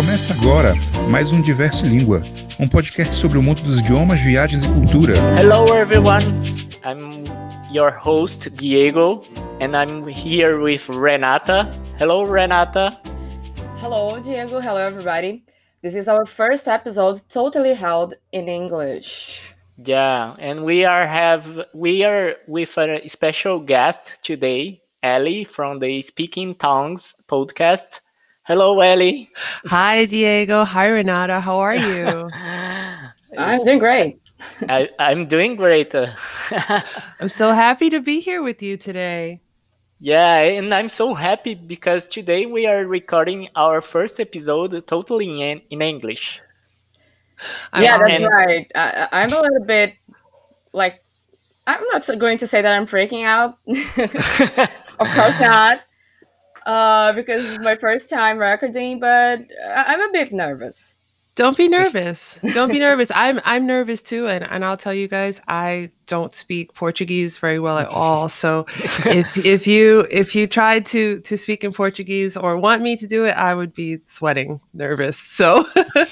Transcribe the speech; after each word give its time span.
Começa 0.00 0.32
agora 0.32 0.72
mais 1.10 1.30
um 1.30 1.42
Diverso 1.42 1.84
Língua, 1.84 2.22
um 2.58 2.66
podcast 2.66 3.14
sobre 3.14 3.36
o 3.36 3.42
mundo 3.42 3.60
dos 3.60 3.80
idiomas, 3.80 4.18
viagens 4.18 4.62
e 4.62 4.68
cultura. 4.68 5.12
Hello 5.38 5.66
everyone, 5.76 6.24
I'm 6.82 7.24
your 7.70 7.92
host 7.92 8.48
Diego 8.48 9.20
and 9.60 9.76
I'm 9.76 10.08
here 10.08 10.56
with 10.56 10.88
Renata. 10.88 11.68
Hello 11.98 12.24
Renata. 12.24 12.98
Hello 13.82 14.18
Diego, 14.18 14.58
hello 14.58 14.78
everybody. 14.78 15.44
This 15.82 15.94
is 15.94 16.08
our 16.08 16.24
first 16.24 16.66
episode 16.66 17.20
totally 17.28 17.74
held 17.74 18.14
in 18.32 18.48
English. 18.48 19.54
Yeah, 19.76 20.34
and 20.38 20.64
we 20.64 20.86
are 20.86 21.06
have 21.06 21.66
we 21.74 22.04
are 22.04 22.36
with 22.48 22.78
a 22.78 23.06
special 23.06 23.60
guest 23.60 24.18
today, 24.22 24.80
Ellie 25.02 25.44
from 25.44 25.78
the 25.78 26.00
Speaking 26.00 26.54
Tongues 26.54 27.14
podcast. 27.28 28.00
Hello, 28.44 28.80
Ellie. 28.80 29.30
Hi, 29.66 30.06
Diego. 30.06 30.64
Hi, 30.64 30.86
Renata. 30.88 31.40
How 31.40 31.58
are 31.58 31.76
you? 31.76 32.30
I'm 33.38 33.64
doing 33.64 33.78
great. 33.78 34.20
I, 34.68 34.88
I'm 34.98 35.26
doing 35.26 35.56
great. 35.56 35.94
I'm 37.20 37.28
so 37.28 37.52
happy 37.52 37.90
to 37.90 38.00
be 38.00 38.20
here 38.20 38.42
with 38.42 38.62
you 38.62 38.76
today. 38.76 39.40
Yeah, 40.00 40.38
and 40.38 40.72
I'm 40.72 40.88
so 40.88 41.12
happy 41.12 41.54
because 41.54 42.06
today 42.06 42.46
we 42.46 42.66
are 42.66 42.86
recording 42.86 43.48
our 43.54 43.82
first 43.82 44.18
episode 44.18 44.86
totally 44.86 45.42
in, 45.42 45.60
in 45.70 45.82
English. 45.82 46.40
yeah, 47.76 47.96
I'm- 47.96 48.00
that's 48.00 48.20
and- 48.20 48.28
right. 48.30 48.72
I, 48.74 49.08
I'm 49.12 49.32
a 49.32 49.40
little 49.40 49.64
bit 49.66 49.94
like, 50.72 51.04
I'm 51.66 51.84
not 51.92 52.08
going 52.18 52.38
to 52.38 52.46
say 52.46 52.62
that 52.62 52.72
I'm 52.72 52.86
freaking 52.86 53.24
out. 53.24 53.58
of 54.98 55.08
course 55.14 55.38
not. 55.38 55.82
Uh, 56.66 57.12
because 57.12 57.44
it's 57.50 57.62
my 57.62 57.76
first 57.76 58.08
time 58.10 58.38
recording, 58.38 59.00
but 59.00 59.40
I- 59.64 59.84
I'm 59.88 60.00
a 60.00 60.12
bit 60.12 60.32
nervous. 60.32 60.96
Don't 61.36 61.56
be 61.56 61.68
nervous. 61.68 62.38
Don't 62.52 62.70
be 62.70 62.78
nervous. 62.80 63.10
I'm 63.14 63.40
I'm 63.44 63.64
nervous 63.66 64.02
too, 64.02 64.26
and, 64.28 64.44
and 64.44 64.62
I'll 64.62 64.76
tell 64.76 64.92
you 64.92 65.08
guys, 65.08 65.40
I 65.48 65.90
don't 66.06 66.34
speak 66.34 66.74
Portuguese 66.74 67.38
very 67.38 67.58
well 67.58 67.78
at 67.78 67.86
all. 67.88 68.28
So 68.28 68.66
if 69.06 69.38
if 69.38 69.66
you 69.66 70.04
if 70.10 70.34
you 70.34 70.46
tried 70.46 70.84
to 70.86 71.20
to 71.20 71.38
speak 71.38 71.64
in 71.64 71.72
Portuguese 71.72 72.36
or 72.36 72.58
want 72.58 72.82
me 72.82 72.96
to 72.96 73.06
do 73.06 73.24
it, 73.24 73.30
I 73.36 73.54
would 73.54 73.72
be 73.72 74.00
sweating, 74.06 74.60
nervous. 74.74 75.16
So 75.16 75.64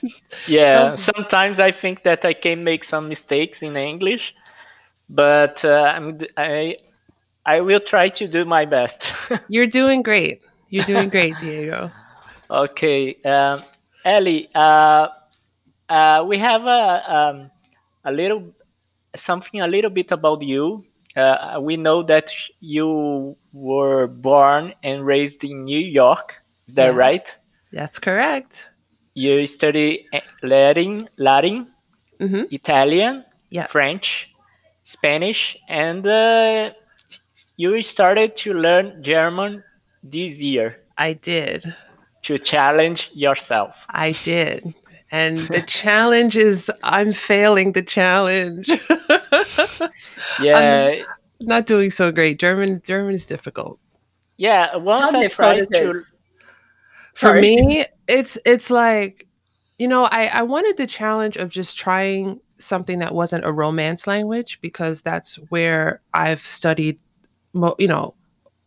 Yeah, 0.47 0.95
sometimes 0.95 1.61
I 1.61 1.73
think 1.73 2.05
that 2.05 2.25
I 2.25 2.33
can 2.33 2.65
make 2.65 2.85
some 2.85 3.09
mistakes 3.09 3.61
in 3.61 3.77
English, 3.77 4.35
but 5.11 5.63
uh, 5.65 5.93
I'm 5.95 6.19
d- 6.19 6.29
I 6.39 6.77
I 7.49 7.61
will 7.61 7.81
try 7.81 8.09
to 8.11 8.29
do 8.29 8.45
my 8.45 8.65
best. 8.67 9.13
you're 9.49 9.67
doing 9.67 10.03
great. 10.03 10.43
You're 10.71 10.85
doing 10.85 11.11
great, 11.11 11.39
Diego. 11.45 11.93
okay, 12.51 13.17
um, 13.25 13.63
Ellie, 14.05 14.49
uh, 14.55 15.09
uh, 15.89 16.25
we 16.27 16.39
have 16.39 16.65
a 16.67 17.15
um, 17.17 17.51
a 18.05 18.13
little 18.13 18.55
something 19.17 19.61
a 19.61 19.67
little 19.69 19.91
bit 19.91 20.13
about 20.13 20.43
you. 20.43 20.85
Uh, 21.17 21.59
we 21.61 21.77
know 21.77 22.03
that 22.05 22.31
you 22.61 23.37
were 23.53 24.07
born 24.07 24.75
and 24.83 25.05
raised 25.07 25.45
in 25.45 25.65
New 25.65 25.79
York. 25.81 26.43
Is 26.69 26.75
that 26.75 26.95
Yeah. 26.95 26.97
right? 27.05 27.37
That's 27.73 27.99
correct. 27.99 28.69
You 29.15 29.47
study 29.47 30.07
eh, 30.13 30.21
Latin, 30.43 31.09
Latin, 31.19 31.69
hmm 32.21 32.45
Italian, 32.51 33.25
Yeah. 33.51 33.67
French, 33.67 34.31
Spanish, 34.85 35.57
and 35.69 36.07
uh, 36.07 36.71
you 37.59 37.83
started 37.83 38.37
to 38.39 38.55
learn 38.55 39.03
German 39.03 39.63
this 40.03 40.41
year 40.41 40.79
I 40.97 41.13
did. 41.13 41.65
to 42.23 42.39
challenge 42.39 43.11
yourself. 43.13 43.85
I 43.91 44.13
did. 44.25 44.75
And 45.11 45.39
the 45.49 45.63
challenge 45.63 46.37
is 46.37 46.71
I'm 46.83 47.13
failing 47.13 47.73
the 47.73 47.83
challenge. 47.83 48.71
Yeah, 50.41 51.03
Not 51.41 51.67
doing 51.67 51.91
so 51.91 52.11
great. 52.13 52.39
German 52.39 52.83
German 52.85 53.15
is 53.15 53.27
difficult. 53.27 53.79
yeah. 54.37 54.77
Once 54.77 55.11
How 55.11 55.19
I 55.19 55.23
difficult 55.23 55.57
tried 55.71 55.71
to. 55.81 56.01
For 57.15 57.27
Sorry. 57.35 57.41
me, 57.41 57.87
it's 58.09 58.39
it's 58.45 58.71
like 58.71 59.27
you 59.79 59.89
know, 59.89 60.05
I 60.05 60.27
I 60.27 60.43
wanted 60.43 60.77
the 60.77 60.87
challenge 60.87 61.37
of 61.37 61.49
just 61.51 61.77
trying 61.77 62.41
something 62.59 62.99
that 62.99 63.15
wasn't 63.15 63.45
a 63.45 63.53
romance 63.53 64.07
language 64.07 64.59
because 64.61 65.01
that's 65.03 65.37
where 65.49 66.01
I've 66.15 66.45
studied 66.45 66.99
mo- 67.53 67.77
you 67.79 67.89
know, 67.89 68.15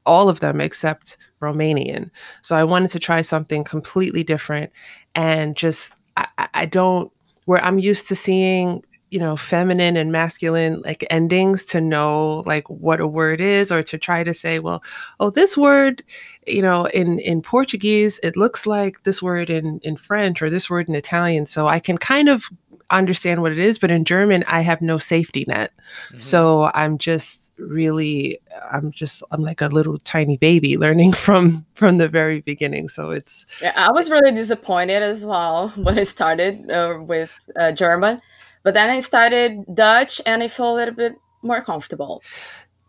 all 0.05 0.29
of 0.29 0.39
them 0.39 0.59
except 0.61 1.17
Romanian. 1.41 2.09
So 2.41 2.55
I 2.55 2.63
wanted 2.63 2.89
to 2.91 2.99
try 2.99 3.21
something 3.21 3.63
completely 3.63 4.23
different 4.23 4.71
and 5.15 5.55
just 5.55 5.93
I, 6.17 6.27
I- 6.37 6.49
I 6.53 6.65
don't 6.65 7.11
where 7.45 7.63
I'm 7.63 7.79
used 7.79 8.07
to 8.09 8.15
seeing 8.15 8.83
you 9.11 9.19
know 9.19 9.35
feminine 9.37 9.97
and 9.97 10.11
masculine 10.11 10.81
like 10.81 11.05
endings 11.09 11.63
to 11.65 11.79
know 11.81 12.41
like 12.45 12.67
what 12.69 12.99
a 13.01 13.07
word 13.07 13.41
is 13.41 13.71
or 13.71 13.83
to 13.83 13.97
try 13.97 14.23
to 14.23 14.33
say 14.33 14.57
well 14.57 14.81
oh 15.19 15.29
this 15.29 15.55
word 15.57 16.01
you 16.47 16.61
know 16.61 16.85
in 16.87 17.19
in 17.19 17.41
portuguese 17.41 18.19
it 18.23 18.35
looks 18.37 18.65
like 18.65 19.03
this 19.03 19.21
word 19.21 19.49
in 19.49 19.79
in 19.83 19.97
french 19.97 20.41
or 20.41 20.49
this 20.49 20.69
word 20.69 20.87
in 20.89 20.95
italian. 20.95 21.45
So 21.45 21.67
i 21.67 21.79
can 21.79 21.97
kind 21.97 22.29
of 22.29 22.45
understand 22.89 23.41
what 23.41 23.51
it 23.51 23.59
is 23.59 23.77
but 23.77 23.91
in 23.91 24.03
german 24.05 24.43
i 24.47 24.61
have 24.61 24.81
no 24.81 24.97
safety 24.97 25.45
net. 25.47 25.71
Mhm. 26.11 26.19
so 26.21 26.71
i'm 26.73 26.97
just 26.97 27.51
really 27.57 28.39
i'm 28.71 28.91
just 28.91 29.23
i'm 29.31 29.41
like 29.41 29.61
a 29.61 29.67
little 29.67 29.97
tiny 29.99 30.37
baby 30.37 30.77
learning 30.77 31.13
from 31.25 31.65
from 31.81 31.97
the 31.97 32.07
very 32.07 32.41
beginning. 32.41 32.87
So 32.89 33.09
it's 33.09 33.45
Yeah, 33.59 33.73
I 33.75 33.91
was 33.91 34.09
really 34.09 34.31
disappointed 34.31 35.01
as 35.01 35.25
well 35.25 35.69
when 35.75 35.97
I 35.97 36.03
started 36.03 36.69
uh, 36.69 36.97
with 37.01 37.31
uh, 37.59 37.71
German, 37.71 38.21
but 38.63 38.73
then 38.73 38.89
I 38.89 38.99
started 38.99 39.63
Dutch 39.73 40.21
and 40.25 40.43
I 40.43 40.47
feel 40.47 40.73
a 40.73 40.77
little 40.77 40.95
bit 40.95 41.15
more 41.43 41.61
comfortable. 41.61 42.21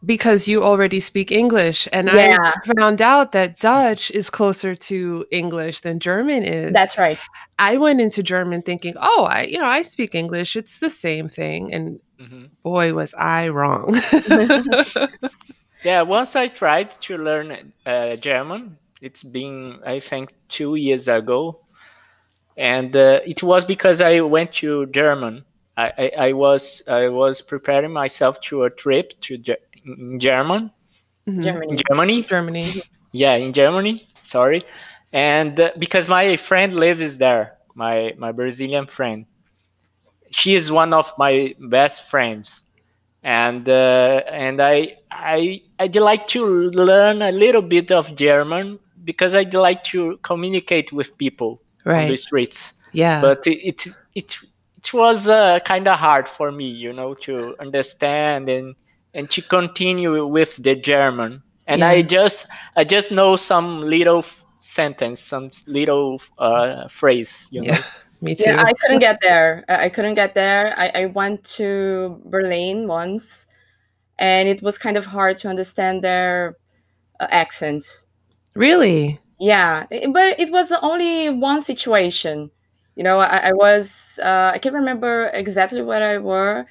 because 0.05 0.49
you 0.50 0.65
already 0.65 0.99
speak 1.00 1.31
english 1.31 1.87
and 1.93 2.09
Yeah. 2.10 2.37
i 2.43 2.72
found 2.77 3.00
out 3.00 3.31
that 3.38 3.50
dutch 3.60 4.10
is 4.10 4.31
closer 4.31 4.75
to 4.91 5.25
english 5.31 5.77
than 5.83 6.00
german 6.00 6.43
is 6.43 6.72
That's 6.72 6.99
right. 6.99 7.19
i 7.71 7.77
went 7.77 8.00
into 8.00 8.21
german 8.21 8.62
thinking 8.62 8.94
oh 8.99 9.22
i 9.31 9.41
you 9.53 9.59
know 9.62 9.71
i 9.78 9.83
speak 9.83 10.12
english 10.16 10.56
it's 10.56 10.78
the 10.81 10.91
same 10.91 11.28
thing 11.38 11.72
and 11.75 12.00
Mhm. 12.19 12.50
boy 12.65 12.87
was 13.00 13.15
i 13.15 13.47
wrong 13.56 13.94
Yeah, 15.84 16.03
once 16.03 16.37
I 16.37 16.47
tried 16.49 16.91
to 17.03 17.16
learn 17.19 17.72
uh, 17.87 18.16
German. 18.16 18.78
It's 19.00 19.22
been, 19.25 19.81
I 19.84 19.99
think, 20.00 20.33
two 20.49 20.77
years 20.77 21.09
ago, 21.09 21.59
and 22.56 22.94
uh, 22.94 23.19
it 23.27 23.43
was 23.43 23.65
because 23.65 24.00
I 24.00 24.21
went 24.21 24.53
to 24.62 24.87
German. 24.87 25.44
I, 25.77 25.87
I, 25.99 26.12
I 26.28 26.33
was 26.33 26.83
I 26.87 27.09
was 27.09 27.41
preparing 27.43 27.93
myself 27.93 28.41
to 28.43 28.65
a 28.65 28.71
trip 28.71 29.12
to 29.22 29.38
Ge- 29.38 29.56
in 29.84 30.19
German, 30.21 30.71
Mhm. 31.27 31.43
Germany. 31.43 31.77
Germany. 31.88 32.22
germany 32.25 32.83
Yeah, 33.12 33.34
in 33.37 33.53
Germany. 33.53 34.06
Sorry, 34.22 34.65
and 35.12 35.59
uh, 35.60 35.71
because 35.78 36.09
my 36.09 36.37
friend 36.37 36.75
lives 36.75 37.19
there, 37.19 37.59
my 37.75 38.15
my 38.19 38.33
Brazilian 38.33 38.87
friend, 38.87 39.27
she 40.31 40.55
is 40.55 40.71
one 40.71 40.93
of 40.94 41.12
my 41.19 41.55
best 41.59 42.09
friends, 42.09 42.65
and 43.22 43.69
uh, 43.69 44.22
and 44.31 44.60
I 44.60 44.97
I 45.10 45.62
I'd 45.78 45.97
like 45.97 46.27
to 46.28 46.44
learn 46.71 47.22
a 47.22 47.33
little 47.33 47.62
bit 47.62 47.91
of 47.93 48.15
German 48.15 48.78
because 49.04 49.34
I'd 49.34 49.54
like 49.54 49.83
to 49.93 50.19
communicate 50.22 50.93
with 50.93 51.16
people 51.19 51.60
on 51.84 51.93
the 52.09 52.16
streets. 52.16 52.75
yeah 52.93 53.21
But 53.21 53.47
it 53.47 53.59
it 53.71 53.87
it, 54.15 54.37
it 54.84 54.93
was 54.94 55.28
uh, 55.28 55.60
kind 55.65 55.88
of 55.88 55.98
hard 55.98 56.28
for 56.28 56.50
me, 56.53 56.66
you 56.69 56.93
know, 56.93 57.15
to 57.15 57.54
understand 57.60 58.48
and 58.48 58.75
and 59.15 59.31
to 59.31 59.43
continue 59.43 60.26
with 60.26 60.56
the 60.56 60.75
German. 60.75 61.43
And 61.66 61.84
I 61.84 62.03
just 62.03 62.47
I 62.76 62.84
just 62.84 63.12
know 63.12 63.37
some 63.37 63.81
little 63.81 64.19
f- 64.19 64.44
sentence, 64.59 65.21
some 65.21 65.50
little 65.66 66.21
uh, 66.39 66.89
phrase, 66.89 67.48
you 67.51 67.62
know. 67.62 67.72
yeah 67.72 67.83
me 68.21 68.34
too 68.34 68.45
Yeah, 68.45 68.62
I 68.65 68.72
couldn't 68.72 69.01
get 69.01 69.18
there. 69.22 69.65
I 69.68 69.84
I 69.84 69.89
couldn't 69.89 70.15
get 70.15 70.34
there. 70.34 70.74
I, 70.78 71.03
I 71.03 71.07
went 71.07 71.45
to 71.59 72.21
Berlin 72.24 72.86
once, 72.89 73.47
and 74.18 74.48
it 74.48 74.62
was 74.62 74.78
kind 74.78 74.97
of 74.97 75.07
hard 75.07 75.36
to 75.39 75.48
understand 75.48 76.03
their 76.03 76.57
uh, 77.21 77.28
accent. 77.30 77.84
really 78.54 79.21
Yeah, 79.39 79.86
but 79.91 80.39
it 80.39 80.51
was 80.53 80.72
only 80.83 81.28
one 81.30 81.62
situation. 81.62 82.51
You 82.97 83.04
know, 83.04 83.18
I, 83.21 83.48
I 83.48 83.53
was 83.53 84.18
uh, 84.22 84.53
I 84.54 84.59
can't 84.59 84.74
remember 84.74 85.28
exactly 85.33 85.83
what 85.83 86.03
I 86.03 86.18
were, 86.18 86.66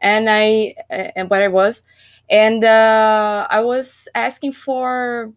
and 0.00 0.28
I 0.30 0.74
and 0.90 1.30
what 1.30 1.42
I 1.42 1.48
was, 1.48 1.84
and 2.30 2.64
uh, 2.64 3.46
I 3.50 3.60
was 3.60 4.08
asking 4.14 4.52
for 4.52 5.32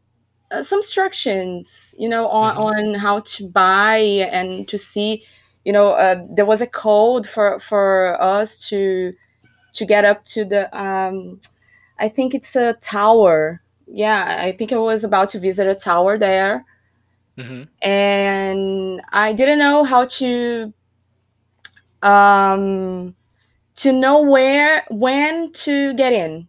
uh, 0.51 0.61
some 0.63 0.79
instructions. 0.79 1.95
You 1.99 2.09
know, 2.09 2.27
on 2.29 2.55
Mhm. 2.55 2.59
on 2.59 2.93
how 2.95 3.21
to 3.21 3.47
buy 3.49 3.97
and 4.31 4.67
to 4.69 4.77
see. 4.77 5.23
You 5.65 5.73
know, 5.73 5.91
uh, 5.91 6.23
there 6.29 6.45
was 6.45 6.61
a 6.61 6.67
code 6.67 7.27
for 7.27 7.59
for 7.59 8.21
us 8.21 8.67
to 8.69 9.13
to 9.73 9.85
get 9.85 10.05
up 10.05 10.23
to 10.35 10.45
the. 10.45 10.63
Um, 10.77 11.39
I 11.99 12.09
think 12.09 12.33
it's 12.35 12.55
a 12.55 12.73
tower. 12.75 13.61
Yeah, 13.87 14.37
I 14.41 14.51
think 14.53 14.71
I 14.73 14.77
was 14.77 15.03
about 15.03 15.29
to 15.29 15.39
visit 15.39 15.67
a 15.67 15.75
tower 15.75 16.17
there 16.17 16.65
hmm 17.39 17.63
and 17.81 19.01
I 19.11 19.33
didn't 19.33 19.59
know 19.59 19.83
how 19.83 20.05
to 20.05 20.73
um, 22.01 23.15
to 23.77 23.91
know 23.91 24.21
where 24.21 24.85
when 24.89 25.51
to 25.53 25.93
get 25.95 26.13
in. 26.13 26.47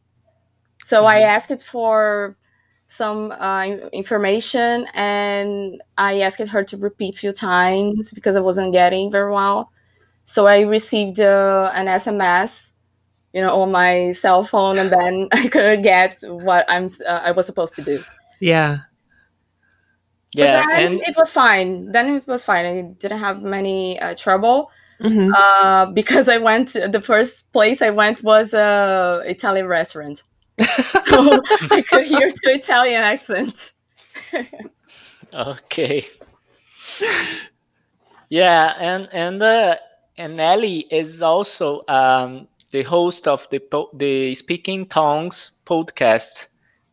So 0.81 1.07
I 1.07 1.21
Mhm. 1.21 1.25
asked 1.25 1.63
for 1.63 2.37
some 2.87 3.33
uh, 3.33 3.65
information, 3.93 4.87
and 4.95 5.83
I 5.99 6.21
asked 6.21 6.41
her 6.41 6.65
to 6.65 6.77
repeat 6.79 7.17
a 7.17 7.19
few 7.19 7.33
times 7.33 8.13
because 8.13 8.37
I 8.37 8.41
wasn't 8.41 8.73
getting 8.73 9.11
very 9.11 9.33
well. 9.33 9.73
So 10.25 10.47
I 10.47 10.61
received 10.63 11.21
uh, 11.21 11.73
an 11.75 11.89
SMS, 11.89 12.75
you 13.33 13.43
know, 13.43 13.63
on 13.63 13.73
my 13.73 14.13
cell 14.13 14.45
phone, 14.45 14.79
and 14.79 14.93
then 14.93 15.29
I 15.33 15.49
couldn't 15.49 15.83
get 15.83 16.19
what 16.23 16.67
I'm 16.71 16.89
uh, 17.07 17.21
I 17.25 17.33
was 17.33 17.47
supposed 17.47 17.77
to 17.77 17.83
do. 17.83 18.05
Yeah. 18.41 18.81
Yeah, 20.35 20.62
but 20.62 20.71
then 20.71 20.82
and 20.85 21.00
it 21.03 21.17
was 21.17 21.31
fine. 21.31 21.91
Then 21.93 22.17
it 22.17 22.27
was 22.27 22.44
fine. 22.44 22.65
I 22.65 22.82
didn't 22.99 23.19
have 23.19 23.43
many 23.43 23.99
uh, 24.00 24.15
trouble 24.15 24.71
hmm 25.00 25.32
uh, 25.35 25.87
because 25.87 26.29
I 26.29 26.38
went. 26.38 26.69
To, 26.69 26.88
the 26.88 27.00
first 27.00 27.53
place 27.53 27.82
I 27.82 27.91
went 27.91 28.23
was 28.23 28.55
a 28.55 29.23
Italian 29.25 29.67
restaurant, 29.67 30.23
so 31.05 31.43
I 31.71 31.82
could 31.82 32.06
hear 32.06 32.31
the 32.43 32.53
Italian 32.53 33.03
accent. 33.03 33.73
okay. 35.35 36.06
Yeah, 38.29 38.75
and 38.79 39.09
and 39.12 39.43
uh, 39.43 39.76
and 40.17 40.41
Ellie 40.41 40.87
is 40.91 41.21
also 41.23 41.83
um, 41.88 42.47
the 42.71 42.85
host 42.85 43.26
of 43.26 43.49
the 43.50 43.59
po- 43.59 43.91
the 43.93 44.35
Speaking 44.37 44.87
Tongues 44.87 45.50
podcast. 45.67 46.47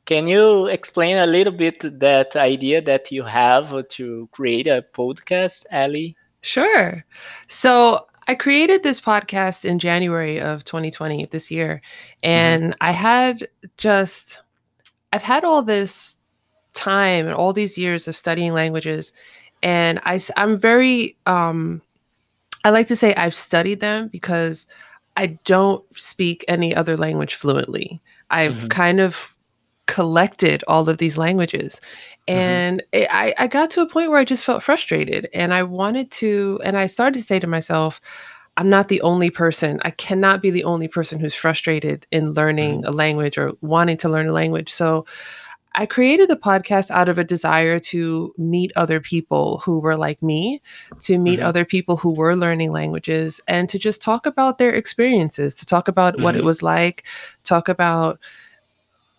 Can 0.07 0.25
you 0.25 0.67
explain 0.67 1.17
a 1.17 1.25
little 1.27 1.51
bit 1.51 1.81
that 1.99 2.35
idea 2.37 2.81
that 2.81 3.11
you 3.11 3.23
have 3.23 3.87
to 3.89 4.29
create 4.31 4.65
a 4.65 4.85
podcast, 4.93 5.65
Ali? 5.71 6.15
Sure. 6.39 7.03
So 7.47 8.07
I 8.29 8.35
created 8.35 8.83
this 8.83 9.01
podcast 9.01 9.65
in 9.65 9.79
January 9.79 10.39
of 10.39 10.63
2020 10.63 11.25
this 11.25 11.51
year. 11.51 11.81
And 12.23 12.73
I 12.79 12.91
had 12.91 13.49
just, 13.75 14.43
I've 15.11 15.23
had 15.23 15.43
all 15.43 15.61
this 15.61 16.15
time 16.73 17.25
and 17.25 17.35
all 17.35 17.51
these 17.51 17.77
years 17.77 18.07
of 18.07 18.15
studying 18.15 18.53
languages. 18.53 19.11
And 19.61 19.99
I, 20.05 20.21
I'm 20.37 20.57
very, 20.57 21.17
um, 21.25 21.81
I 22.63 22.69
like 22.69 22.87
to 22.87 22.95
say 22.95 23.13
I've 23.15 23.35
studied 23.35 23.81
them 23.81 24.07
because 24.07 24.67
I 25.17 25.37
don't 25.43 25.83
speak 25.99 26.45
any 26.47 26.73
other 26.73 26.95
language 26.95 27.35
fluently. 27.35 27.99
I've 28.29 28.55
Mhm. 28.55 28.69
kind 28.69 28.99
of 29.01 29.33
collected 29.87 30.63
all 30.67 30.87
of 30.89 30.99
these 30.99 31.17
languages. 31.17 31.81
And 32.27 32.83
it, 32.91 33.07
I, 33.09 33.33
I 33.37 33.47
got 33.47 33.71
to 33.71 33.81
a 33.81 33.89
point 33.89 34.09
where 34.09 34.19
I 34.19 34.25
just 34.25 34.43
felt 34.45 34.61
frustrated 34.61 35.27
and 35.33 35.53
I 35.53 35.63
wanted 35.63 36.11
to, 36.11 36.59
and 36.63 36.77
I 36.77 36.85
started 36.85 37.19
to 37.19 37.25
say 37.25 37.39
to 37.39 37.47
myself, 37.47 37.99
I'm 38.57 38.69
not 38.69 38.87
the 38.89 39.01
only 39.01 39.29
person. 39.29 39.79
I 39.83 39.91
cannot 39.91 40.41
be 40.41 40.49
the 40.51 40.63
only 40.63 40.87
person 40.87 41.19
who's 41.19 41.35
frustrated 41.35 42.05
in 42.11 42.31
learning 42.31 42.85
a 42.85 42.91
language 42.91 43.37
or 43.37 43.53
wanting 43.61 43.97
to 43.97 44.09
learn 44.09 44.27
a 44.27 44.33
language. 44.33 44.71
So 44.71 45.05
I 45.75 45.85
created 45.85 46.27
the 46.27 46.37
podcast 46.37 46.89
out 46.89 47.07
of 47.07 47.19
a 47.19 47.23
desire 47.23 47.79
to 47.79 48.33
meet 48.35 48.71
other 48.75 48.99
people 48.99 49.59
who 49.59 49.79
were 49.79 49.95
like 49.95 50.23
me, 50.23 50.59
to 51.01 51.19
meet 51.19 51.39
Mhm. 51.39 51.45
other 51.45 51.65
people 51.65 51.97
who 51.97 52.09
were 52.11 52.35
learning 52.35 52.71
languages, 52.71 53.39
and 53.47 53.69
to 53.69 53.77
just 53.77 54.01
talk 54.01 54.25
about 54.25 54.57
their 54.57 54.73
experiences, 54.73 55.55
to 55.57 55.67
talk 55.67 55.87
about 55.87 56.19
what 56.19 56.35
it 56.35 56.41
Mhm. 56.41 56.45
was 56.45 56.63
like, 56.63 57.03
talk 57.43 57.69
about 57.69 58.17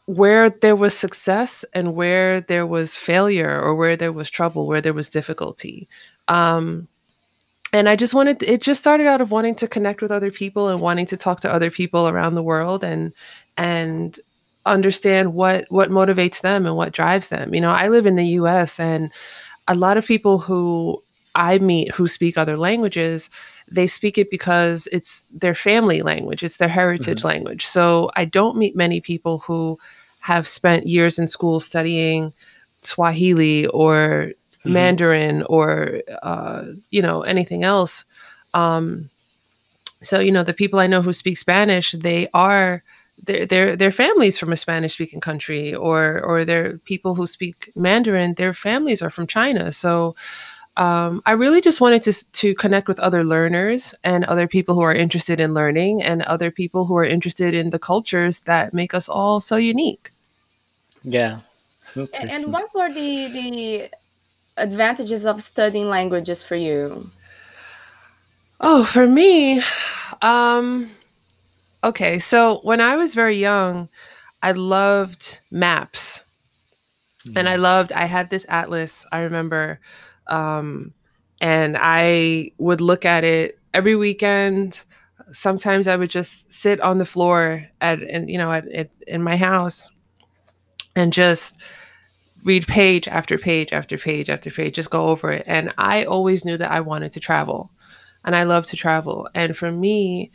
where 0.09 0.49
there 0.49 0.75
was 0.75 0.97
success 0.97 1.67
and 1.75 1.95
where 1.95 2.41
there 2.41 2.67
was 2.67 2.97
failure 2.97 3.61
or 3.61 3.75
where 3.75 3.95
there 3.95 4.11
was 4.11 4.31
trouble, 4.31 4.67
where 4.67 4.81
there 4.81 4.95
was 4.95 5.07
difficulty. 5.07 5.87
Um, 6.29 6.89
and 7.75 7.91
I 7.91 7.95
just 7.95 8.15
wanted 8.15 8.43
it 8.43 8.63
just 8.63 8.81
started 8.81 9.07
out 9.07 9.21
of 9.21 9.31
wanting 9.31 9.55
to 9.57 9.69
connect 9.69 10.01
with 10.01 10.11
other 10.11 10.31
people 10.31 10.71
and 10.71 10.81
wanting 10.81 11.05
to 11.07 11.19
talk 11.19 11.41
to 11.41 11.53
other 11.53 11.71
people 11.71 12.09
around 12.09 12.37
the 12.37 12.43
world 12.43 12.83
and 12.83 13.13
and 13.59 14.19
understand 14.65 15.35
what 15.35 15.67
what 15.69 15.91
motivates 15.91 16.41
them 16.41 16.65
and 16.65 16.75
what 16.75 16.93
drives 16.95 17.29
them. 17.29 17.55
You 17.55 17.61
know, 17.61 17.71
I 17.71 17.89
live 17.89 18.07
in 18.07 18.17
the 18.17 18.29
US 18.41 18.81
and 18.81 19.13
a 19.67 19.75
lot 19.75 19.99
of 19.99 20.07
people 20.07 20.39
who 20.39 21.03
I 21.39 21.59
meet 21.59 21.93
who 21.95 22.09
speak 22.09 22.37
other 22.39 22.59
languages, 22.59 23.31
they 23.71 23.87
speak 23.87 24.19
it 24.19 24.31
because 24.31 24.89
it's 24.93 25.25
their 25.33 25.55
family 25.55 26.03
language, 26.03 26.43
it's 26.43 26.59
their 26.59 26.69
heritage 26.69 27.25
language. 27.25 27.65
So 27.67 28.11
I 28.17 28.25
don't 28.27 28.59
meet 28.59 28.77
many 28.77 29.01
people 29.01 29.39
who 29.41 29.79
have 30.21 30.49
spent 30.49 30.87
years 30.87 31.19
in 31.19 31.29
school 31.29 31.61
studying 31.61 32.33
Swahili 32.83 33.67
or 33.69 34.33
Mhm. 34.65 34.73
Mandarin 34.73 35.43
or 35.45 36.03
uh, 36.23 36.65
you 36.91 37.03
know 37.03 37.23
anything 37.23 37.65
else. 37.65 38.05
Um, 38.55 39.11
so 40.03 40.21
you 40.21 40.33
know 40.33 40.45
the 40.45 40.55
people 40.55 40.79
I 40.79 40.87
know 40.87 41.03
who 41.03 41.13
speak 41.13 41.39
Spanish, 41.39 41.93
they 41.93 42.29
are 42.35 42.83
their 43.27 43.47
their 43.47 43.77
their 43.77 43.93
families 43.93 44.39
from 44.39 44.53
a 44.53 44.57
Spanish 44.57 44.95
speaking 44.95 45.21
country, 45.21 45.75
or 45.75 46.21
or 46.25 46.45
they're 46.45 46.79
people 46.79 47.15
who 47.15 47.27
speak 47.27 47.73
Mandarin. 47.75 48.35
Their 48.35 48.55
families 48.55 49.03
are 49.03 49.11
from 49.11 49.27
China. 49.27 49.73
So 49.73 50.15
um, 50.79 51.23
I 51.27 51.33
really 51.33 51.61
just 51.61 51.81
wanted 51.81 52.03
to 52.05 52.13
to 52.33 52.55
connect 52.55 52.89
with 52.89 53.01
other 53.01 53.25
learners 53.25 53.95
and 54.05 54.25
other 54.25 54.47
people 54.47 54.75
who 54.75 54.83
are 54.83 54.95
interested 54.95 55.41
in 55.41 55.53
learning 55.55 56.03
and 56.03 56.23
other 56.23 56.51
people 56.51 56.87
who 56.87 56.97
are 56.97 57.05
interested 57.05 57.53
in 57.55 57.71
the 57.71 57.79
cultures 57.81 58.41
that 58.47 58.73
make 58.73 58.95
us 58.95 59.09
all 59.09 59.41
so 59.41 59.57
unique. 59.57 60.13
Yeah. 61.03 61.41
A- 62.15 62.33
And 62.33 62.53
what 62.53 62.69
were 62.75 62.93
the 62.93 63.29
the 63.29 63.91
advantages 64.57 65.27
of 65.27 65.43
studying 65.43 65.89
languages 65.89 66.43
for 66.43 66.57
you? 66.57 67.11
Oh, 68.61 68.85
for 68.85 69.07
me, 69.07 69.63
um, 70.23 70.91
okay. 71.85 72.19
So 72.19 72.61
when 72.63 72.81
I 72.81 72.97
was 72.97 73.15
very 73.15 73.37
young, 73.37 73.89
I 74.43 74.53
loved 74.53 75.41
maps 75.51 76.23
and 77.37 77.49
I 77.49 77.57
loved, 77.57 77.93
I 77.93 78.07
had 78.07 78.31
this 78.31 78.47
atlas, 78.49 79.05
I 79.13 79.21
remember, 79.21 79.81
um, 80.29 80.93
and 81.41 81.77
I 81.79 82.53
would 82.59 82.81
look 82.81 83.05
at 83.05 83.25
it 83.25 83.59
every 83.75 83.97
weekend. 83.97 84.83
Sometimes 85.31 85.87
I 85.87 85.97
would 85.97 86.11
just 86.11 86.53
sit 86.53 86.81
on 86.81 86.99
the 86.99 87.05
floor 87.05 87.67
at, 87.81 88.03
and 88.03 88.31
you 88.31 88.39
know, 88.39 88.53
at, 88.53 88.69
at 88.69 88.91
in 89.07 89.23
my 89.23 89.37
house 89.37 89.91
and 90.97 91.13
just 91.13 91.57
read 92.45 92.67
page 92.67 93.09
after 93.09 93.39
page 93.39 93.73
after 93.73 93.99
page 93.99 94.31
after 94.31 94.51
page, 94.51 94.75
just 94.75 94.91
go 94.91 95.09
over 95.09 95.33
it. 95.33 95.45
And 95.47 95.73
I 95.77 96.05
always 96.05 96.45
knew 96.45 96.57
that 96.57 96.71
I 96.71 96.81
wanted 96.81 97.13
to 97.13 97.21
travel 97.21 97.71
and 98.25 98.35
I 98.35 98.45
love 98.45 98.67
to 98.67 98.77
travel. 98.77 99.29
And 99.35 99.57
for 99.57 99.71
me, 99.71 100.31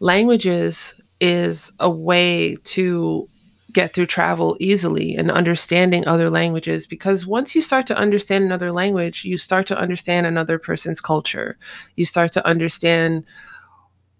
languages 0.00 0.94
is 1.20 1.72
a 1.80 1.90
way 1.90 2.56
to 2.64 3.28
get 3.72 3.92
through 3.92 4.06
travel 4.06 4.56
easily 4.60 5.14
and 5.14 5.30
understanding 5.30 6.06
other 6.06 6.30
languages 6.30 6.86
because 6.86 7.26
once 7.26 7.54
you 7.54 7.60
start 7.60 7.86
to 7.86 7.96
understand 7.96 8.44
another 8.44 8.72
language, 8.72 9.24
you 9.24 9.36
start 9.36 9.66
to 9.66 9.78
understand 9.78 10.26
another 10.26 10.58
person's 10.58 11.00
culture. 11.00 11.58
You 11.96 12.04
start 12.04 12.32
to 12.32 12.46
understand 12.46 13.24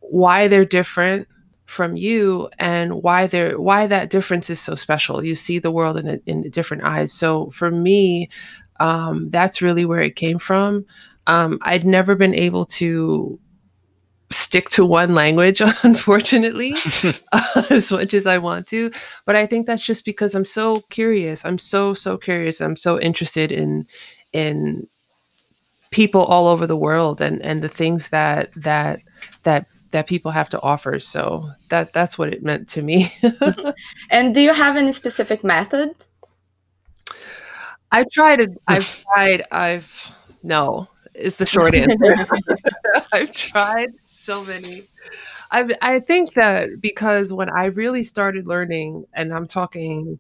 why 0.01 0.49
they're 0.49 0.65
different 0.65 1.29
from 1.67 1.97
you 1.97 2.49
and 2.59 3.03
why 3.03 3.27
they're 3.27 3.61
why 3.61 3.87
that 3.87 4.11
difference 4.11 4.49
is 4.51 4.61
so 4.61 4.75
special. 4.75 5.25
You 5.25 5.35
see 5.35 5.59
the 5.59 5.71
world 5.71 5.99
in 5.99 6.09
a, 6.09 6.19
in 6.27 6.49
different 6.51 6.85
eyes. 6.85 7.13
So 7.13 7.51
for 7.51 7.71
me, 7.71 8.29
um, 8.81 9.31
that's 9.31 9.63
really 9.63 9.85
where 9.85 10.01
it 10.01 10.17
came 10.17 10.39
from. 10.39 10.87
Um, 11.27 11.59
I'd 11.63 11.85
never 11.85 12.15
been 12.15 12.35
able 12.35 12.65
to 12.67 13.39
stick 14.31 14.69
to 14.71 14.85
one 14.85 15.15
language, 15.15 15.61
unfortunately, 15.83 16.75
as 17.71 17.91
much 17.91 18.15
as 18.15 18.27
I 18.27 18.39
want 18.39 18.67
to. 18.69 18.91
But 19.25 19.37
I 19.37 19.47
think 19.47 19.67
that's 19.67 19.85
just 19.85 20.05
because 20.05 20.35
I'm 20.35 20.45
so 20.45 20.81
curious. 20.91 21.45
I'm 21.45 21.59
so 21.59 21.95
so 21.95 22.17
curious. 22.17 22.61
I'm 22.61 22.77
so 22.77 23.01
interested 23.01 23.53
in 23.53 23.87
in 24.33 24.87
people 25.91 26.23
all 26.25 26.47
over 26.47 26.67
the 26.67 26.77
world 26.77 27.21
and 27.21 27.43
and 27.43 27.63
the 27.63 27.69
things 27.69 28.09
that 28.09 28.51
that 28.57 29.01
that 29.45 29.67
that 29.91 30.07
people 30.07 30.31
have 30.31 30.51
to 30.51 30.61
offer. 30.61 31.01
So 31.01 31.51
that 31.71 31.93
that's 31.93 32.19
what 32.19 32.33
it 32.33 32.43
meant 32.43 32.69
to 32.71 32.83
me. 32.83 33.13
Mm-hmm. 33.23 33.71
And 34.11 34.35
do 34.35 34.41
you 34.41 34.53
have 34.53 34.77
any 34.77 34.93
specific 34.93 35.43
method? 35.43 35.95
I've 37.91 38.11
tried 38.11 38.41
it. 38.41 38.51
I've 38.67 39.05
tried. 39.05 39.45
I've 39.51 40.13
no. 40.43 40.89
Is 41.15 41.37
the 41.37 41.47
short 41.47 41.75
answer. 41.75 42.29
I've 43.13 43.33
tried 43.33 43.89
so 44.29 44.45
many. 44.45 44.87
I 45.51 45.69
I 45.81 46.01
think 46.01 46.35
that 46.35 46.83
because 46.83 47.33
when 47.33 47.49
I 47.49 47.67
really 47.67 48.03
started 48.05 48.47
learning, 48.47 49.07
and 49.15 49.33
I'm 49.33 49.47
talking, 49.47 50.19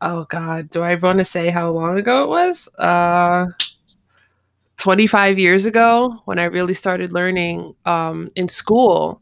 oh 0.00 0.24
God, 0.30 0.70
do 0.70 0.82
I 0.82 0.94
want 0.96 1.18
to 1.18 1.24
say 1.24 1.50
how 1.50 1.70
long 1.70 1.98
ago 1.98 2.24
it 2.24 2.28
was? 2.28 2.68
Uh, 2.78 3.46
25 4.78 5.38
years 5.38 5.64
ago 5.66 6.20
when 6.24 6.38
I 6.38 6.44
really 6.44 6.74
started 6.74 7.12
learning 7.12 7.74
um, 7.84 8.30
in 8.34 8.48
school, 8.48 9.20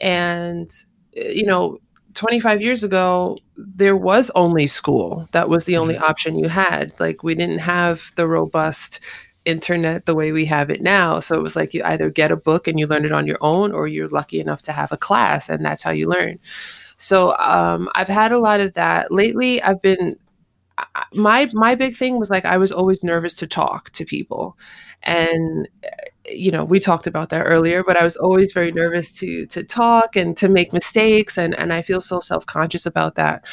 and 0.00 0.70
uh, 1.18 1.24
you 1.28 1.44
know, 1.44 1.78
25 2.14 2.62
years 2.62 2.84
ago, 2.84 3.38
there 3.56 3.96
was 3.96 4.30
only 4.34 4.66
school. 4.66 5.28
That 5.32 5.48
was 5.48 5.64
the 5.64 5.76
only 5.76 5.96
Mhm. 5.96 6.02
option 6.10 6.38
you 6.38 6.48
had. 6.48 6.92
Like, 7.00 7.22
we 7.22 7.34
didn't 7.34 7.58
have 7.58 8.12
the 8.16 8.26
robust 8.28 9.00
internet 9.44 10.06
the 10.06 10.14
way 10.14 10.32
we 10.32 10.44
have 10.46 10.70
it 10.70 10.82
now. 10.82 11.20
So 11.20 11.36
it 11.36 11.42
was 11.42 11.56
like 11.56 11.74
you 11.74 11.82
either 11.84 12.10
get 12.10 12.30
a 12.32 12.36
book 12.36 12.68
and 12.68 12.78
you 12.78 12.86
learn 12.86 13.04
it 13.04 13.12
on 13.12 13.26
your 13.26 13.38
own, 13.40 13.72
or 13.72 13.88
you're 13.88 14.08
lucky 14.08 14.40
enough 14.40 14.62
to 14.62 14.72
have 14.72 14.92
a 14.92 14.96
class, 14.96 15.48
and 15.48 15.64
that's 15.64 15.82
how 15.82 15.90
you 15.90 16.08
learn. 16.08 16.38
So 16.96 17.36
um, 17.38 17.88
I've 17.94 18.08
had 18.08 18.32
a 18.32 18.38
lot 18.38 18.60
of 18.60 18.74
that 18.74 19.10
lately. 19.10 19.62
I've 19.62 19.82
been 19.82 20.16
my 21.14 21.48
my 21.52 21.74
big 21.74 21.96
thing 21.96 22.18
was 22.18 22.30
like 22.30 22.44
I 22.44 22.56
was 22.58 22.72
always 22.72 23.04
nervous 23.04 23.34
to 23.34 23.46
talk 23.46 23.90
to 23.90 24.04
people, 24.04 24.56
and 25.02 25.68
uh, 25.84 25.88
you 26.26 26.50
know 26.50 26.64
we 26.64 26.80
talked 26.80 27.06
about 27.06 27.28
that 27.30 27.42
earlier. 27.42 27.84
But 27.84 27.96
I 27.96 28.04
was 28.04 28.16
always 28.16 28.52
very 28.52 28.72
nervous 28.72 29.10
to 29.20 29.46
to 29.46 29.62
talk 29.62 30.16
and 30.16 30.36
to 30.38 30.48
make 30.48 30.72
mistakes, 30.72 31.38
and 31.38 31.54
and 31.58 31.72
I 31.72 31.82
feel 31.82 32.00
so 32.00 32.20
self 32.20 32.46
conscious 32.46 32.86
about 32.86 33.14
that. 33.16 33.44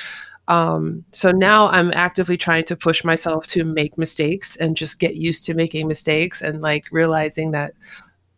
Um, 0.50 1.06
so 1.13 1.32
now 1.32 1.70
I'm 1.70 1.94
actively 1.94 2.38
trying 2.38 2.65
to 2.65 2.75
push 2.77 3.03
myself 3.06 3.48
to 3.50 3.63
make 3.65 3.98
mistakes 3.98 4.58
and 4.58 4.75
just 4.77 5.00
get 5.00 5.15
used 5.15 5.46
to 5.46 5.56
making 5.56 5.88
mistakes 5.88 6.41
and 6.41 6.62
like 6.62 6.88
realizing 6.91 7.51
that 7.51 7.74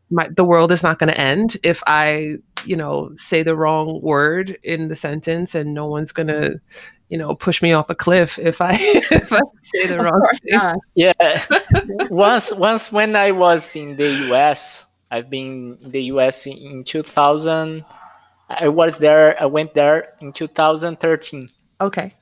my 0.09 0.29
the 0.35 0.43
world 0.45 0.71
is 0.71 0.83
not 0.83 0.99
going 0.99 1.09
to 1.09 1.19
end 1.19 1.57
if 1.63 1.81
I, 1.87 2.35
you 2.65 2.75
know, 2.75 3.11
say 3.17 3.43
the 3.43 3.55
wrong 3.55 4.01
word 4.01 4.57
in 4.63 4.89
the 4.89 4.95
sentence 4.95 5.55
and 5.55 5.73
no 5.73 5.87
one's 5.87 6.11
going 6.11 6.27
to, 6.27 6.59
you 7.09 7.17
know, 7.17 7.35
push 7.35 7.61
me 7.61 7.73
off 7.73 7.89
a 7.89 7.95
cliff 7.95 8.37
if 8.39 8.61
I 8.61 8.73
if 8.79 9.31
I 9.33 9.39
say 9.61 9.87
the 9.87 9.99
Of 9.99 10.05
wrong 10.05 10.21
course 10.21 10.39
thing. 10.41 10.59
not. 10.59 10.77
Yeah. 10.95 11.13
once 12.09 12.51
once 12.53 12.91
when 12.91 13.15
I 13.15 13.31
was 13.31 13.75
in 13.75 13.95
the 13.95 14.09
US, 14.31 14.85
I've 15.11 15.29
been 15.29 15.77
in 15.81 15.91
the 15.91 16.03
US 16.15 16.45
in, 16.47 16.57
in 16.57 16.83
2000. 16.83 17.85
I 18.49 18.67
was 18.67 18.97
there. 18.99 19.41
I 19.41 19.45
went 19.45 19.73
there 19.73 20.13
in 20.21 20.33
2013. 20.33 21.49
Okay. 21.81 22.13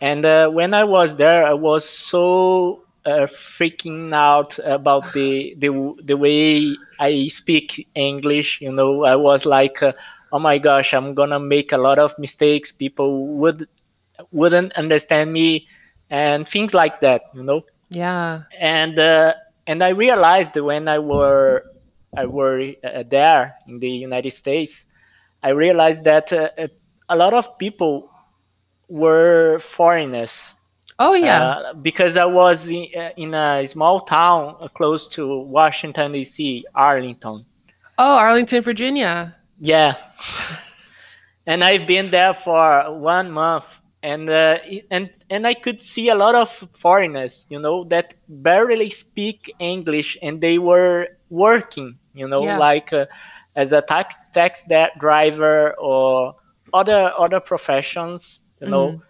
And 0.00 0.24
uh, 0.24 0.48
when 0.50 0.74
I 0.74 0.84
was 0.84 1.16
there, 1.16 1.44
I 1.44 1.54
was 1.54 1.88
so 1.88 2.84
uh, 3.04 3.26
freaking 3.26 4.14
out 4.14 4.58
about 4.64 5.12
the, 5.12 5.54
the 5.58 5.70
the 6.04 6.16
way 6.16 6.76
I 7.00 7.28
speak 7.28 7.88
English. 7.94 8.60
You 8.60 8.70
know, 8.72 9.04
I 9.04 9.16
was 9.16 9.44
like, 9.46 9.82
uh, 9.82 9.92
"Oh 10.30 10.38
my 10.38 10.58
gosh, 10.58 10.94
I'm 10.94 11.14
gonna 11.14 11.40
make 11.40 11.72
a 11.72 11.78
lot 11.78 11.98
of 11.98 12.14
mistakes. 12.18 12.70
People 12.70 13.26
would 13.38 13.66
wouldn't 14.30 14.72
understand 14.74 15.32
me, 15.32 15.66
and 16.10 16.46
things 16.46 16.74
like 16.74 17.00
that." 17.00 17.22
You 17.34 17.42
know, 17.42 17.62
Yeah. 17.90 18.42
and 18.60 18.98
uh, 18.98 19.34
and 19.66 19.82
I 19.82 19.88
realized 19.90 20.54
when 20.56 20.86
I 20.86 20.98
were 21.00 21.64
I 22.16 22.26
were 22.26 22.60
uh, 22.84 23.02
there 23.08 23.56
in 23.66 23.80
the 23.80 23.90
United 23.90 24.32
States, 24.32 24.86
I 25.42 25.50
realized 25.50 26.04
that 26.04 26.32
uh, 26.32 26.50
a 27.08 27.16
lot 27.16 27.34
of 27.34 27.58
people 27.58 28.10
were 28.88 29.58
foreigners 29.60 30.54
Oh 31.00 31.14
yeah. 31.14 31.42
uh, 31.48 31.74
because 31.74 32.16
I 32.16 32.24
was 32.24 32.68
in, 32.68 32.88
uh, 32.96 33.10
in 33.16 33.32
a 33.34 33.64
small 33.66 34.00
town 34.00 34.56
uh, 34.60 34.66
close 34.68 35.06
to 35.10 35.38
Washington 35.42 36.10
D.C., 36.12 36.64
Arlington. 36.74 37.44
oh, 37.98 38.16
Arlington, 38.16 38.62
Virginia. 38.62 39.36
Yeah, 39.60 39.94
and 41.46 41.62
I've 41.64 41.86
been 41.86 42.10
there 42.10 42.34
for 42.34 42.98
one 42.98 43.30
month, 43.30 43.80
and 44.02 44.28
uh, 44.28 44.58
and 44.90 45.10
and 45.30 45.46
I 45.46 45.54
could 45.54 45.80
see 45.80 46.08
a 46.08 46.14
lot 46.14 46.34
of 46.34 46.50
foreigners, 46.72 47.46
you 47.48 47.58
know, 47.60 47.84
that 47.84 48.14
barely 48.28 48.90
speak 48.90 49.54
English, 49.58 50.16
and 50.22 50.40
they 50.40 50.58
were 50.58 51.08
working, 51.30 51.98
you 52.14 52.26
know, 52.28 52.42
Yeah. 52.42 52.58
like 52.58 52.92
uh, 52.92 53.06
as 53.56 53.72
a 53.72 53.82
tax 53.82 54.16
tax 54.32 54.64
driver 54.98 55.74
or 55.78 56.34
other 56.72 57.12
other 57.18 57.40
professions, 57.40 58.40
you 58.60 58.68
know, 58.68 59.02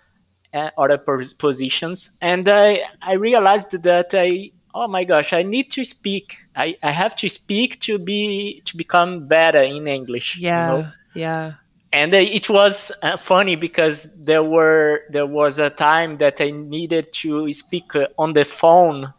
uh, 0.55 0.71
other 0.79 0.99
pos- 0.99 1.33
positions, 1.35 2.11
and 2.21 2.49
I 2.49 2.83
I 3.03 3.13
realized 3.15 3.71
that 3.83 4.15
I 4.15 4.51
oh 4.75 4.87
my 4.89 5.05
gosh 5.05 5.33
I 5.33 5.43
need 5.43 5.71
to 5.73 5.85
speak 5.85 6.37
I, 6.55 6.77
I 6.83 6.91
have 6.91 7.17
to 7.17 7.29
speak 7.29 7.81
to 7.81 7.99
be 7.99 8.63
to 8.67 8.77
become 8.77 9.27
better 9.27 9.63
in 9.63 9.87
English. 9.89 10.37
you 10.37 10.43
Yeah. 10.49 10.67
know? 10.67 10.87
Yeah. 11.15 11.53
and 11.93 12.13
uh, 12.15 12.19
it 12.19 12.49
was 12.51 12.93
uh, 13.03 13.17
funny 13.17 13.57
because 13.57 14.09
there 14.25 14.43
were 14.45 15.01
there 15.11 15.27
was 15.27 15.59
a 15.59 15.71
time 15.71 16.19
that 16.19 16.41
I 16.41 16.51
needed 16.51 17.13
to 17.23 17.53
speak 17.55 17.95
uh, 17.97 18.07
on 18.19 18.35
the 18.35 18.45
phone 18.45 19.13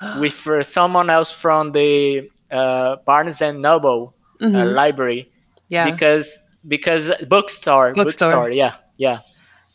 with 0.20 0.46
uh, 0.46 0.62
someone 0.62 1.10
else 1.10 1.30
from 1.32 1.72
the 1.72 2.30
uh, 2.50 2.96
Barnes 3.06 3.40
and 3.42 3.60
Noble 3.60 4.14
uh, 4.40 4.46
Mhm. 4.46 4.74
library 4.74 5.28
Yeah. 5.68 5.84
because 5.90 6.26
because 6.66 7.10
bookstore 7.28 7.92
Bookstore. 7.94 8.50
yeah 8.50 8.74
yeah 8.96 9.18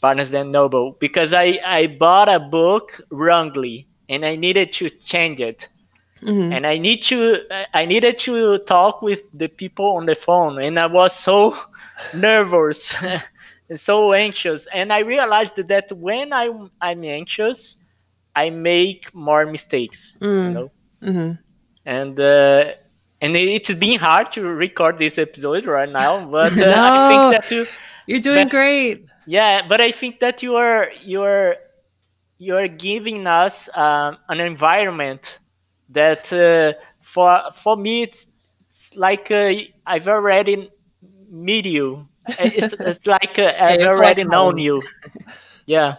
Barnes 0.01 0.34
and 0.34 0.51
Noble 0.51 0.96
because 1.00 1.34
I 1.34 1.60
I 1.65 1.88
bought 1.88 2.29
a 2.29 2.39
book 2.39 3.01
wrongly 3.12 3.88
and 4.08 4.25
I 4.25 4.36
needed 4.36 4.72
to 4.74 4.89
change 4.89 5.39
it 5.41 5.68
Mhm. 6.24 6.53
and 6.56 6.65
I 6.68 6.77
need 6.77 7.01
to 7.03 7.18
I 7.74 7.86
needed 7.86 8.20
to 8.20 8.58
talk 8.60 9.01
with 9.01 9.22
the 9.34 9.48
people 9.48 9.96
on 9.98 10.06
the 10.06 10.15
phone 10.15 10.62
and 10.62 10.77
I 10.79 10.86
was 10.88 11.13
so 11.15 11.56
nervous 12.13 12.94
and 13.03 13.79
so 13.89 14.13
anxious 14.13 14.68
and 14.74 14.91
I 14.91 15.00
realized 15.00 15.56
that 15.68 15.91
when 15.91 16.34
I 16.34 16.50
I'm 16.82 17.03
anxious 17.03 17.77
I 18.36 18.50
make 18.50 19.13
more 19.13 19.46
mistakes 19.46 20.15
you 20.22 20.70
Mm-hmm. 21.01 21.32
and 21.86 22.20
uh, 22.20 22.65
and 23.22 23.36
it- 23.36 23.50
it's 23.58 23.74
been 23.74 24.00
hard 24.00 24.32
to 24.34 24.41
record 24.44 24.98
this 25.00 25.18
episode 25.18 25.65
right 25.65 25.89
now 25.91 26.25
but 26.25 26.51
uh, 26.58 26.74
I 26.75 27.10
think 27.10 27.24
that 27.36 27.51
you 27.51 27.65
You're 28.10 28.20
doing 28.32 28.46
But- 28.48 28.51
great. 28.58 29.06
Yeah 29.29 29.62
but 29.67 29.79
I 29.81 29.91
think 29.91 30.19
that 30.19 30.41
you 30.41 30.55
are 30.55 30.89
you 31.03 31.21
are 31.21 31.55
you 32.38 32.55
are 32.55 32.67
giving 32.67 33.27
us 33.27 33.69
um, 33.75 34.17
an 34.29 34.39
environment 34.39 35.39
that 35.89 36.31
uh, 36.33 36.74
for 37.01 37.29
for 37.53 37.75
me 37.77 38.03
it's, 38.03 38.25
it's 38.67 38.95
like 38.95 39.29
uh, 39.31 39.53
I've 39.86 40.07
already 40.07 40.71
meet 41.29 41.65
you. 41.65 42.07
It's, 42.39 42.74
it's 42.79 43.05
like 43.07 43.38
uh, 43.39 43.53
I've 43.59 43.81
you're 43.81 43.89
already 43.95 44.24
quite 44.24 44.33
known 44.33 44.53
home. 44.53 44.59
you. 44.59 44.81
Yeah. 45.65 45.98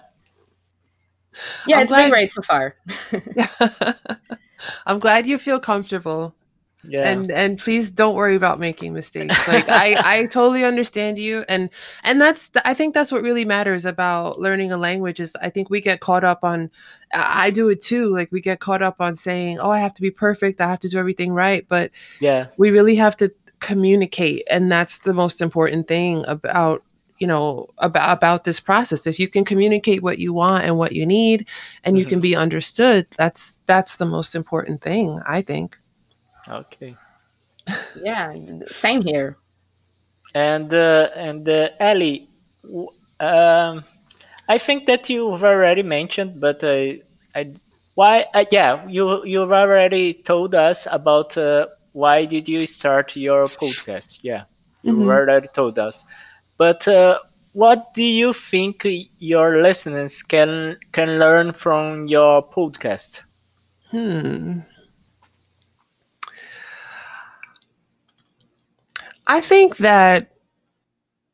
Yeah, 1.67 1.77
I'm 1.77 1.83
it's 1.83 1.91
glad- 1.91 2.03
been 2.05 2.11
great 2.11 2.33
so 2.33 2.43
far. 2.43 2.75
I'm 4.87 4.99
glad 4.99 5.27
you 5.27 5.39
feel 5.39 5.61
comfortable. 5.61 6.35
Yeah. 6.83 7.09
and 7.11 7.31
and 7.31 7.59
please 7.59 7.91
don't 7.91 8.15
worry 8.15 8.35
about 8.37 8.59
making 8.59 8.93
mistakes. 8.95 9.37
Like 9.47 9.69
i 9.69 9.97
i 10.23 10.27
totally 10.31 10.65
understand 10.65 11.19
you. 11.19 11.45
And 11.49 11.69
and 12.05 12.21
that's 12.21 12.49
the, 12.51 12.67
i 12.67 12.73
think 12.75 12.95
that's 12.95 13.13
what 13.13 13.23
really 13.23 13.45
matters 13.45 13.85
about 13.85 14.41
learning 14.41 14.73
a 14.73 14.77
language 14.79 15.21
is 15.21 15.37
i 15.43 15.51
think 15.51 15.69
we 15.69 15.81
get 15.81 16.01
caught 16.01 16.25
up 16.25 16.43
on 16.43 16.71
i 17.13 17.51
do 17.51 17.69
it 17.69 17.83
too. 17.83 18.15
Like 18.15 18.33
we 18.33 18.41
get 18.41 18.61
caught 18.61 18.83
up 18.83 19.01
on 19.01 19.15
saying 19.15 19.59
oh 19.59 19.71
i 19.71 19.79
have 19.79 19.95
to 19.95 20.03
be 20.03 20.11
perfect. 20.11 20.61
I 20.61 20.69
have 20.71 20.81
to 20.81 20.89
do 20.89 20.99
everything 20.99 21.33
right. 21.35 21.67
But 21.69 21.91
yeah. 22.21 22.47
we 22.57 22.71
really 22.71 22.97
have 22.97 23.17
to 23.19 23.31
communicate. 23.61 24.43
And 24.51 24.73
that's 24.73 24.99
the 24.99 25.13
most 25.15 25.41
important 25.43 25.87
thing 25.87 26.25
about 26.27 26.83
you 27.19 27.27
know 27.27 27.69
about 27.77 28.17
about 28.17 28.45
this 28.45 28.59
process. 28.61 29.07
If 29.07 29.21
you 29.21 29.29
can 29.29 29.45
communicate 29.45 30.03
what 30.03 30.19
you 30.19 30.33
want 30.33 30.65
and 30.65 30.79
what 30.79 30.93
you 30.93 31.05
need 31.05 31.47
and 31.85 31.99
you 31.99 32.07
Mhm. 32.07 32.09
can 32.09 32.21
be 32.21 32.35
understood 32.35 33.07
that's 33.19 33.59
that's 33.67 33.97
the 33.97 34.07
most 34.07 34.35
important 34.35 34.81
thing 34.81 35.21
i 35.27 35.43
think 35.43 35.79
Okay. 36.49 36.97
Yeah, 37.95 38.35
same 38.71 39.03
here. 39.03 39.37
And 40.35 40.73
uh, 40.75 41.09
and 41.17 41.49
uh, 41.49 41.69
Ellie, 41.81 42.29
um, 43.21 43.85
I 44.49 44.59
think 44.59 44.87
that 44.87 45.09
you've 45.11 45.45
already 45.45 45.83
mentioned, 45.83 46.41
but 46.41 46.63
I, 46.63 47.01
I, 47.35 47.55
why? 47.95 48.27
Uh, 48.35 48.45
yeah, 48.51 48.87
you 48.89 49.25
you've 49.25 49.53
already 49.53 50.15
told 50.15 50.55
us 50.55 50.87
about 50.91 51.37
uh, 51.37 51.67
why 51.93 52.25
did 52.27 52.49
you 52.49 52.67
start 52.67 53.17
your 53.17 53.49
podcast? 53.51 54.19
Yeah, 54.23 54.45
you 54.83 54.95
Mhm. 54.95 55.11
already 55.11 55.49
told 55.49 55.79
us. 55.79 56.05
But 56.59 56.87
uh, 56.89 57.19
what 57.53 57.93
do 57.95 58.03
you 58.05 58.33
think 58.33 58.87
your 59.19 59.63
listeners 59.63 60.23
can 60.23 60.79
can 60.93 61.19
learn 61.19 61.53
from 61.53 62.07
your 62.07 62.43
podcast? 62.49 63.21
Hmm. 63.91 64.61
I 69.31 69.41
think 69.41 69.77
that 69.77 70.33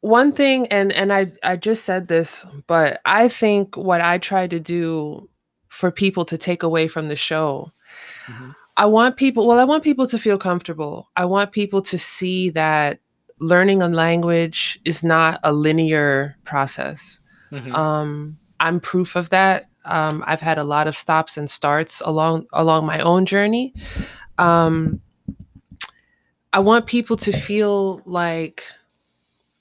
one 0.00 0.32
thing 0.32 0.66
and 0.68 0.92
and 0.92 1.12
I 1.12 1.32
I 1.42 1.56
just 1.56 1.84
said 1.84 2.08
this, 2.08 2.44
but 2.66 3.00
I 3.06 3.28
think 3.28 3.76
what 3.76 4.00
I 4.02 4.18
try 4.18 4.46
to 4.46 4.60
do 4.60 5.28
for 5.68 5.90
people 5.90 6.24
to 6.26 6.36
take 6.38 6.62
away 6.62 6.88
from 6.88 7.08
the 7.08 7.16
show 7.16 7.72
Mhm. 8.26 8.54
I 8.76 8.86
want 8.86 9.16
people 9.16 9.46
well 9.46 9.58
I 9.58 9.64
want 9.64 9.82
people 9.82 10.06
to 10.08 10.18
feel 10.18 10.38
comfortable. 10.38 11.08
I 11.16 11.24
want 11.24 11.52
people 11.52 11.80
to 11.82 11.98
see 11.98 12.50
that 12.50 12.98
learning 13.40 13.80
a 13.82 13.88
language 13.88 14.78
is 14.84 15.02
not 15.02 15.40
a 15.42 15.52
linear 15.52 16.36
process. 16.44 17.18
Mhm. 17.52 17.74
Um, 17.74 18.38
I'm 18.60 18.80
proof 18.80 19.16
of 19.16 19.30
that. 19.30 19.66
Um, 19.86 20.22
I've 20.26 20.40
had 20.40 20.58
a 20.58 20.64
lot 20.64 20.86
of 20.86 20.96
stops 20.96 21.36
and 21.38 21.48
starts 21.48 22.02
along 22.04 22.46
along 22.52 22.84
my 22.86 23.00
own 23.00 23.24
journey. 23.24 23.72
Um, 24.38 25.00
I 26.56 26.60
want 26.60 26.86
people 26.86 27.18
to 27.18 27.32
feel 27.32 28.00
like 28.06 28.64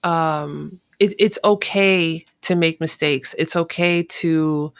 um, 0.03 0.79
it, 0.97 1.13
it's 1.19 1.37
okay 1.43 2.23
to 2.43 2.55
make 2.55 2.79
mistakes. 2.79 3.35
It's 3.37 3.57
okay 3.57 4.03
to 4.03 4.71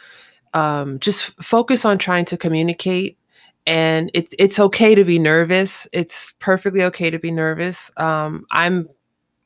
um, 0.54 0.98
just 0.98 1.34
focus 1.44 1.84
on 1.84 1.98
trying 1.98 2.24
to 2.24 2.38
communicate. 2.38 3.18
And 3.66 4.10
it's 4.14 4.34
it's 4.38 4.58
okay 4.58 4.94
to 4.94 5.04
be 5.04 5.18
nervous. 5.18 5.86
It's 5.92 6.32
perfectly 6.38 6.82
okay 6.84 7.10
to 7.10 7.18
be 7.18 7.30
nervous. 7.30 7.90
Um, 7.98 8.46
I'm 8.50 8.88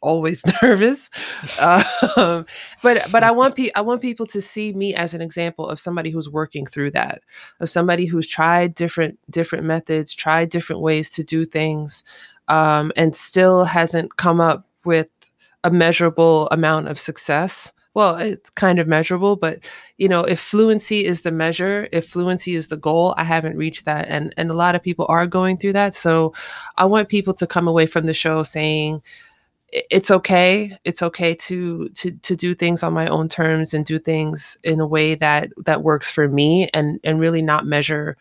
always 0.00 0.42
nervous, 0.62 1.10
um, 1.58 2.46
but 2.82 3.10
but 3.10 3.22
I 3.22 3.30
want 3.30 3.56
pe- 3.56 3.72
I 3.74 3.80
want 3.80 4.02
people 4.02 4.26
to 4.26 4.40
see 4.40 4.72
me 4.72 4.94
as 4.94 5.14
an 5.14 5.20
example 5.20 5.68
of 5.68 5.80
somebody 5.80 6.10
who's 6.10 6.28
working 6.28 6.66
through 6.66 6.92
that, 6.92 7.22
of 7.60 7.70
somebody 7.70 8.06
who's 8.06 8.28
tried 8.28 8.74
different 8.74 9.18
different 9.30 9.64
methods, 9.64 10.14
tried 10.14 10.50
different 10.50 10.82
ways 10.82 11.10
to 11.12 11.24
do 11.24 11.44
things, 11.44 12.04
um, 12.50 12.92
and 12.96 13.16
still 13.16 13.64
hasn't 13.64 14.16
come 14.16 14.40
up 14.40 14.66
with 14.84 15.08
a 15.64 15.70
measurable 15.70 16.48
amount 16.50 16.88
of 16.88 16.98
success. 16.98 17.72
Well 17.94 18.16
it's 18.16 18.50
kind 18.50 18.78
of 18.78 18.86
measurable 18.86 19.34
but 19.34 19.58
you 19.98 20.08
know 20.08 20.20
if 20.22 20.38
fluency 20.38 21.04
is 21.04 21.22
the 21.22 21.32
measure 21.32 21.88
if 21.90 22.08
fluency 22.08 22.54
is 22.54 22.68
the 22.68 22.76
goal 22.76 23.14
i 23.16 23.24
haven't 23.24 23.56
reached 23.56 23.84
that. 23.84 24.06
And 24.08 24.32
and 24.36 24.50
a 24.50 24.54
lot 24.54 24.76
of 24.76 24.82
people 24.82 25.06
are 25.08 25.26
going 25.26 25.56
through 25.56 25.72
that. 25.74 25.94
So 25.94 26.32
i 26.76 26.84
want 26.84 27.08
people 27.08 27.34
to 27.34 27.46
come 27.46 27.66
away 27.66 27.86
from 27.86 28.06
the 28.06 28.14
show 28.14 28.42
saying 28.42 29.02
it's 29.72 30.10
okay. 30.10 30.76
It's 30.84 31.02
okay 31.02 31.34
to 31.34 31.88
to 31.90 32.10
to 32.10 32.36
do 32.36 32.54
things 32.54 32.82
on 32.82 32.92
my 32.92 33.06
own 33.06 33.28
terms 33.28 33.72
and 33.72 33.84
do 33.86 33.98
things 34.00 34.58
in 34.64 34.80
a 34.80 34.86
way 34.86 35.14
that 35.16 35.48
that 35.64 35.82
works 35.82 36.10
for 36.10 36.28
me 36.28 36.68
and 36.74 36.98
and 37.04 37.20
really 37.20 37.42
not 37.42 37.66
measure 37.66 38.16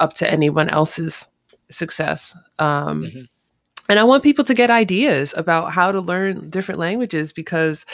up 0.00 0.14
to 0.14 0.30
anyone 0.30 0.68
else's 0.68 1.26
success. 1.70 2.36
Um 2.58 3.04
mm-hmm 3.04 3.22
and 3.92 3.98
I 3.98 4.04
want 4.04 4.22
people 4.22 4.42
to 4.46 4.54
get 4.54 4.70
ideas 4.70 5.34
about 5.36 5.70
how 5.70 5.92
to 5.92 6.00
learn 6.00 6.48
different 6.48 6.80
languages 6.80 7.30
because, 7.30 7.84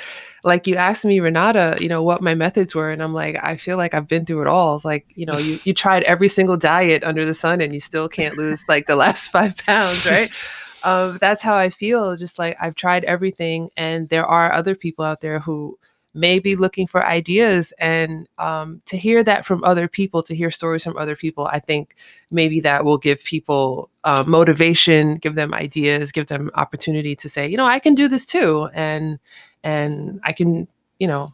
like 0.44 0.68
you 0.68 0.76
asked 0.76 1.04
me, 1.04 1.18
Renata, 1.18 1.76
you 1.80 1.88
know, 1.88 2.04
what 2.04 2.22
my 2.22 2.36
methods 2.36 2.72
were. 2.72 2.88
And 2.88 3.02
I'm 3.02 3.12
like, 3.12 3.34
I 3.42 3.56
feel 3.56 3.76
like 3.76 3.94
I've 3.94 4.06
been 4.06 4.24
through 4.24 4.42
it 4.42 4.46
all. 4.46 4.76
It's 4.76 4.84
like, 4.84 5.06
you 5.16 5.26
know, 5.26 5.36
you, 5.36 5.58
you 5.64 5.74
tried 5.74 6.04
every 6.04 6.28
single 6.28 6.56
diet 6.56 7.02
under 7.02 7.26
the 7.26 7.34
sun 7.34 7.60
and 7.60 7.74
you 7.74 7.80
still 7.80 8.08
can't 8.08 8.38
lose 8.38 8.64
like 8.68 8.86
the 8.86 8.94
last 8.94 9.26
five 9.32 9.56
pounds, 9.56 10.06
right? 10.06 10.30
um, 10.84 11.18
that's 11.20 11.42
how 11.42 11.56
I 11.56 11.68
feel. 11.68 12.16
Just 12.16 12.38
like 12.38 12.56
I've 12.60 12.76
tried 12.76 13.02
everything. 13.02 13.70
And 13.76 14.08
there 14.08 14.24
are 14.24 14.52
other 14.52 14.76
people 14.76 15.04
out 15.04 15.20
there 15.20 15.40
who, 15.40 15.80
maybe 16.14 16.56
looking 16.56 16.86
for 16.86 17.04
ideas 17.04 17.72
and 17.78 18.28
um, 18.38 18.82
to 18.86 18.96
hear 18.96 19.22
that 19.22 19.44
from 19.44 19.62
other 19.64 19.88
people 19.88 20.22
to 20.22 20.34
hear 20.34 20.50
stories 20.50 20.84
from 20.84 20.96
other 20.96 21.14
people 21.14 21.46
i 21.46 21.58
think 21.58 21.94
maybe 22.30 22.60
that 22.60 22.84
will 22.84 22.98
give 22.98 23.22
people 23.24 23.90
uh, 24.04 24.24
motivation 24.26 25.16
give 25.16 25.34
them 25.34 25.54
ideas 25.54 26.12
give 26.12 26.28
them 26.28 26.50
opportunity 26.54 27.14
to 27.14 27.28
say 27.28 27.46
you 27.46 27.56
know 27.56 27.66
i 27.66 27.78
can 27.78 27.94
do 27.94 28.08
this 28.08 28.24
too 28.24 28.68
and 28.72 29.18
and 29.62 30.20
i 30.24 30.32
can 30.32 30.66
you 30.98 31.06
know 31.06 31.28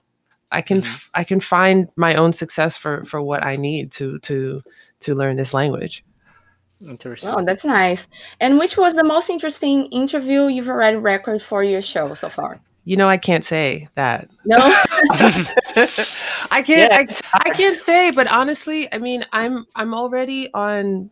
i 0.50 0.61
can 0.61 0.83
mm-hmm. 0.83 1.11
i 1.14 1.25
can 1.25 1.40
find 1.40 1.88
my 1.97 2.14
own 2.14 2.33
success 2.33 2.76
for 2.76 3.04
for 3.04 3.23
what 3.23 3.45
i 3.45 3.57
need 3.57 3.93
to 3.93 4.19
to 4.21 4.62
to 5.00 5.14
learn 5.14 5.37
this 5.37 5.54
language 5.54 6.04
Interesting. 6.87 7.31
Oh, 7.31 7.43
that's 7.43 7.64
nice. 7.64 8.09
And 8.40 8.59
which 8.59 8.76
was 8.76 8.95
the 8.95 9.04
most 9.04 9.31
interesting 9.31 9.87
interview 9.87 10.49
you've 10.49 10.69
already 10.69 10.97
recorded 10.97 11.40
for 11.40 11.64
your 11.64 11.81
show 11.81 12.12
so 12.12 12.28
far? 12.28 12.61
You 12.85 12.97
know, 12.97 13.09
I 13.09 13.17
can't 13.17 13.45
say 13.45 13.88
that. 13.95 14.31
No, 14.47 14.57
I 16.50 16.62
can't. 16.62 16.69
Yeah. 16.69 16.99
I, 17.33 17.41
I 17.47 17.50
can't 17.50 17.81
say. 17.81 18.11
But 18.11 18.31
honestly, 18.31 18.93
I 18.93 18.99
mean, 18.99 19.25
I'm 19.33 19.67
I'm 19.75 19.95
already 19.95 20.53
on. 20.53 21.11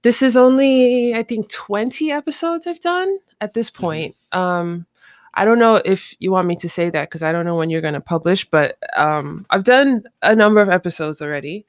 This 0.00 0.22
is 0.22 0.38
only 0.38 1.14
I 1.14 1.22
think 1.22 1.50
20 1.50 2.10
episodes 2.10 2.66
I've 2.66 2.80
done 2.80 3.18
at 3.42 3.52
this 3.52 3.70
mm-hmm. 3.70 3.82
point. 3.82 4.16
Um, 4.32 4.86
I 5.34 5.44
don't 5.44 5.58
know 5.58 5.82
if 5.84 6.14
you 6.18 6.32
want 6.32 6.48
me 6.48 6.56
to 6.56 6.68
say 6.68 6.88
that 6.88 7.10
because 7.10 7.22
I 7.22 7.30
don't 7.30 7.44
know 7.44 7.56
when 7.56 7.68
you're 7.68 7.82
going 7.82 7.94
to 7.94 8.00
publish, 8.00 8.48
but 8.50 8.78
um, 8.96 9.44
I've 9.50 9.64
done 9.64 10.04
a 10.22 10.34
number 10.34 10.62
of 10.62 10.70
episodes 10.70 11.20
already. 11.20 11.66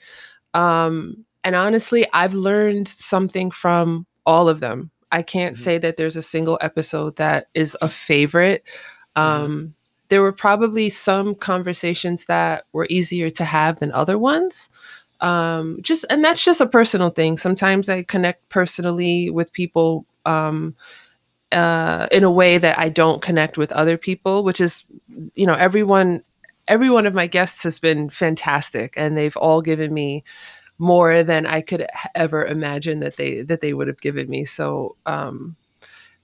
Um, 0.53 1.25
and 1.43 1.53
honestly, 1.53 2.07
I've 2.13 2.33
learned 2.33 2.87
something 2.87 3.51
from 3.51 4.07
all 4.25 4.47
of 4.47 4.61
them. 4.61 4.91
I 5.11 5.21
can't 5.21 5.55
mm-hmm. 5.55 5.63
say 5.63 5.77
that 5.79 5.97
there's 5.97 6.15
a 6.15 6.21
single 6.21 6.57
episode 6.61 7.17
that 7.17 7.47
is 7.53 7.75
a 7.81 7.89
favorite. 7.89 8.63
Mm-hmm. 9.17 9.43
Um, 9.45 9.73
there 10.09 10.21
were 10.21 10.31
probably 10.31 10.89
some 10.89 11.35
conversations 11.35 12.25
that 12.25 12.63
were 12.71 12.87
easier 12.89 13.29
to 13.31 13.45
have 13.45 13.79
than 13.79 13.91
other 13.91 14.17
ones. 14.17 14.69
Um, 15.19 15.79
just 15.81 16.05
and 16.09 16.23
that's 16.23 16.43
just 16.43 16.61
a 16.61 16.67
personal 16.67 17.09
thing. 17.09 17.37
Sometimes 17.37 17.89
I 17.89 18.03
connect 18.03 18.47
personally 18.49 19.29
with 19.29 19.51
people 19.51 20.05
um, 20.25 20.75
uh, 21.51 22.07
in 22.11 22.23
a 22.23 22.31
way 22.31 22.57
that 22.57 22.77
I 22.77 22.89
don't 22.89 23.21
connect 23.21 23.57
with 23.57 23.71
other 23.71 23.97
people, 23.97 24.43
which 24.43 24.61
is, 24.61 24.85
you 25.35 25.45
know, 25.45 25.55
everyone. 25.55 26.23
Every 26.67 26.89
one 26.89 27.05
of 27.05 27.13
my 27.13 27.27
guests 27.27 27.63
has 27.63 27.79
been 27.79 28.09
fantastic, 28.09 28.93
and 28.97 29.17
they've 29.17 29.37
all 29.37 29.61
given 29.61 29.93
me 29.93 30.25
more 30.79 31.23
than 31.23 31.45
I 31.45 31.61
could 31.61 31.87
ever 32.13 32.45
imagine 32.45 32.99
that 32.99 33.15
they 33.15 33.41
that 33.43 33.61
they 33.61 33.73
would 33.73 33.87
have 33.87 34.01
given 34.01 34.29
me. 34.29 34.43
So 34.43 34.97
um, 35.05 35.55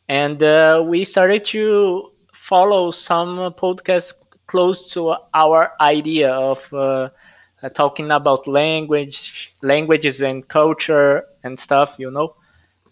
And 0.10 0.42
uh, 0.44 0.84
we 0.86 1.06
started 1.06 1.46
to 1.46 2.12
follow 2.34 2.92
some 2.92 3.38
podcasts 3.54 4.14
close 4.48 4.92
to 4.92 5.16
our 5.34 5.72
idea 5.80 6.32
of 6.32 6.74
uh, 6.74 7.10
uh, 7.64 7.70
talking 7.70 8.12
about 8.12 8.48
language 8.48 9.56
languages 9.62 10.22
and 10.22 10.46
culture 10.48 11.24
and 11.44 11.58
stuff 11.58 11.96
you 12.00 12.12
know? 12.12 12.36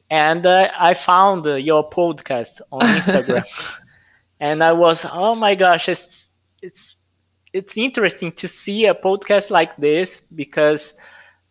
And 0.10 0.45
uh, 0.45 0.69
I 0.79 0.93
found 0.93 1.45
your 1.45 1.89
podcast 1.89 2.62
on 2.71 2.82
Instagram 2.97 3.43
and 4.39 4.63
I 4.63 4.71
was, 4.71 5.06
oh 5.12 5.36
my 5.36 5.56
gosh, 5.56 5.89
it's 5.89 6.32
it's 6.62 6.95
it's 7.54 7.78
interesting 7.78 8.32
to 8.34 8.47
see 8.47 8.86
a 8.86 8.93
podcast 8.93 9.49
like 9.49 9.75
this 9.78 10.21
because 10.34 10.93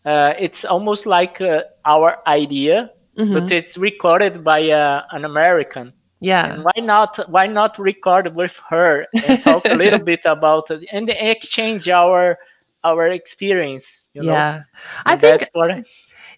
uh, 0.04 0.34
it's 0.38 0.64
almost 0.64 1.06
like 1.06 1.40
uh, 1.40 1.62
our 1.84 2.18
idea, 2.26 2.90
mm-hmm. 3.18 3.34
but 3.34 3.50
it's 3.50 3.76
recorded 3.76 4.44
by 4.44 4.70
uh, 4.70 5.02
an 5.10 5.24
American. 5.24 5.92
Yeah. 6.20 6.54
And 6.54 6.64
why 6.64 6.80
not? 6.80 7.30
Why 7.30 7.46
not 7.46 7.78
record 7.78 8.34
with 8.34 8.60
her 8.70 9.06
and 9.24 9.42
talk 9.42 9.64
a 9.66 9.74
little 9.74 9.98
bit 10.12 10.20
about 10.24 10.70
it 10.70 10.88
and 10.92 11.08
exchange 11.10 11.88
our 11.88 12.38
our 12.82 13.06
experience? 13.08 14.08
You 14.14 14.22
know? 14.22 14.32
Yeah, 14.32 14.62
I 15.04 15.16
think. 15.16 15.48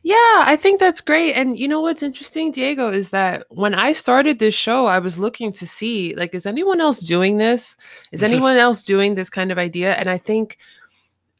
Yeah, 0.02 0.14
I 0.46 0.56
think 0.56 0.80
that's 0.80 1.02
great. 1.02 1.34
And 1.34 1.58
you 1.58 1.68
know 1.68 1.82
what's 1.82 2.02
interesting, 2.02 2.52
Diego, 2.52 2.90
is 2.90 3.10
that 3.10 3.44
when 3.50 3.74
I 3.74 3.92
started 3.92 4.38
this 4.38 4.54
show, 4.54 4.86
I 4.86 4.98
was 4.98 5.18
looking 5.18 5.52
to 5.54 5.66
see 5.66 6.14
like, 6.14 6.34
is 6.34 6.46
anyone 6.46 6.80
else 6.80 7.00
doing 7.00 7.36
this? 7.36 7.76
Is 8.10 8.22
anyone 8.22 8.56
else 8.56 8.82
doing 8.82 9.14
this 9.14 9.28
kind 9.28 9.52
of 9.52 9.58
idea? 9.58 9.92
And 9.94 10.08
I 10.08 10.16
think 10.16 10.56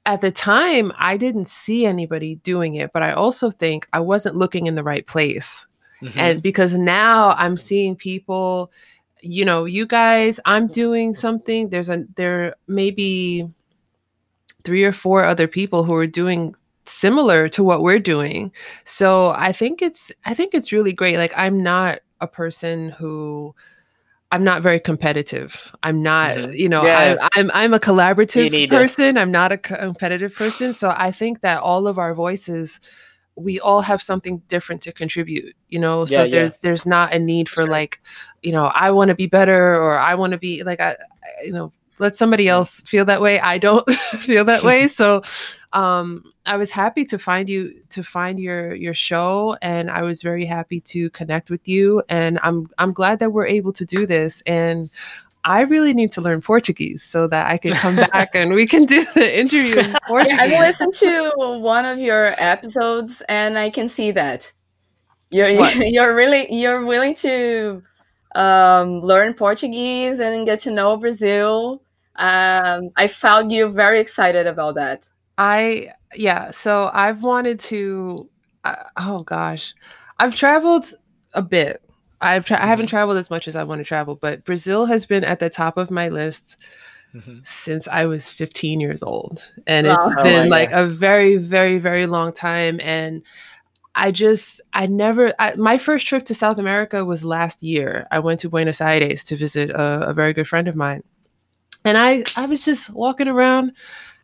at 0.05 0.21
the 0.21 0.31
time, 0.31 0.93
I 0.99 1.17
didn't 1.17 1.49
see 1.49 1.87
anybody 1.87 2.35
doing 2.37 2.75
it, 2.75 2.93
but 2.93 3.03
I 3.03 3.13
also 3.13 3.51
think 3.51 3.89
I 3.95 4.01
wasn't 4.01 4.37
looking 4.37 4.67
in 4.67 4.75
the 4.75 4.83
right 4.83 5.07
place. 5.07 5.67
Mm-hmm. 6.03 6.19
And 6.19 6.43
because 6.43 6.75
now 6.75 7.31
I'm 7.33 7.57
seeing 7.57 7.97
people, 7.97 8.71
you 9.23 9.45
know, 9.45 9.65
you 9.65 9.87
guys, 9.87 10.39
I'm 10.45 10.67
doing 10.67 11.15
something. 11.15 11.71
There's 11.71 11.89
a, 11.89 12.05
there 12.17 12.57
maybe 12.67 13.49
three 14.65 14.85
or 14.85 14.93
four 14.93 15.25
other 15.25 15.47
people 15.47 15.85
who 15.85 15.95
are 15.95 16.07
doing 16.07 16.55
similar 16.91 17.49
to 17.51 17.65
what 17.65 17.83
we're 17.83 17.99
doing. 17.99 18.53
So 18.85 19.31
I 19.31 19.53
think 19.53 19.81
it's 19.83 20.13
I 20.25 20.35
think 20.35 20.55
it's 20.55 20.73
really 20.73 20.93
great. 20.93 21.17
Like 21.17 21.33
I'm 21.37 21.63
not 21.63 22.01
a 22.21 22.27
person 22.27 22.91
who 22.91 23.55
I'm 24.33 24.45
not 24.45 24.63
very 24.63 24.79
competitive. 24.79 25.75
I'm 25.83 26.03
not, 26.03 26.37
mm-hmm. 26.37 26.53
you 26.53 26.69
know, 26.69 26.85
yeah. 26.85 27.17
I'm, 27.21 27.29
I'm, 27.35 27.51
I'm 27.53 27.75
a 27.75 27.81
collaborative 27.81 28.71
person. 28.71 29.17
It. 29.17 29.21
I'm 29.21 29.33
not 29.33 29.51
a 29.51 29.59
competitive 29.59 30.35
person. 30.35 30.73
So 30.73 30.95
I 30.97 31.11
think 31.11 31.41
that 31.41 31.59
all 31.59 31.89
of 31.89 31.99
our 31.99 32.15
voices, 32.15 32.81
we 33.35 33.59
all 33.59 33.81
have 33.81 34.01
something 34.01 34.39
different 34.47 34.83
to 34.83 34.93
contribute. 34.93 35.57
You 35.69 35.81
know, 35.81 36.07
so 36.07 36.23
yeah, 36.23 36.31
there's 36.31 36.51
yeah. 36.51 36.57
there's 36.63 36.87
not 36.87 37.13
a 37.13 37.19
need 37.19 37.49
for 37.49 37.67
like, 37.67 38.01
you 38.43 38.53
know, 38.53 38.67
I 38.67 38.93
want 38.93 39.09
to 39.09 39.17
be 39.17 39.27
better 39.27 39.75
or 39.75 39.99
I 39.99 40.15
want 40.15 40.33
to 40.33 40.39
be 40.39 40.63
like 40.63 40.81
I, 40.81 40.97
you 41.45 41.53
know, 41.53 41.73
let 42.01 42.17
somebody 42.17 42.49
else 42.49 42.81
feel 42.83 43.05
that 43.05 43.21
way. 43.21 43.39
I 43.39 43.59
don't 43.59 43.91
feel 44.19 44.45
that 44.47 44.63
way. 44.63 44.89
So 45.01 45.23
um, 45.73 46.25
I 46.47 46.57
was 46.57 46.71
happy 46.71 47.05
to 47.07 47.19
find 47.19 47.49
you 47.49 47.81
to 47.91 48.03
find 48.03 48.39
your 48.41 48.75
your 48.75 48.95
show, 48.95 49.57
and 49.63 49.91
I 49.91 50.03
was 50.03 50.21
very 50.23 50.45
happy 50.45 50.81
to 50.81 51.11
connect 51.11 51.49
with 51.51 51.67
you. 51.69 52.03
And 52.09 52.41
I'm 52.43 52.69
I'm 52.79 52.93
glad 52.93 53.19
that 53.21 53.33
we're 53.33 53.47
able 53.47 53.73
to 53.75 53.85
do 53.85 54.05
this. 54.05 54.43
And 54.47 54.91
I 55.45 55.61
really 55.61 55.95
need 55.95 56.13
to 56.13 56.21
learn 56.21 56.43
Portuguese 56.43 57.03
so 57.03 57.27
that 57.29 57.47
I 57.51 57.57
can 57.57 57.75
come 57.75 57.97
back 58.13 58.31
and 58.35 58.53
we 58.53 58.67
can 58.67 58.85
do 58.85 59.07
the 59.15 59.39
interview 59.39 59.79
in 59.79 59.97
Portuguese. 60.07 60.39
I 60.39 60.61
listened 60.61 60.93
to 60.95 61.33
one 61.37 61.87
of 61.87 61.99
your 61.99 62.35
episodes, 62.39 63.23
and 63.29 63.59
I 63.59 63.71
can 63.71 63.89
see 63.89 64.11
that 64.13 64.53
you're 65.31 65.49
you're 65.49 66.15
really 66.15 66.53
you're 66.53 66.85
willing 66.85 67.15
to 67.17 67.83
um, 68.35 69.01
learn 69.01 69.35
Portuguese 69.35 70.21
and 70.21 70.47
get 70.47 70.59
to 70.61 70.71
know 70.71 70.97
Brazil. 70.97 71.83
Um, 72.21 72.91
I 72.97 73.09
found 73.09 73.53
you 73.53 73.69
very 73.69 74.01
excited 74.01 74.47
about 74.47 74.77
that. 74.77 75.11
I 75.39 75.91
yeah, 76.15 76.51
so 76.51 76.91
I've 76.93 77.23
wanted 77.23 77.61
to. 77.61 78.29
Uh, 78.65 78.77
oh 78.99 79.23
gosh, 79.23 79.75
I've 80.19 80.35
traveled 80.35 80.93
a 81.35 81.43
bit. 81.43 81.83
I've 82.21 82.45
tra- 82.45 82.63
I 82.63 82.67
haven't 82.67 82.87
Mm-hmm. 82.87 82.97
traveled 82.97 83.17
as 83.19 83.31
much 83.31 83.49
as 83.49 83.57
I 83.57 83.65
want 83.65 83.81
to 83.81 83.85
travel, 83.85 84.17
but 84.17 84.45
Brazil 84.45 84.87
has 84.87 85.07
been 85.07 85.25
at 85.25 85.39
the 85.41 85.49
top 85.51 85.79
of 85.79 85.91
my 85.91 86.09
list 86.09 86.57
Mhm. 87.15 87.47
since 87.47 87.89
I 87.89 88.07
was 88.07 88.31
15 88.31 88.81
years 88.81 89.03
old, 89.03 89.53
and 89.67 89.87
Wow. 89.87 89.97
it's 89.97 90.17
Oh 90.19 90.25
been 90.25 90.49
my 90.49 90.49
like 90.49 90.71
a 90.73 90.87
very, 90.87 91.37
very, 91.37 91.79
very 91.79 92.07
long 92.07 92.33
time. 92.33 92.81
And 92.83 93.23
I 93.95 94.13
just, 94.13 94.61
I 94.75 94.87
never. 94.87 95.35
I, 95.39 95.55
my 95.57 95.79
first 95.79 96.07
trip 96.07 96.27
to 96.27 96.35
South 96.35 96.59
America 96.59 97.05
was 97.05 97.25
last 97.25 97.63
year. 97.63 98.07
I 98.13 98.21
went 98.21 98.41
to 98.41 98.51
Buenos 98.51 98.81
Aires 98.81 99.25
to 99.25 99.37
visit 99.37 99.71
a, 99.71 100.09
a 100.11 100.15
very 100.15 100.33
good 100.35 100.49
friend 100.49 100.69
of 100.69 100.77
mine, 100.77 101.03
and 101.85 101.99
I, 101.99 102.25
I 102.37 102.47
was 102.47 102.65
just 102.65 102.91
walking 102.91 103.29
around, 103.29 103.73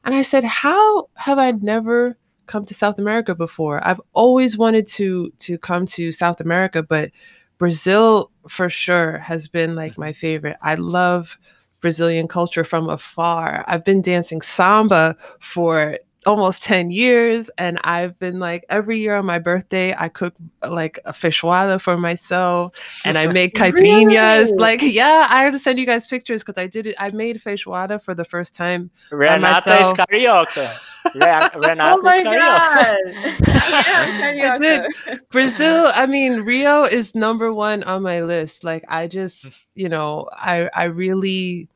and 0.05 0.15
I 0.15 0.23
said, 0.23 0.45
"How 0.45 1.09
have 1.15 1.39
I 1.39 1.53
never?" 1.53 2.17
come 2.47 2.65
to 2.65 2.75
South 2.75 2.99
America 2.99 3.35
before. 3.35 3.87
I've 3.87 4.01
always 4.13 4.57
wanted 4.57 4.87
to 4.89 5.33
to 5.41 5.59
come 5.59 5.87
to 5.87 6.13
South 6.13 6.41
America, 6.41 6.83
but 6.83 7.11
Brazil 7.59 8.31
for 8.49 8.69
sure 8.71 9.19
has 9.19 9.49
been 9.49 9.75
like 9.75 9.99
my 9.99 10.13
favorite. 10.13 10.57
I 10.63 10.77
love 10.77 11.39
Brazilian 11.81 12.29
culture 12.29 12.65
from 12.65 12.89
afar. 12.89 13.65
I've 13.67 13.85
been 13.85 14.03
dancing 14.03 14.41
samba 14.43 15.17
for 15.41 15.99
almost 16.27 16.63
10 16.65 16.91
years 16.91 17.51
and 17.57 17.79
I've 17.85 18.19
been 18.19 18.39
like 18.41 18.65
every 18.69 18.99
year 18.99 19.17
on 19.17 19.25
my 19.25 19.39
birthday 19.39 19.95
I 19.97 20.09
cook 20.09 20.35
like 20.69 20.99
a 21.05 21.13
feijoada 21.13 21.81
for 21.81 21.97
myself 21.97 22.73
and 23.05 23.17
I 23.17 23.29
make 23.29 23.55
caipirinhas. 23.55 24.47
Really? 24.47 24.59
Like 24.59 24.83
yeah, 24.83 25.27
I 25.31 25.45
have 25.45 25.53
to 25.53 25.59
send 25.59 25.79
you 25.79 25.87
guys 25.87 26.07
pictures 26.07 26.43
because 26.43 26.61
I 26.61 26.67
did 26.67 26.87
it. 26.87 26.97
I 26.99 27.11
made 27.11 27.41
feijoada 27.43 28.03
for 28.03 28.15
the 28.15 28.25
first 28.25 28.55
time. 28.55 28.91
Renata 29.11 29.59
is 29.59 29.67
myself. 29.67 29.99
carioca. 29.99 30.77
Re- 31.15 31.51
Renata 31.69 31.97
oh 31.97 32.03
my 32.03 32.23
carioca. 32.23 32.35
god! 32.35 32.99
I 33.49 34.59
did. 34.61 35.21
Brazil, 35.31 35.91
I 35.95 36.07
mean, 36.07 36.41
Rio 36.41 36.85
is 36.85 37.15
number 37.15 37.53
one 37.53 37.83
on 37.85 38.03
my 38.03 38.23
list. 38.23 38.65
Like 38.65 38.85
I 38.89 39.07
just, 39.07 39.47
you 39.75 39.89
know, 39.89 40.29
I 40.33 40.69
I 40.75 40.85
really 40.85 41.69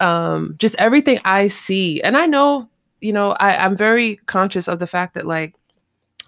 um 0.00 0.54
just 0.58 0.74
everything 0.76 1.20
I 1.24 1.48
see. 1.48 2.00
And 2.02 2.16
I 2.16 2.26
know, 2.26 2.68
you 3.00 3.12
know, 3.12 3.32
I, 3.32 3.56
I'm 3.64 3.76
very 3.76 4.16
conscious 4.26 4.68
of 4.68 4.78
the 4.78 4.86
fact 4.86 5.14
that 5.14 5.26
like, 5.26 5.54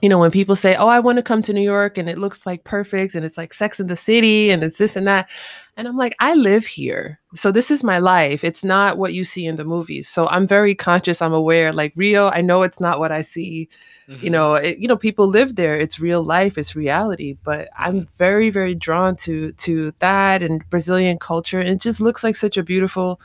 you 0.02 0.08
know, 0.08 0.18
when 0.18 0.30
people 0.30 0.56
say, 0.56 0.76
Oh, 0.76 0.88
I 0.88 0.98
want 1.00 1.16
to 1.16 1.22
come 1.22 1.42
to 1.42 1.52
New 1.52 1.60
York 1.60 1.98
and 1.98 2.08
it 2.08 2.16
looks 2.16 2.46
like 2.46 2.64
perfect 2.64 3.14
and 3.14 3.24
it's 3.24 3.36
like 3.36 3.52
sex 3.52 3.78
in 3.80 3.86
the 3.86 3.96
city 3.96 4.50
and 4.50 4.62
it's 4.64 4.78
this 4.78 4.96
and 4.96 5.06
that. 5.06 5.28
And 5.76 5.86
I'm 5.86 5.96
like, 5.96 6.16
I 6.20 6.34
live 6.34 6.64
here. 6.64 7.20
So 7.34 7.52
this 7.52 7.70
is 7.70 7.84
my 7.84 7.98
life. 7.98 8.42
It's 8.42 8.64
not 8.64 8.96
what 8.96 9.12
you 9.12 9.24
see 9.24 9.44
in 9.44 9.56
the 9.56 9.64
movies. 9.64 10.08
So 10.08 10.26
I'm 10.28 10.46
very 10.46 10.74
conscious, 10.74 11.20
I'm 11.20 11.34
aware, 11.34 11.72
like 11.72 11.92
Rio, 11.96 12.30
I 12.30 12.40
know 12.40 12.62
it's 12.62 12.80
not 12.80 12.98
what 12.98 13.12
I 13.12 13.22
see 13.22 13.68
Mhm. 14.10 14.22
you 14.24 14.30
know 14.30 14.54
it, 14.54 14.78
you 14.78 14.88
know 14.88 14.96
people 14.96 15.28
live 15.28 15.54
there 15.54 15.78
it's 15.78 16.00
real 16.00 16.24
life 16.24 16.58
it's 16.58 16.74
reality 16.74 17.36
but 17.44 17.68
i'm 17.78 18.08
very 18.18 18.50
very 18.50 18.74
drawn 18.74 19.14
to 19.14 19.52
to 19.52 19.92
that 20.00 20.42
and 20.42 20.68
brazilian 20.68 21.16
culture 21.16 21.60
and 21.60 21.68
it 21.68 21.80
just 21.80 22.00
looks 22.00 22.24
like 22.24 22.34
such 22.34 22.56
a 22.56 22.62
beautiful 22.62 23.20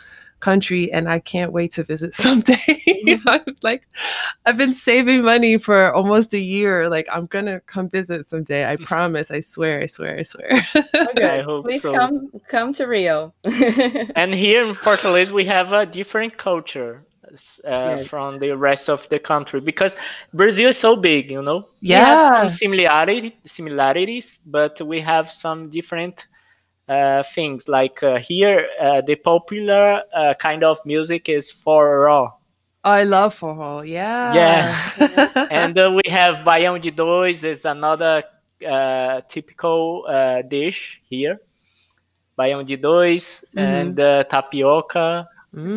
country 0.45 0.83
and 0.95 1.05
i 1.15 1.19
can't 1.31 1.51
wait 1.57 1.71
to 1.73 1.83
visit 1.83 2.11
someday 2.25 2.77
i'm 3.33 3.41
like 3.69 3.81
i've 4.45 4.57
been 4.63 4.73
saving 4.73 5.21
money 5.23 5.57
for 5.57 5.77
almost 5.99 6.33
a 6.33 6.39
year 6.55 6.75
like 6.95 7.07
i'm 7.15 7.25
gonna 7.35 7.59
come 7.73 7.87
visit 7.89 8.25
someday 8.31 8.61
i 8.71 8.75
promise 8.91 9.27
i 9.31 9.41
swear 9.41 9.81
i 9.85 9.87
swear 9.95 10.13
i 10.19 10.23
swear 10.23 10.51
Okay. 11.11 11.39
I 11.39 11.41
hope 11.49 11.63
Please 11.65 11.81
so. 11.83 11.93
come 11.97 12.15
come 12.53 12.69
to 12.77 12.83
Rio. 12.95 13.33
And 14.15 14.33
here 14.33 14.61
in 14.67 14.73
Fortaleza, 14.75 15.31
we 15.31 15.45
have 15.45 15.73
a 15.73 15.85
different 15.85 16.37
culture 16.37 16.93
uh, 17.65 17.97
Yes. 17.97 18.07
from 18.11 18.39
the 18.39 18.51
rest 18.69 18.89
of 18.89 19.07
the 19.09 19.19
country 19.19 19.59
because 19.61 19.95
Brazil 20.33 20.69
is 20.69 20.77
so 20.77 20.95
big, 20.95 21.29
you 21.31 21.41
know. 21.41 21.59
We 21.81 21.99
have 21.99 22.19
Yeah. 22.19 22.29
some 22.37 22.49
similarity, 22.49 23.29
similarities, 23.45 24.39
but 24.45 24.81
we 24.81 25.01
have 25.01 25.31
some 25.31 25.69
different 25.69 26.27
things. 26.87 27.67
Like 27.67 28.01
uh, 28.03 28.17
here, 28.19 28.67
uh, 28.79 29.01
the 29.01 29.15
popular 29.15 30.01
uh, 30.13 30.33
kind 30.35 30.63
of 30.63 30.79
music 30.85 31.29
is 31.29 31.51
forró. 31.51 32.31
i 32.83 33.03
love 33.03 33.33
forró 33.35 33.81
yeah 33.83 34.31
Yeah. 34.35 34.75
and 35.49 35.77
uh, 35.77 35.89
we 35.91 36.03
have 36.11 36.43
baião 36.45 36.77
de 36.79 36.91
dois 36.91 37.43
is 37.43 37.65
another 37.65 38.23
uh, 38.61 39.21
typical 39.27 40.05
uh, 40.07 40.41
dish 40.47 41.01
here. 41.09 41.39
Baião 42.37 42.63
de 42.63 42.77
dois 42.77 43.43
Mhm. 43.55 43.63
and 43.65 43.99
uh, 43.99 44.23
tapioca, 44.25 45.25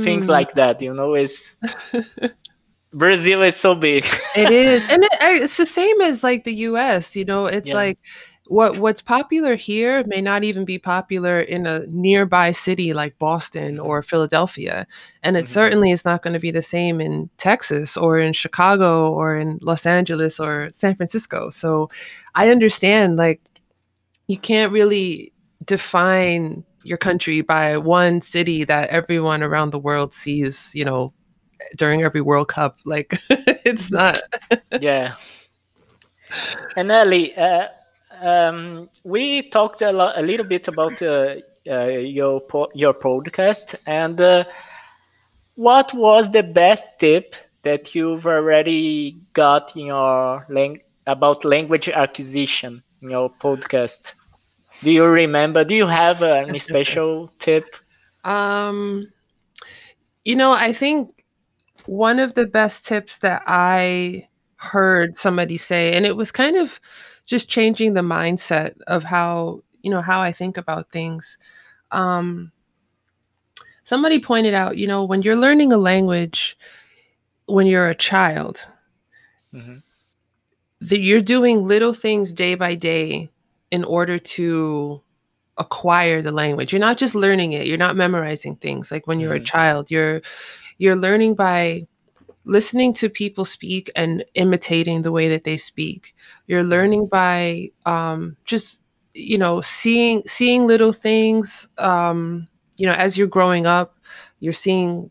things 0.03 0.27
Mm. 0.27 0.33
like 0.33 0.53
that. 0.55 0.83
You 0.83 0.92
know, 0.92 1.14
is 1.16 1.57
Brazil 2.92 3.42
is 3.42 3.57
so 3.57 3.75
big. 3.75 4.05
it 4.35 4.51
is 4.51 4.81
and 4.90 5.03
it, 5.05 5.12
it's 5.42 5.57
the 5.57 5.66
same 5.66 6.01
as 6.03 6.23
like 6.25 6.44
the 6.44 6.53
us 6.53 7.16
you 7.16 7.25
know 7.25 7.47
it's 7.47 7.68
Yeah. 7.68 7.75
like 7.75 7.99
what 8.48 8.78
what's 8.78 9.00
popular 9.02 9.56
here 9.56 10.02
may 10.06 10.20
not 10.20 10.42
even 10.42 10.64
be 10.64 10.78
popular 10.78 11.38
in 11.40 11.66
a 11.66 11.80
nearby 11.88 12.50
city 12.50 12.92
like 12.94 13.18
boston 13.18 13.78
or 13.78 14.02
philadelphia 14.02 14.87
and 15.22 15.37
it 15.37 15.44
Mhm. 15.44 15.48
certainly 15.48 15.90
is 15.90 16.04
not 16.04 16.22
going 16.22 16.32
to 16.32 16.40
be 16.40 16.50
the 16.50 16.62
same 16.62 17.00
in 17.00 17.28
texas 17.37 17.96
or 17.96 18.18
in 18.18 18.32
chicago 18.32 19.11
or 19.12 19.37
in 19.37 19.58
los 19.61 19.84
angeles 19.87 20.40
or 20.40 20.70
san 20.72 20.94
francisco 20.96 21.50
so 21.50 21.88
i 22.34 22.50
understand 22.50 23.16
like 23.16 23.40
you 24.28 24.38
can't 24.38 24.72
really 24.72 25.32
define 25.64 26.64
your 26.84 26.98
country 26.98 27.42
by 27.42 27.76
one 27.76 28.22
city 28.22 28.64
that 28.64 28.88
everyone 28.88 29.42
around 29.42 29.70
the 29.70 29.78
world 29.78 30.14
sees 30.14 30.70
you 30.74 30.84
know 30.84 31.12
during 31.76 32.02
every 32.02 32.20
world 32.22 32.48
cup 32.48 32.78
like 32.84 33.20
it's 33.64 33.90
not 33.90 34.18
yeah. 34.80 35.14
And 36.76 36.92
Ellie, 36.92 37.34
uh, 37.37 37.68
um, 38.20 38.88
we 39.04 39.48
talked 39.50 39.83
a, 39.83 39.92
lo- 39.92 40.12
a 40.14 40.22
little 40.22 40.46
bit 40.46 40.68
about 40.68 41.00
uh, 41.02 41.37
uh, 41.68 41.87
your 41.87 42.40
po- 42.40 42.70
your 42.74 42.94
podcast, 42.94 43.74
and 43.87 44.20
uh, 44.20 44.44
what 45.54 45.92
was 45.94 46.31
the 46.31 46.42
best 46.42 46.85
tip 46.98 47.35
that 47.62 47.94
you've 47.94 48.26
already 48.26 49.20
got 49.33 49.76
in 49.76 49.87
your 49.87 50.46
lang- 50.48 50.81
about 51.07 51.44
language 51.44 51.88
acquisition 51.88 52.83
in 53.02 53.11
your 53.11 53.31
podcast? 53.31 54.12
Do 54.83 54.90
you 54.90 55.04
remember? 55.04 55.64
Do 55.64 55.74
you 55.74 55.87
have 55.87 56.22
uh, 56.22 56.44
any 56.48 56.59
special 56.70 57.33
tip? 57.38 57.64
Um, 58.24 59.09
you 60.24 60.37
know, 60.37 60.52
I 60.52 60.72
think 60.72 61.24
one 61.87 62.18
of 62.18 62.35
the 62.35 62.46
best 62.46 62.87
tips 62.87 63.18
that 63.18 63.42
I 63.46 64.28
heard 64.57 65.16
somebody 65.16 65.57
say, 65.57 65.94
and 65.94 66.04
it 66.04 66.16
was 66.16 66.31
kind 66.31 66.57
of 66.57 66.78
just 67.28 67.48
changing 67.48 67.92
the 67.92 68.00
mindset 68.00 68.80
of 68.86 69.04
how, 69.04 69.62
you 69.82 69.90
know, 69.90 70.00
how 70.00 70.20
I 70.20 70.32
think 70.32 70.56
about 70.56 70.90
things. 70.90 71.36
Um, 71.92 72.50
somebody 73.84 74.18
pointed 74.18 74.54
out, 74.54 74.78
you 74.78 74.86
know, 74.86 75.04
when 75.04 75.20
you're 75.22 75.36
learning 75.36 75.72
a 75.72 75.76
language, 75.76 76.56
when 77.46 77.66
you're 77.66 77.88
a 77.88 77.94
child, 77.94 78.66
Mhm. 79.54 79.82
that 80.80 81.00
you're 81.00 81.20
doing 81.20 81.66
little 81.66 81.92
things 81.92 82.32
day 82.32 82.54
by 82.54 82.74
day 82.74 83.28
in 83.70 83.84
order 83.84 84.18
to 84.18 85.02
acquire 85.58 86.22
the 86.22 86.32
language. 86.32 86.72
You're 86.72 86.80
not 86.80 86.96
just 86.96 87.14
learning 87.14 87.52
it. 87.52 87.66
You're 87.66 87.76
not 87.76 87.96
memorizing 87.96 88.56
things. 88.56 88.90
Like 88.90 89.06
when 89.06 89.20
you're 89.20 89.34
a 89.34 89.40
Mhm. 89.40 89.44
child, 89.46 89.90
you're 89.90 90.22
you're 90.78 90.96
learning 90.96 91.34
by 91.34 91.86
listening 92.48 92.94
to 92.94 93.11
people 93.11 93.44
speak 93.44 93.90
and 93.94 94.24
imitating 94.34 95.02
the 95.02 95.12
way 95.12 95.28
that 95.28 95.44
they 95.44 95.56
speak. 95.56 96.14
You're 96.46 96.64
learning 96.64 97.06
by 97.06 97.70
um, 97.87 98.37
just 98.44 98.80
you 99.14 99.38
know 99.38 99.61
seeing 99.61 100.22
seeing 100.26 100.66
little 100.66 100.92
things. 100.92 101.68
Um, 101.78 102.48
you 102.78 102.87
know, 102.87 102.94
as 102.94 103.16
you're 103.18 103.28
growing 103.28 103.66
up, 103.66 103.96
you're 104.40 104.52
seeing 104.52 105.11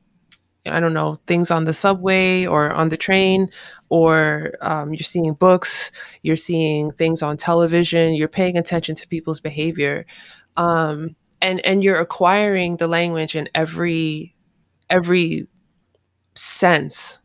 I 0.66 0.80
don't 0.80 0.94
know 0.94 1.16
things 1.28 1.52
on 1.52 1.66
the 1.66 1.74
subway 1.74 2.46
or 2.46 2.72
on 2.72 2.90
the 2.90 2.98
train, 2.98 3.50
or 3.90 4.54
um, 4.62 4.94
you're 4.94 5.00
seeing 5.00 5.34
books. 5.34 5.92
You're 6.24 6.36
seeing 6.36 6.92
things 6.92 7.22
on 7.22 7.38
television. 7.38 8.16
You're 8.16 8.28
paying 8.28 8.58
attention 8.58 8.96
to 8.96 9.08
people's 9.08 9.40
behavior, 9.40 10.06
um, 10.58 11.16
and 11.42 11.64
and 11.66 11.84
you're 11.84 12.00
acquiring 12.00 12.78
the 12.78 12.88
language 12.88 13.36
in 13.36 13.48
every 13.56 14.36
every 14.90 15.48
sense 16.36 17.20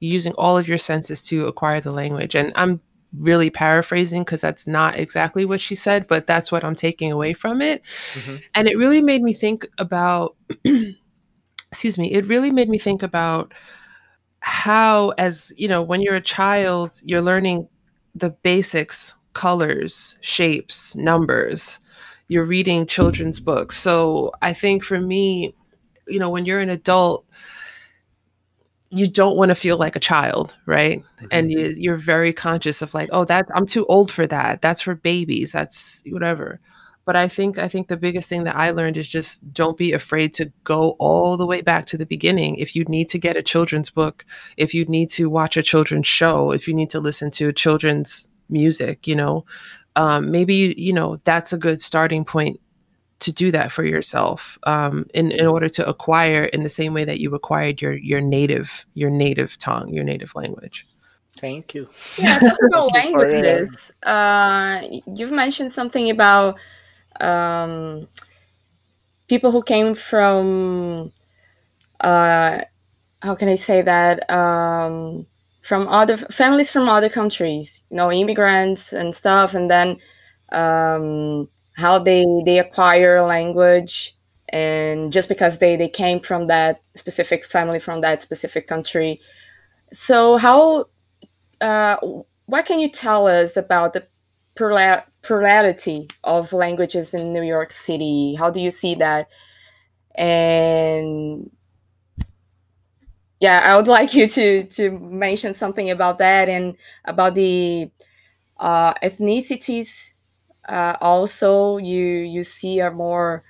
using 0.00 0.32
all 0.32 0.58
of 0.58 0.66
your 0.66 0.78
senses 0.78 1.22
to 1.22 1.46
acquire 1.46 1.80
the 1.80 1.92
language. 1.92 2.34
And 2.34 2.52
i'm 2.56 2.80
really 3.18 3.50
paraphrasing 3.50 4.22
because 4.22 4.40
that's 4.40 4.66
not 4.68 4.96
exactly 4.96 5.44
what 5.44 5.60
she 5.60 5.74
said 5.74 6.06
but 6.06 6.28
that's 6.28 6.52
what 6.52 6.62
i'm 6.62 6.76
taking 6.76 7.10
away 7.10 7.32
from 7.32 7.60
it. 7.60 7.82
Mhm. 8.14 8.40
and 8.54 8.68
it 8.68 8.76
really 8.78 9.02
made 9.02 9.20
me 9.20 9.34
think 9.34 9.66
about 9.78 10.36
excuse 11.72 11.98
me 11.98 12.12
it 12.12 12.24
really 12.26 12.50
made 12.50 12.68
me 12.68 12.78
think 12.78 13.02
about 13.02 13.52
how 14.40 15.10
as 15.18 15.52
you 15.56 15.68
know 15.68 15.82
when 15.82 16.00
you're 16.02 16.16
a 16.16 16.20
child 16.20 17.00
you're 17.04 17.20
learning 17.22 17.68
the 18.14 18.30
basics 18.30 19.14
colors 19.34 20.16
shapes 20.20 20.96
numbers. 20.96 21.78
You're 22.28 22.44
reading 22.44 22.86
children's 22.86 23.40
books. 23.40 23.76
So 23.76 24.32
i 24.40 24.52
think 24.52 24.84
for 24.84 25.00
me 25.00 25.54
you 26.06 26.18
know 26.18 26.30
when 26.30 26.44
you're 26.46 26.60
an 26.60 26.70
adult 26.70 27.24
you 28.90 29.06
don't 29.06 29.36
want 29.36 29.50
to 29.50 29.54
feel 29.54 29.76
like 29.76 29.96
a 29.96 30.00
child 30.00 30.56
right? 30.66 31.02
And 31.30 31.50
you, 31.50 31.74
you're 31.76 31.96
very 31.96 32.32
conscious 32.32 32.82
of 32.82 32.92
like 32.92 33.08
oh 33.12 33.24
that 33.24 33.46
i'm 33.54 33.66
too 33.66 33.86
old 33.86 34.10
for 34.10 34.26
that. 34.26 34.62
That's 34.62 34.82
for 34.82 34.94
babies. 34.94 35.52
That's 35.52 36.02
whatever. 36.06 36.60
But 37.04 37.16
i 37.16 37.28
think 37.28 37.58
i 37.58 37.68
think 37.68 37.88
the 37.88 37.96
biggest 37.96 38.28
thing 38.28 38.44
that 38.44 38.56
i 38.56 38.70
learned 38.70 38.96
is 38.96 39.08
just 39.08 39.52
don't 39.52 39.76
be 39.76 39.92
afraid 39.92 40.34
to 40.34 40.52
go 40.64 40.96
all 40.98 41.36
the 41.36 41.46
way 41.46 41.60
back 41.60 41.86
to 41.86 41.96
the 41.96 42.06
beginning. 42.06 42.56
If 42.56 42.76
you 42.76 42.84
need 42.84 43.08
to 43.10 43.18
get 43.18 43.36
a 43.36 43.42
children's 43.42 43.90
book 43.90 44.24
if 44.56 44.74
you 44.74 44.84
need 44.84 45.08
to 45.10 45.30
watch 45.30 45.56
a 45.56 45.62
children's 45.62 46.06
show 46.06 46.50
if 46.50 46.68
you 46.68 46.74
need 46.74 46.90
to 46.90 47.00
listen 47.00 47.30
to 47.32 47.52
children's 47.52 48.28
music 48.48 49.06
you 49.06 49.14
know 49.14 49.44
um, 49.96 50.30
maybe 50.30 50.74
you 50.76 50.92
know 50.92 51.20
that's 51.24 51.52
a 51.52 51.58
good 51.58 51.82
starting 51.82 52.24
point 52.24 52.60
to 53.20 53.32
do 53.32 53.50
that 53.50 53.70
for 53.70 53.84
yourself 53.84 54.58
um, 54.64 55.06
in, 55.14 55.30
in 55.30 55.46
order 55.46 55.68
to 55.68 55.86
acquire 55.88 56.44
in 56.44 56.62
the 56.62 56.68
same 56.68 56.94
way 56.94 57.04
that 57.04 57.20
you 57.20 57.34
acquired 57.34 57.80
your 57.80 57.92
your 57.92 58.20
native 58.20 58.84
your 58.94 59.10
native 59.10 59.56
tongue 59.58 59.92
your 59.92 60.04
native 60.04 60.34
language 60.34 60.86
Thank 61.38 61.74
you. 61.74 61.88
Yeah, 62.18 62.38
talking 62.38 62.66
about 62.66 62.90
you 62.94 63.12
for, 63.12 63.30
languages, 63.30 63.92
uh, 64.02 64.82
you've 65.06 65.32
mentioned 65.32 65.72
something 65.72 66.10
about 66.10 66.58
um, 67.20 68.08
people 69.28 69.50
who 69.50 69.62
came 69.62 69.94
from, 69.94 71.12
uh, 72.00 72.58
how 73.22 73.34
can 73.34 73.48
I 73.48 73.54
say 73.54 73.80
that? 73.82 74.28
Um, 74.30 75.26
from 75.62 75.88
other 75.88 76.16
families 76.16 76.70
from 76.70 76.88
other 76.88 77.08
countries, 77.08 77.82
you 77.90 77.96
know, 77.96 78.10
immigrants 78.10 78.92
and 78.92 79.14
stuff, 79.14 79.54
and 79.54 79.70
then 79.70 79.98
um, 80.52 81.48
how 81.80 81.98
they 81.98 82.24
they 82.46 82.58
acquire 82.60 83.22
language, 83.22 84.16
and 84.50 85.12
just 85.12 85.28
because 85.28 85.58
they 85.58 85.76
they 85.76 85.88
came 85.88 86.20
from 86.20 86.46
that 86.48 86.82
specific 86.94 87.44
family 87.44 87.80
from 87.80 88.02
that 88.02 88.22
specific 88.22 88.66
country. 88.68 89.20
So 89.92 90.36
how 90.38 90.86
uh, 91.60 91.96
what 92.46 92.66
can 92.66 92.80
you 92.80 92.88
tell 92.90 93.26
us 93.28 93.56
about 93.56 93.92
the 93.94 94.06
plura- 94.56 95.06
plurality 95.22 96.08
of 96.24 96.52
languages 96.52 97.14
in 97.14 97.32
New 97.32 97.42
York 97.42 97.72
City? 97.72 98.34
How 98.36 98.50
do 98.50 98.60
you 98.60 98.70
see 98.70 98.94
that? 98.96 99.28
And 100.16 101.50
yeah, 103.40 103.60
I 103.64 103.76
would 103.76 103.88
like 103.88 104.14
you 104.14 104.26
to 104.28 104.64
to 104.64 104.90
mention 104.98 105.54
something 105.54 105.90
about 105.90 106.18
that 106.18 106.48
and 106.48 106.76
about 107.04 107.34
the 107.34 107.90
uh, 108.58 108.94
ethnicities. 108.96 110.14
Uh, 110.68 110.96
also, 111.00 111.78
you 111.78 112.04
you 112.04 112.44
see 112.44 112.80
are 112.80 112.92
more 112.92 113.44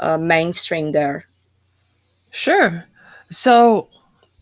uh, 0.00 0.18
mainstream 0.18 0.92
there. 0.92 1.26
Sure. 2.30 2.84
So 3.30 3.88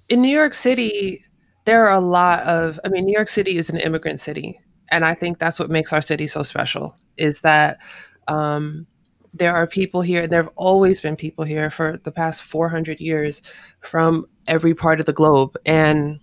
in 0.08 0.22
New 0.22 0.28
York 0.28 0.54
City, 0.54 1.24
there 1.64 1.86
are 1.86 1.94
a 1.94 2.00
lot 2.00 2.40
of, 2.44 2.80
I 2.84 2.88
mean, 2.88 3.04
New 3.04 3.12
York 3.12 3.28
City 3.28 3.56
is 3.56 3.68
an 3.68 3.76
immigrant 3.76 4.20
city. 4.20 4.58
And 4.90 5.04
I 5.04 5.14
think 5.14 5.38
that's 5.38 5.58
what 5.58 5.70
makes 5.70 5.92
our 5.92 6.00
city 6.00 6.26
so 6.26 6.42
special 6.42 6.96
is 7.18 7.40
that 7.42 7.78
um, 8.26 8.86
there 9.34 9.54
are 9.54 9.66
people 9.66 10.00
here, 10.00 10.22
and 10.22 10.32
there 10.32 10.42
have 10.42 10.52
always 10.56 11.00
been 11.00 11.16
people 11.16 11.44
here 11.44 11.70
for 11.70 11.98
the 12.04 12.10
past 12.10 12.42
400 12.42 13.00
years 13.00 13.42
from 13.80 14.26
every 14.46 14.74
part 14.74 15.00
of 15.00 15.06
the 15.06 15.12
globe. 15.12 15.58
And 15.66 16.20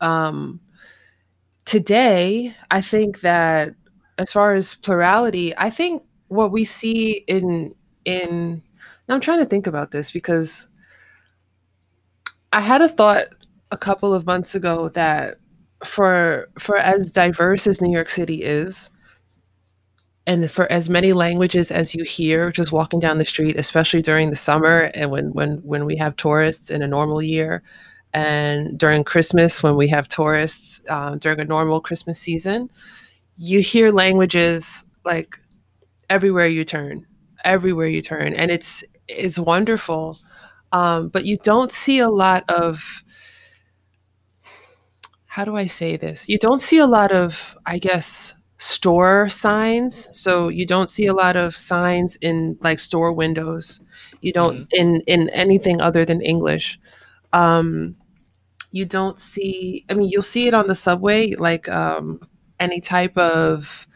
um, 0.00 0.60
today, 1.64 2.54
I 2.70 2.80
think 2.80 3.22
that 3.22 3.74
as 4.18 4.32
far 4.32 4.54
as 4.54 4.74
plurality, 4.76 5.56
I 5.56 5.70
think 5.70 6.02
what 6.28 6.52
we 6.52 6.64
see 6.64 7.24
in, 7.26 7.74
in, 8.04 8.62
I'm 9.08 9.20
trying 9.20 9.40
to 9.40 9.46
think 9.46 9.66
about 9.66 9.90
this 9.90 10.10
because 10.10 10.66
I 12.52 12.60
had 12.60 12.82
a 12.82 12.88
thought 12.88 13.26
a 13.70 13.76
couple 13.76 14.14
of 14.14 14.26
months 14.26 14.54
ago 14.54 14.88
that 14.90 15.38
for 15.84 16.48
for 16.58 16.78
as 16.78 17.10
diverse 17.10 17.66
as 17.66 17.80
New 17.80 17.92
York 17.92 18.08
City 18.08 18.42
is, 18.42 18.88
and 20.26 20.50
for 20.50 20.70
as 20.72 20.88
many 20.88 21.12
languages 21.12 21.70
as 21.70 21.94
you 21.94 22.04
hear 22.04 22.50
just 22.50 22.72
walking 22.72 23.00
down 23.00 23.18
the 23.18 23.24
street, 23.24 23.56
especially 23.56 24.00
during 24.00 24.30
the 24.30 24.36
summer 24.36 24.90
and 24.94 25.10
when 25.10 25.32
when 25.32 25.58
when 25.58 25.84
we 25.84 25.96
have 25.96 26.16
tourists 26.16 26.70
in 26.70 26.80
a 26.80 26.86
normal 26.86 27.20
year, 27.20 27.62
and 28.12 28.78
during 28.78 29.04
Christmas 29.04 29.62
when 29.62 29.76
we 29.76 29.88
have 29.88 30.08
tourists 30.08 30.80
uh, 30.88 31.16
during 31.16 31.40
a 31.40 31.44
normal 31.44 31.80
Christmas 31.80 32.18
season, 32.18 32.70
you 33.36 33.60
hear 33.60 33.90
languages 33.90 34.84
like 35.04 35.38
everywhere 36.08 36.46
you 36.46 36.64
turn, 36.64 37.06
everywhere 37.44 37.88
you 37.88 38.02
turn, 38.02 38.34
and 38.34 38.50
it's 38.50 38.84
it's 39.08 39.38
wonderful. 39.38 40.18
Um, 40.72 41.08
but 41.08 41.24
you 41.24 41.36
don't 41.38 41.72
see 41.72 41.98
a 41.98 42.08
lot 42.08 42.48
of 42.50 43.02
how 45.26 45.44
do 45.44 45.56
I 45.56 45.66
say 45.66 45.96
this? 45.96 46.28
You 46.28 46.38
don't 46.38 46.60
see 46.60 46.78
a 46.78 46.86
lot 46.86 47.10
of, 47.10 47.56
I 47.66 47.78
guess, 47.78 48.34
store 48.58 49.28
signs. 49.28 50.08
So 50.12 50.48
you 50.48 50.64
don't 50.64 50.88
see 50.88 51.06
a 51.06 51.12
lot 51.12 51.34
of 51.34 51.56
signs 51.56 52.16
in 52.20 52.56
like 52.60 52.78
store 52.78 53.12
windows. 53.12 53.80
You 54.20 54.32
don't 54.32 54.68
in 54.70 55.00
in 55.08 55.28
anything 55.30 55.80
other 55.80 56.04
than 56.04 56.20
English. 56.20 56.78
Um, 57.32 57.96
you 58.70 58.84
don't 58.84 59.20
see. 59.20 59.84
I 59.90 59.94
mean, 59.94 60.08
you'll 60.08 60.22
see 60.22 60.46
it 60.46 60.54
on 60.54 60.68
the 60.68 60.74
subway, 60.74 61.32
like 61.34 61.68
um, 61.68 62.20
any 62.64 62.80
type 62.80 63.16
of 63.18 63.86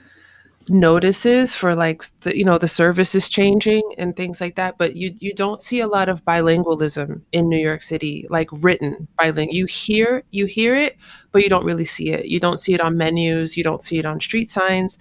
notices 0.70 1.57
for 1.57 1.74
like 1.74 2.02
the 2.20 2.37
you 2.37 2.44
know 2.44 2.59
the 2.59 2.68
service 2.68 3.14
is 3.14 3.28
changing 3.28 3.83
and 3.96 4.16
things 4.16 4.40
like 4.40 4.54
that 4.57 4.76
but 4.76 4.96
you 4.96 5.14
you 5.18 5.33
don't 5.35 5.62
see 5.62 5.81
a 5.81 5.87
lot 5.87 6.09
of 6.09 6.24
bilingualism 6.24 7.22
in 7.33 7.48
New 7.48 7.59
York 7.59 7.83
City 7.83 8.26
like 8.28 8.48
written 8.52 9.09
bilingual 9.16 9.54
you 9.54 9.66
hear 9.66 10.22
you 10.31 10.46
hear 10.46 10.74
it 10.74 10.96
but 11.33 11.42
you 11.42 11.48
don't 11.48 11.64
really 11.64 11.85
see 11.85 12.11
it. 12.11 12.26
You 12.26 12.40
don't 12.40 12.61
see 12.61 12.74
it 12.74 12.81
on 12.81 12.96
menus. 12.96 13.57
You 13.57 13.64
don't 13.64 13.83
see 13.83 13.98
it 13.98 14.07
on 14.07 14.20
street 14.20 14.50
signs. 14.50 14.98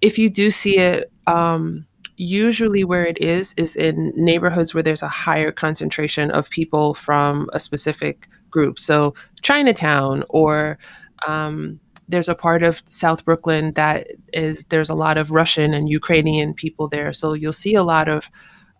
If 0.00 0.18
you 0.18 0.30
do 0.30 0.50
see 0.50 0.78
it 0.78 1.10
um 1.26 1.86
usually 2.16 2.84
where 2.84 3.04
it 3.04 3.18
is 3.20 3.54
is 3.56 3.76
in 3.76 4.12
neighborhoods 4.16 4.72
where 4.72 4.82
there's 4.82 5.02
a 5.02 5.08
higher 5.08 5.50
concentration 5.52 6.30
of 6.30 6.48
people 6.48 6.94
from 6.94 7.50
a 7.52 7.60
specific 7.60 8.28
group. 8.50 8.78
So 8.78 9.14
Chinatown 9.42 10.24
or 10.30 10.78
um 11.26 11.80
there's 12.08 12.28
a 12.28 12.34
part 12.34 12.62
of 12.62 12.82
South 12.88 13.24
Brooklyn 13.24 13.72
that 13.74 14.08
is 14.32 14.62
there's 14.68 14.90
a 14.90 14.94
lot 14.94 15.16
of 15.16 15.30
Russian 15.30 15.74
and 15.74 15.88
Ukrainian 15.88 16.54
people 16.54 16.88
there, 16.88 17.12
so 17.12 17.32
you'll 17.32 17.52
see 17.52 17.74
a 17.74 17.82
lot 17.82 18.08
of 18.08 18.28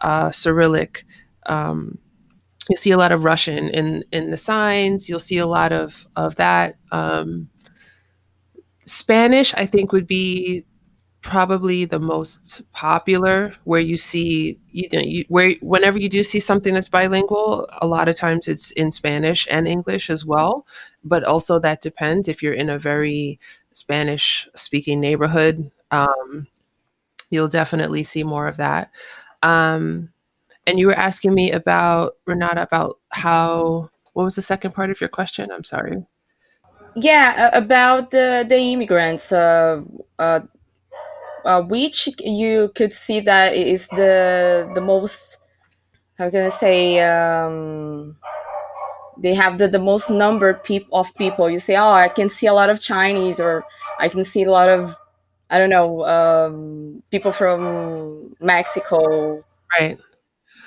uh, 0.00 0.30
Cyrillic. 0.30 1.04
Um, 1.46 1.98
you'll 2.68 2.76
see 2.76 2.90
a 2.90 2.98
lot 2.98 3.12
of 3.12 3.24
Russian 3.24 3.68
in 3.70 4.04
in 4.12 4.30
the 4.30 4.36
signs. 4.36 5.08
You'll 5.08 5.18
see 5.18 5.38
a 5.38 5.46
lot 5.46 5.72
of 5.72 6.06
of 6.16 6.36
that. 6.36 6.76
Um, 6.92 7.48
Spanish, 8.86 9.54
I 9.54 9.66
think, 9.66 9.92
would 9.92 10.06
be 10.06 10.64
probably 11.24 11.86
the 11.86 11.98
most 11.98 12.60
popular 12.74 13.54
where 13.64 13.80
you 13.80 13.96
see 13.96 14.60
you 14.68 14.86
know 14.92 15.00
you, 15.00 15.24
where 15.28 15.54
whenever 15.62 15.98
you 15.98 16.06
do 16.06 16.22
see 16.22 16.38
something 16.38 16.74
that's 16.74 16.88
bilingual 16.88 17.66
a 17.80 17.86
lot 17.86 18.10
of 18.10 18.14
times 18.14 18.46
it's 18.46 18.72
in 18.72 18.90
spanish 18.90 19.48
and 19.50 19.66
english 19.66 20.10
as 20.10 20.26
well 20.26 20.66
but 21.04 21.24
also 21.24 21.58
that 21.58 21.80
depends 21.80 22.28
if 22.28 22.42
you're 22.42 22.54
in 22.54 22.70
a 22.70 22.78
very 22.78 23.38
spanish 23.72 24.48
speaking 24.54 25.00
neighborhood 25.00 25.70
um, 25.90 26.46
you'll 27.30 27.48
definitely 27.48 28.02
see 28.02 28.22
more 28.24 28.46
of 28.46 28.56
that 28.56 28.90
um, 29.42 30.10
and 30.66 30.78
you 30.78 30.86
were 30.86 30.94
asking 30.94 31.34
me 31.34 31.50
about 31.52 32.16
renata 32.26 32.62
about 32.62 32.98
how 33.10 33.90
what 34.14 34.24
was 34.24 34.36
the 34.36 34.42
second 34.42 34.72
part 34.72 34.90
of 34.90 35.00
your 35.00 35.08
question 35.10 35.50
i'm 35.50 35.64
sorry 35.64 36.06
Yeah, 36.96 37.50
about 37.52 38.10
the 38.10 38.46
the 38.48 38.58
immigrants. 38.58 39.32
Uh, 39.32 39.82
uh, 40.18 40.40
uh, 41.44 41.62
which 41.62 42.08
you 42.20 42.70
could 42.74 42.92
see 42.92 43.20
that 43.20 43.54
is 43.54 43.88
the 43.88 44.70
the 44.74 44.80
most 44.80 45.38
how 46.18 46.30
can 46.30 46.44
I 46.44 46.48
say 46.48 47.00
um, 47.00 48.16
they 49.18 49.34
have 49.34 49.58
the, 49.58 49.68
the 49.68 49.78
most 49.78 50.10
number 50.10 50.54
peop- 50.54 50.88
of 50.92 51.14
people. 51.14 51.48
You 51.50 51.58
say, 51.58 51.76
oh, 51.76 51.92
I 51.92 52.08
can 52.08 52.28
see 52.28 52.46
a 52.46 52.54
lot 52.54 52.70
of 52.70 52.80
Chinese, 52.80 53.40
or 53.40 53.64
I 53.98 54.08
can 54.08 54.24
see 54.24 54.42
a 54.44 54.50
lot 54.50 54.68
of 54.68 54.96
I 55.50 55.58
don't 55.58 55.70
know 55.70 56.04
um, 56.06 57.02
people 57.10 57.32
from 57.32 58.34
Mexico. 58.40 59.44
right 59.78 59.98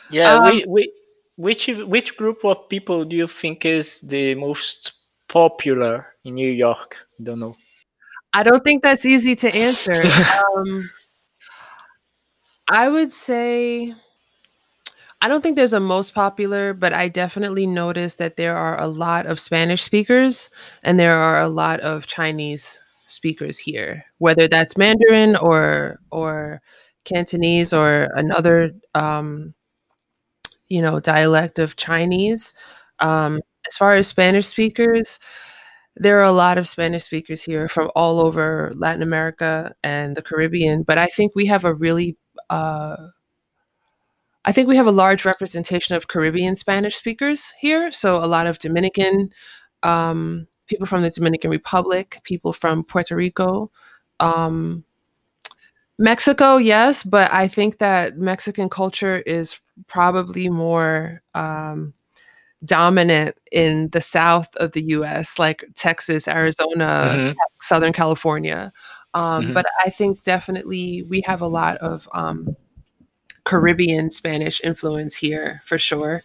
Yeah, 0.09 0.35
Um, 0.35 0.45
we 0.45 0.65
we 0.67 0.93
which 1.35 1.67
which 1.67 2.17
group 2.17 2.43
of 2.45 2.69
people 2.69 3.05
do 3.05 3.15
you 3.15 3.27
think 3.27 3.65
is 3.65 3.99
the 3.99 4.35
most 4.35 4.93
popular 5.27 6.15
in 6.23 6.35
New 6.35 6.49
York? 6.51 6.95
Don't 7.21 7.39
know. 7.39 7.55
I 8.33 8.43
don't 8.43 8.63
think 8.63 8.83
that's 8.83 9.05
easy 9.05 9.35
to 9.37 9.53
answer. 9.55 10.03
um, 10.57 10.89
I 12.67 12.89
would 12.89 13.11
say 13.11 13.93
I 15.21 15.27
don't 15.27 15.41
think 15.41 15.55
there's 15.55 15.73
a 15.73 15.79
most 15.79 16.13
popular, 16.13 16.73
but 16.73 16.93
I 16.93 17.07
definitely 17.09 17.65
noticed 17.65 18.19
that 18.19 18.37
there 18.37 18.55
are 18.55 18.79
a 18.79 18.87
lot 18.87 19.25
of 19.25 19.39
Spanish 19.39 19.83
speakers 19.83 20.49
and 20.83 20.99
there 20.99 21.15
are 21.17 21.41
a 21.41 21.49
lot 21.49 21.79
of 21.79 22.05
Chinese 22.05 22.79
speakers 23.05 23.57
here, 23.57 24.05
whether 24.19 24.47
that's 24.47 24.77
Mandarin 24.77 25.35
or 25.35 25.99
or 26.11 26.61
Cantonese 27.05 27.73
or 27.73 28.09
another 28.15 28.71
um, 28.93 29.55
you 30.67 30.81
know 30.81 30.99
dialect 30.99 31.59
of 31.59 31.75
Chinese. 31.75 32.53
Um, 32.99 33.41
as 33.67 33.77
far 33.77 33.95
as 33.95 34.07
Spanish 34.07 34.47
speakers, 34.47 35.19
there 35.97 36.19
are 36.19 36.23
a 36.25 36.31
lot 36.31 36.57
of 36.57 36.67
Spanish 36.67 37.05
speakers 37.05 37.43
here 37.43 37.69
from 37.69 37.91
all 37.95 38.19
over 38.21 38.73
Latin 38.75 39.03
America 39.03 39.75
and 39.83 40.15
the 40.17 40.21
Caribbean, 40.23 40.83
but 40.83 40.97
I 40.99 41.07
think 41.07 41.33
we 41.35 41.47
have 41.47 41.65
a 41.65 41.73
really 41.73 42.17
uh, 42.49 42.97
I 44.47 44.53
think 44.53 44.69
we 44.69 44.77
have 44.77 44.87
a 44.87 44.91
large 44.91 45.25
representation 45.25 45.95
of 45.95 46.07
Caribbean 46.07 46.55
Spanish 46.55 46.95
speakers 46.95 47.53
here. 47.59 47.91
So 47.91 48.23
a 48.23 48.25
lot 48.25 48.47
of 48.47 48.59
Dominican, 48.59 49.29
um, 49.83 50.47
people 50.67 50.87
from 50.87 51.01
the 51.01 51.09
Dominican 51.09 51.51
Republic, 51.51 52.21
people 52.23 52.53
from 52.53 52.83
Puerto 52.85 53.15
Rico, 53.15 53.69
um, 54.21 54.85
Mexico, 55.99 56.57
yes, 56.57 57.03
but 57.03 57.31
I 57.33 57.47
think 57.47 57.79
that 57.79 58.17
Mexican 58.17 58.69
culture 58.69 59.17
is 59.19 59.59
probably 59.87 60.47
more 60.49 61.21
um, 61.33 61.93
dominant 62.63 63.35
in 63.51 63.89
the 63.89 64.01
south 64.01 64.47
of 64.57 64.71
the 64.73 64.81
U.S., 64.83 65.39
like 65.39 65.65
Texas, 65.75 66.27
Arizona, 66.27 67.13
Mhm. 67.15 67.35
Southern 67.61 67.93
California. 67.93 68.71
Um, 69.13 69.47
Mhm. 69.47 69.53
But 69.55 69.65
I 69.85 69.89
think 69.89 70.23
definitely 70.23 71.03
we 71.09 71.21
have 71.25 71.41
a 71.41 71.47
lot 71.47 71.77
of 71.77 72.07
um, 72.13 72.55
Caribbean 73.49 74.09
Spanish 74.11 74.59
influence 74.63 75.15
here 75.15 75.61
for 75.65 75.77
sure. 75.77 76.21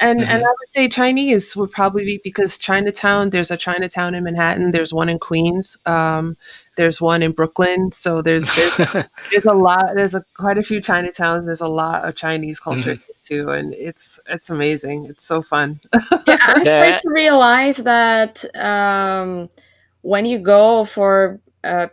And 0.00 0.18
and 0.20 0.42
Mhm. 0.42 0.46
I 0.50 0.54
would 0.58 0.72
say 0.76 0.88
Chinese 0.88 1.54
would 1.54 1.70
probably 1.70 2.04
be 2.04 2.20
because 2.24 2.58
Chinatown, 2.58 3.30
there's 3.30 3.52
a 3.52 3.56
Chinatown 3.56 4.14
in 4.16 4.24
Manhattan, 4.24 4.72
there's 4.72 4.92
one 4.92 5.08
in 5.08 5.20
Queens, 5.20 5.78
um, 5.86 6.36
there's 6.76 7.00
one 7.00 7.22
in 7.22 7.30
Brooklyn. 7.30 7.92
So 7.92 8.20
there's 8.20 8.44
there's, 8.56 8.76
there's 9.30 9.44
a 9.44 9.52
lot 9.68 9.84
there's 9.94 10.16
a 10.16 10.24
quite 10.34 10.58
a 10.58 10.64
few 10.64 10.80
Chinatowns, 10.80 11.46
there's 11.46 11.60
a 11.60 11.68
lot 11.82 12.04
of 12.04 12.16
Chinese 12.16 12.58
culture 12.58 12.94
here 12.94 13.16
too. 13.22 13.50
And 13.50 13.72
it's 13.74 14.18
it's 14.28 14.50
amazing. 14.50 15.06
It's 15.10 15.24
so 15.24 15.42
fun. 15.42 15.78
yeah, 16.26 16.38
I'm 16.40 16.64
starting 16.72 16.98
to 17.00 17.10
realize 17.10 17.76
that 17.94 18.44
um, 18.58 19.48
when 20.02 20.26
you 20.26 20.38
go 20.40 20.84
for, 20.84 21.38
uh, 21.62 21.86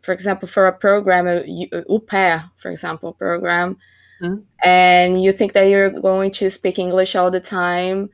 for 0.00 0.12
example, 0.12 0.48
for 0.48 0.66
a 0.66 0.72
program, 0.72 1.28
a 1.28 1.44
U- 1.46 1.68
a 1.72 1.84
au 1.92 1.98
pair, 1.98 2.36
for 2.56 2.70
example, 2.70 3.12
program, 3.12 3.76
Mhm. 4.24 4.44
and 4.64 5.22
you 5.22 5.32
think 5.32 5.52
that 5.54 5.64
you're 5.68 5.90
going 5.90 6.30
to 6.32 6.50
speak 6.50 6.78
English 6.78 7.14
all 7.16 7.30
the 7.30 7.40
time, 7.40 8.10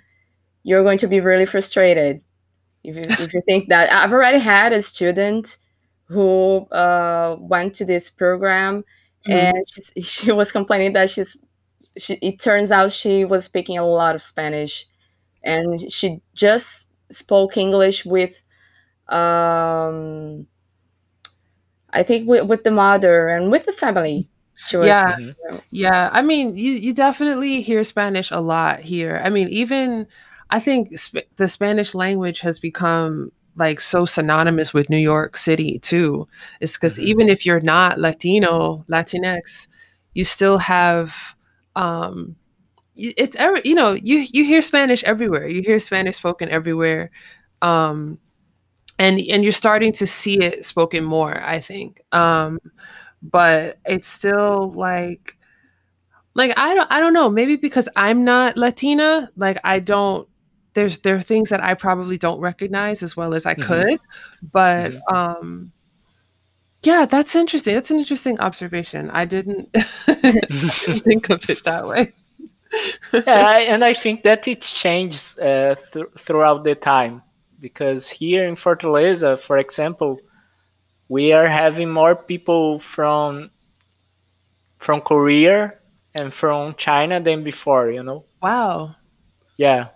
you're 0.64 0.82
going 0.84 0.98
to 0.98 1.08
be 1.08 1.20
really 1.20 1.46
frustrated. 1.46 2.22
If 2.84 2.96
you, 2.96 3.02
if 3.24 3.34
you 3.34 3.42
think 3.46 3.68
that, 3.70 3.92
I've 3.92 4.12
already 4.12 4.38
had 4.40 4.72
a 4.72 4.82
student 4.82 5.58
who 6.08 6.66
uh, 6.72 7.36
went 7.40 7.74
to 7.76 7.84
this 7.84 8.10
program 8.10 8.84
Mhm. 9.28 9.34
and 9.34 9.64
she's, 9.72 9.92
she 10.08 10.32
was 10.32 10.52
complaining 10.52 10.92
that 10.94 11.10
she's 11.10 11.36
she, 11.98 12.14
it 12.22 12.40
turns 12.40 12.70
out 12.72 12.92
she 12.92 13.24
was 13.24 13.44
speaking 13.46 13.78
a 13.78 13.86
lot 13.86 14.14
of 14.16 14.22
Spanish 14.22 14.86
and 15.44 15.92
she 15.92 16.20
just 16.34 16.90
spoke 17.10 17.56
English 17.56 18.04
with 18.06 18.42
um 19.08 20.46
I 21.92 22.02
think 22.02 22.28
with, 22.28 22.46
with 22.46 22.64
the 22.64 22.70
mother 22.70 23.28
and 23.28 23.50
with 23.50 23.66
the 23.66 23.72
family. 23.72 24.28
Was 24.72 24.86
Yeah. 24.86 25.04
Mhm. 25.06 25.34
Yeah, 25.70 26.10
I 26.12 26.22
mean, 26.22 26.56
you 26.56 26.72
you 26.72 26.92
definitely 26.92 27.62
hear 27.62 27.84
Spanish 27.84 28.30
a 28.30 28.40
lot 28.40 28.80
here. 28.80 29.20
I 29.24 29.30
mean, 29.30 29.48
even 29.48 30.06
I 30.50 30.60
think 30.60 30.96
sp- 30.98 31.28
the 31.36 31.48
Spanish 31.48 31.94
language 31.94 32.40
has 32.40 32.58
become 32.58 33.32
like 33.56 33.80
so 33.80 34.04
synonymous 34.04 34.72
with 34.72 34.90
New 34.90 34.98
York 34.98 35.36
City 35.36 35.78
too. 35.80 36.28
It's 36.60 36.74
because 36.76 36.98
Mhm. 36.98 37.04
even 37.04 37.28
if 37.28 37.44
you're 37.46 37.60
not 37.60 37.98
Latino, 37.98 38.84
Latinx, 38.88 39.66
you 40.14 40.24
still 40.24 40.58
have 40.58 41.14
um 41.76 42.36
it's 42.96 43.36
every 43.36 43.62
you 43.64 43.74
know 43.74 43.92
you 43.94 44.26
you 44.32 44.44
hear 44.44 44.62
Spanish 44.62 45.02
everywhere. 45.04 45.48
You 45.48 45.62
hear 45.62 45.78
Spanish 45.80 46.16
spoken 46.16 46.48
everywhere. 46.50 47.10
Um 47.62 48.18
and 48.98 49.20
and 49.20 49.42
you're 49.44 49.52
starting 49.52 49.92
to 49.94 50.06
see 50.06 50.40
it 50.40 50.64
spoken 50.66 51.04
more, 51.04 51.42
I 51.42 51.60
think. 51.60 52.02
Um 52.12 52.58
but 53.22 53.78
it's 53.86 54.08
still 54.08 54.70
like 54.72 55.36
like 56.34 56.52
I 56.56 56.74
don't 56.74 56.90
I 56.90 57.00
don't 57.00 57.12
know, 57.12 57.28
maybe 57.30 57.56
because 57.56 57.88
I'm 57.96 58.24
not 58.24 58.56
Latina, 58.56 59.30
like 59.36 59.58
I 59.64 59.80
don't 59.80 60.28
there's 60.74 60.98
there 61.00 61.16
are 61.16 61.22
things 61.22 61.50
that 61.50 61.62
I 61.62 61.74
probably 61.74 62.18
don't 62.18 62.40
recognize 62.40 63.02
as 63.02 63.16
well 63.16 63.34
as 63.34 63.46
I 63.46 63.54
Mhm. 63.56 63.62
could. 63.66 64.00
But 64.52 64.92
Mhm. 64.92 65.14
um 65.14 65.72
yeah, 66.82 67.04
that's 67.04 67.34
interesting. 67.36 67.74
That's 67.74 67.90
an 67.90 67.98
interesting 67.98 68.40
observation. 68.40 69.10
I 69.10 69.26
didn't, 69.26 69.68
I 70.06 70.32
didn't 70.48 70.70
think 71.04 71.28
of 71.30 71.48
it 71.50 71.62
that 71.64 71.86
way. 71.86 72.14
yeah, 73.12 73.46
I, 73.48 73.58
and 73.60 73.84
I 73.84 73.92
think 73.92 74.22
that 74.22 74.46
it 74.48 74.62
changes 74.62 75.36
uh, 75.38 75.74
th- 75.92 76.06
throughout 76.18 76.64
the 76.64 76.74
time 76.74 77.22
because 77.60 78.08
here 78.08 78.46
in 78.48 78.54
Fortaleza, 78.54 79.38
for 79.38 79.58
example, 79.58 80.20
we 81.10 81.32
are 81.34 81.48
having 81.48 81.90
more 81.90 82.14
people 82.14 82.78
from 82.78 83.50
from 84.78 85.00
Korea 85.02 85.74
and 86.14 86.32
from 86.32 86.74
China 86.76 87.20
than 87.20 87.44
before. 87.44 87.90
You 87.90 88.02
know, 88.02 88.24
Wow. 88.42 88.94
yeah. 89.58 89.88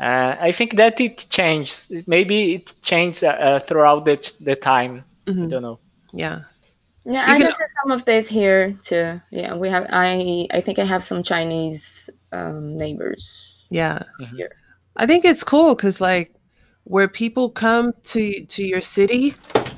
Uh, 0.00 0.34
I 0.48 0.52
think 0.52 0.76
that 0.76 1.00
it 1.00 1.26
changed. 1.30 1.86
Maybe 2.06 2.54
it 2.54 2.74
changed 2.82 3.22
uh, 3.24 3.28
uh, 3.28 3.58
throughout 3.60 4.04
the 4.04 4.16
the 4.44 4.56
time. 4.56 5.04
I 5.26 5.30
Mhm. 5.30 5.50
don't 5.50 5.62
know. 5.62 5.78
Yeah. 6.12 6.40
Yeah, 7.04 7.26
You 7.28 7.34
I 7.34 7.38
can- 7.38 7.42
can 7.42 7.52
see 7.52 7.72
some 7.82 7.90
of 7.96 8.04
this 8.04 8.28
here 8.28 8.74
too. 8.82 9.20
Yeah, 9.30 9.54
we 9.54 9.70
have. 9.70 9.86
I 9.90 10.46
I 10.50 10.60
think 10.60 10.78
I 10.78 10.84
have 10.84 11.02
some 11.04 11.22
Chinese 11.22 12.10
um, 12.32 12.76
neighbors 12.76 13.64
Yeah. 13.70 14.02
Mhm. 14.20 14.36
here. 14.36 14.50
I 15.02 15.06
think 15.06 15.24
it's 15.24 15.44
cool 15.44 15.74
because 15.74 16.00
like 16.00 16.32
where 16.84 17.08
people 17.08 17.48
come 17.50 17.92
to 18.12 18.22
to 18.56 18.62
your 18.64 18.82
city 18.82 19.34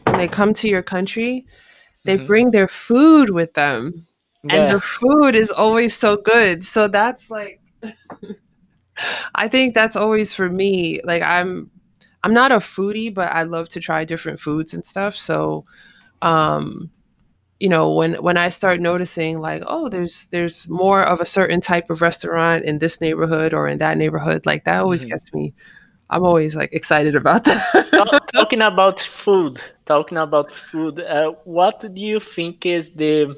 and 0.06 0.18
they 0.18 0.28
come 0.28 0.54
to 0.54 0.68
your 0.68 0.82
country, 0.82 1.46
they 2.04 2.18
Mhm. 2.18 2.26
bring 2.26 2.50
their 2.50 2.68
food 2.68 3.30
with 3.30 3.54
them. 3.54 4.06
and 4.50 4.68
the 4.70 4.80
food 4.80 5.34
is 5.34 5.50
always 5.50 5.96
so 5.96 6.16
good. 6.18 6.64
So 6.64 6.86
that's 6.88 7.30
like 7.30 7.60
I 9.34 9.48
think 9.48 9.74
that's 9.74 9.96
always 9.96 10.32
for 10.32 10.48
me. 10.48 11.00
Like 11.04 11.22
I'm 11.22 11.70
I'm 12.22 12.32
not 12.34 12.52
a 12.52 12.56
foodie, 12.56 13.12
but 13.12 13.32
I 13.32 13.42
love 13.42 13.68
to 13.70 13.80
try 13.80 14.04
different 14.04 14.40
foods 14.40 14.74
and 14.74 14.84
stuff. 14.86 15.16
So 15.16 15.64
um 16.22 16.90
you 17.60 17.68
know, 17.68 17.92
when 17.94 18.14
when 18.22 18.36
I 18.36 18.50
start 18.50 18.80
noticing 18.80 19.40
like, 19.40 19.62
oh, 19.66 19.88
there's 19.88 20.26
there's 20.32 20.68
more 20.68 21.02
of 21.02 21.20
a 21.20 21.26
certain 21.26 21.60
type 21.60 21.90
of 21.90 22.02
restaurant 22.02 22.64
in 22.64 22.78
this 22.78 23.00
neighborhood 23.00 23.54
or 23.54 23.68
in 23.68 23.78
that 23.78 23.96
neighborhood, 23.98 24.46
like 24.46 24.64
that 24.64 24.80
always 24.82 25.04
Mhm. 25.04 25.10
gets 25.10 25.32
me 25.34 25.54
I'm 26.10 26.24
always 26.24 26.56
like 26.56 26.72
excited 26.72 27.16
about 27.16 27.44
that. 27.46 28.26
Talking 28.34 28.62
about 28.62 29.00
food 29.00 29.60
talking 29.86 30.18
about 30.18 30.50
food 30.50 31.00
uh, 31.00 31.30
what 31.44 31.80
do 31.94 32.00
you 32.00 32.20
think 32.20 32.66
is 32.66 32.90
the 32.92 33.34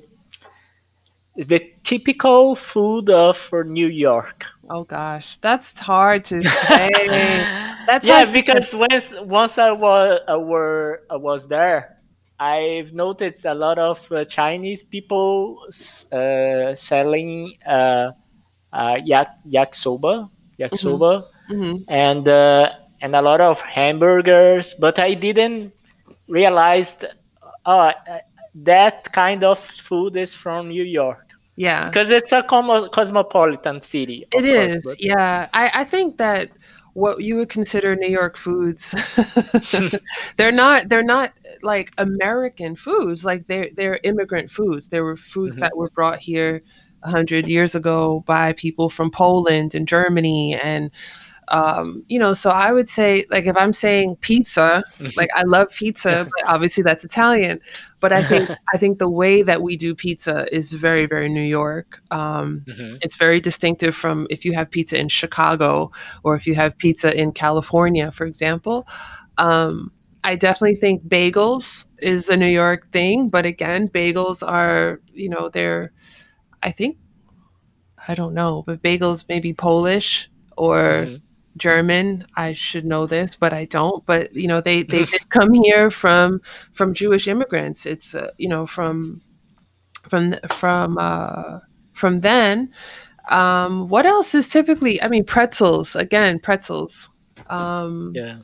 is 1.37 1.47
the 1.47 1.61
typical 1.83 2.55
food 2.55 3.11
of 3.11 3.51
new 3.67 3.87
york 3.89 4.47
oh 4.71 4.85
gosh, 4.85 5.37
that's 5.39 5.79
hard 5.79 6.25
to 6.25 6.43
say. 6.43 7.47
That's 7.87 8.05
yeah 8.05 8.25
because 8.25 8.75
once 8.75 9.15
once 9.23 9.59
i 9.59 9.71
was 9.71 10.19
I 10.27 10.37
were 10.37 11.03
i 11.09 11.15
was 11.15 11.47
there 11.47 11.99
i've 12.41 12.93
noticed 12.93 13.45
a 13.45 13.55
lot 13.55 13.79
of 13.79 14.01
uh, 14.11 14.25
chinese 14.25 14.83
people 14.83 15.63
uh, 16.11 16.75
selling 16.75 17.55
uh, 17.65 18.11
uh, 18.73 18.99
yak 19.05 19.39
yakisoba 19.47 20.29
yakisoba 20.59 21.25
Mhm. 21.49 21.85
and 21.87 22.27
uh, 22.27 22.71
and 23.01 23.15
a 23.15 23.23
lot 23.23 23.41
of 23.41 23.61
hamburgers, 23.61 24.75
but 24.75 24.99
I 24.99 25.15
didn't 25.15 25.73
realize 26.29 26.97
oh, 27.67 27.79
uh, 27.79 27.93
that 28.55 29.13
kind 29.13 29.45
of 29.45 29.59
food 29.59 30.17
is 30.17 30.33
from 30.35 30.69
New 30.69 30.83
York 30.85 31.29
Yeah. 31.57 31.89
because 31.89 32.11
it's 32.11 32.33
a 32.33 32.43
como- 32.43 32.89
cosmopolitan 32.89 33.81
city. 33.83 34.27
It 34.33 34.45
is. 34.45 34.83
Course, 34.85 34.97
yeah. 34.99 35.49
I, 35.53 35.71
I 35.75 35.85
think 35.85 36.17
that 36.19 36.51
what 36.95 37.21
you 37.23 37.37
would 37.37 37.51
consider 37.51 37.95
New 37.95 38.09
York 38.09 38.39
foods, 38.39 38.95
they're 40.37 40.53
not 40.53 40.89
they're 40.89 41.03
not 41.03 41.33
like 41.63 41.93
American 41.99 42.77
foods. 42.77 43.25
Like 43.25 43.47
they're 43.47 43.69
they're 43.75 44.01
immigrant 44.05 44.51
foods. 44.51 44.89
There 44.89 45.05
were 45.05 45.17
foods 45.17 45.57
Mhm. 45.57 45.61
that 45.61 45.77
were 45.77 45.91
brought 45.91 46.19
here 46.19 46.63
100 47.03 47.49
years 47.49 47.75
ago 47.75 48.25
by 48.27 48.53
people 48.55 48.89
from 48.89 49.11
Poland 49.11 49.75
and 49.75 49.87
Germany 49.87 50.55
and 50.55 50.91
um, 51.49 52.05
you 52.09 52.19
know, 52.19 52.35
so 52.35 52.51
I 52.51 52.73
would 52.73 52.89
say, 52.89 53.25
like, 53.31 53.47
if 53.47 53.57
I'm 53.57 53.73
saying 53.73 54.17
pizza, 54.21 54.83
like 55.17 55.29
I 55.35 55.43
love 55.47 55.69
pizza, 55.71 56.25
but 56.25 56.53
obviously 56.53 56.83
that's 56.83 57.05
Italian. 57.05 57.61
But 58.01 58.13
I 58.13 58.23
think 58.23 58.49
I 58.75 58.79
think 58.79 58.99
the 58.99 59.09
way 59.09 59.43
that 59.43 59.63
we 59.63 59.77
do 59.77 59.95
pizza 59.95 60.47
is 60.55 60.73
very, 60.73 61.07
very 61.07 61.29
New 61.29 61.43
York. 61.59 62.01
Um, 62.11 62.65
Mhm. 62.67 62.99
It's 63.03 63.17
very 63.17 63.41
distinctive 63.41 63.95
from 63.95 64.27
if 64.31 64.45
you 64.45 64.55
have 64.55 64.71
pizza 64.71 64.99
in 64.99 65.09
Chicago 65.09 65.91
or 66.25 66.35
if 66.37 66.47
you 66.47 66.55
have 66.57 66.77
pizza 66.79 67.15
in 67.17 67.33
California, 67.33 68.11
for 68.11 68.27
example. 68.27 68.87
Um, 69.39 69.93
I 70.25 70.35
definitely 70.35 70.77
think 70.81 71.05
bagels 71.09 71.85
is 71.99 72.29
a 72.29 72.37
New 72.37 72.49
York 72.49 72.91
thing, 72.93 73.29
but 73.29 73.47
again, 73.47 73.89
bagels 73.89 74.43
are, 74.47 75.01
you 75.13 75.29
know, 75.29 75.49
they're, 75.49 75.93
I 76.63 76.73
think, 76.73 76.97
I 78.09 78.15
don't 78.15 78.35
know, 78.35 78.63
but 78.67 78.83
bagels 78.83 79.25
may 79.29 79.41
be 79.41 79.53
Polish 79.53 80.31
or 80.57 81.07
Mhm. 81.07 81.21
German. 81.57 82.27
I 82.37 82.53
should 82.53 82.85
know 82.85 83.07
this, 83.07 83.37
but 83.37 83.53
I 83.53 83.65
don't. 83.67 84.05
But 84.07 84.35
you 84.35 84.49
know, 84.49 84.61
they 84.61 84.83
they 84.83 85.05
did 85.05 85.29
come 85.31 85.53
here 85.53 85.91
from 85.91 86.41
from 86.73 86.95
Jewish 86.95 87.29
immigrants. 87.29 87.87
It's 87.87 88.15
uh, 88.15 88.31
you 88.39 88.49
know 88.49 88.67
from 88.67 89.23
from 90.09 90.37
from 90.51 90.99
uh, 90.99 91.61
from 91.93 92.21
then. 92.21 92.73
Um, 93.31 93.89
what 93.89 94.07
else 94.07 94.35
is 94.35 94.49
typically? 94.49 95.03
I 95.03 95.09
mean, 95.09 95.25
pretzels 95.25 95.97
again, 95.97 96.39
pretzels. 96.39 97.09
Um, 97.49 98.13
Yeah. 98.15 98.39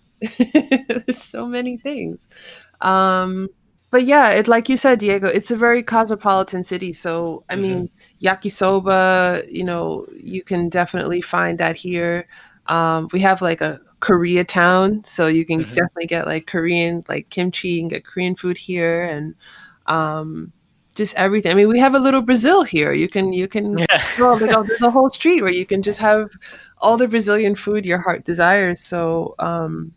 There's 0.88 1.18
so 1.22 1.46
many 1.46 1.76
things. 1.76 2.28
Um, 2.80 3.48
but 3.90 4.04
yeah, 4.04 4.30
it 4.30 4.48
like 4.48 4.68
you 4.68 4.76
said, 4.76 5.00
Diego, 5.00 5.28
it's 5.28 5.50
a 5.50 5.56
very 5.56 5.82
cosmopolitan 5.82 6.64
city. 6.64 6.92
So 6.94 7.44
I 7.50 7.56
mean, 7.56 7.90
yakisoba, 8.22 9.50
you 9.52 9.64
know, 9.64 10.06
you 10.16 10.42
can 10.42 10.68
definitely 10.70 11.20
find 11.20 11.58
that 11.58 11.76
here. 11.76 12.26
Um, 12.72 13.08
we 13.12 13.20
have 13.20 13.42
like 13.42 13.60
a 13.60 13.78
Koreatown, 14.00 15.06
so 15.06 15.26
you 15.28 15.44
can 15.44 15.60
Mhm. 15.64 15.74
definitely 15.74 16.06
get 16.06 16.26
like 16.26 16.46
Korean, 16.46 17.04
like 17.08 17.28
kimchi, 17.30 17.80
and 17.80 17.90
get 17.90 18.04
Korean 18.06 18.34
food 18.36 18.58
here, 18.58 19.04
and 19.04 19.34
um, 19.86 20.52
just 20.94 21.14
everything. 21.16 21.52
I 21.52 21.54
mean, 21.54 21.68
we 21.68 21.80
have 21.80 21.94
a 21.94 21.98
little 21.98 22.22
Brazil 22.22 22.62
here. 22.64 22.92
You 22.92 23.08
can 23.08 23.32
you 23.32 23.48
can 23.48 23.78
Yeah. 23.90 24.04
well, 24.18 24.38
like, 24.40 24.50
oh, 24.52 24.64
there's 24.66 24.82
a 24.82 24.90
whole 24.90 25.10
street 25.10 25.42
where 25.42 25.52
you 25.52 25.66
can 25.66 25.82
just 25.82 25.98
have 26.00 26.30
all 26.78 26.96
the 26.96 27.08
Brazilian 27.08 27.54
food 27.56 27.84
your 27.86 27.98
heart 28.00 28.24
desires. 28.24 28.80
So, 28.80 29.34
um, 29.38 29.92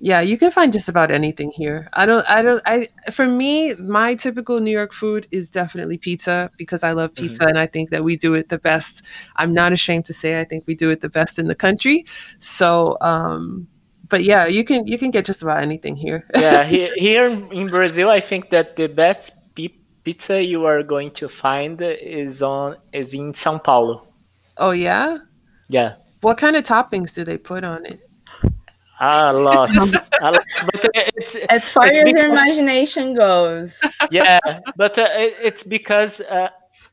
yeah, 0.00 0.20
you 0.20 0.38
can 0.38 0.50
find 0.50 0.72
just 0.72 0.88
about 0.88 1.10
anything 1.10 1.50
here. 1.50 1.88
I 1.92 2.06
don't, 2.06 2.28
I 2.28 2.42
don't, 2.42 2.62
I, 2.66 2.88
for 3.12 3.26
me, 3.26 3.74
my 3.74 4.14
typical 4.14 4.60
New 4.60 4.70
York 4.70 4.92
food 4.92 5.26
is 5.30 5.50
definitely 5.50 5.98
pizza 5.98 6.50
because 6.56 6.82
I 6.82 6.92
love 6.92 7.14
pizza 7.14 7.44
and 7.44 7.58
I 7.58 7.66
think 7.66 7.90
that 7.90 8.04
we 8.04 8.16
do 8.16 8.34
it 8.34 8.48
the 8.48 8.58
best. 8.58 9.02
I'm 9.36 9.52
not 9.52 9.72
ashamed 9.72 10.06
to 10.06 10.14
say 10.14 10.40
I 10.40 10.44
think 10.44 10.64
we 10.66 10.74
do 10.74 10.90
it 10.90 11.00
the 11.00 11.08
best 11.08 11.38
in 11.38 11.46
the 11.46 11.54
country. 11.54 12.06
So, 12.38 12.96
um, 13.00 13.66
but 14.08 14.24
yeah, 14.24 14.46
you 14.46 14.64
can, 14.64 14.86
you 14.86 14.98
can 14.98 15.10
get 15.10 15.24
just 15.24 15.42
about 15.42 15.60
anything 15.60 15.96
here. 15.96 16.24
yeah, 16.34 16.64
here, 16.74 16.92
here 16.96 17.26
in 17.26 17.66
Brazil, 17.66 18.08
I 18.08 18.20
think 18.20 18.50
that 18.50 18.76
the 18.76 18.86
best 18.86 19.32
pizza 20.04 20.42
you 20.42 20.64
are 20.64 20.82
going 20.82 21.10
to 21.10 21.28
find 21.28 21.82
is 21.82 22.42
on 22.42 22.76
is 22.92 23.12
in 23.12 23.32
São 23.32 23.62
Paulo. 23.62 24.06
oh 24.56 24.70
yeah. 24.70 25.18
Yeah, 25.70 25.96
What 26.22 26.38
kind 26.38 26.56
of 26.56 26.64
toppings 26.64 27.12
do 27.12 27.24
they 27.24 27.36
put 27.36 27.62
on 27.62 27.84
it? 27.84 28.00
A 29.00 29.32
lot. 29.32 29.70
a 30.20 30.30
lot. 30.32 30.44
But 30.72 30.84
uh, 30.84 31.02
it's 31.16 31.34
As 31.48 31.68
far 31.68 31.86
it's 31.86 31.98
as 32.08 32.14
your 32.14 32.26
imagination 32.26 33.14
goes. 33.14 33.80
yeah, 34.10 34.38
but 34.76 34.98
uh, 34.98 35.08
it, 35.16 35.34
it's 35.42 35.62
because 35.62 36.20
uh, 36.20 36.48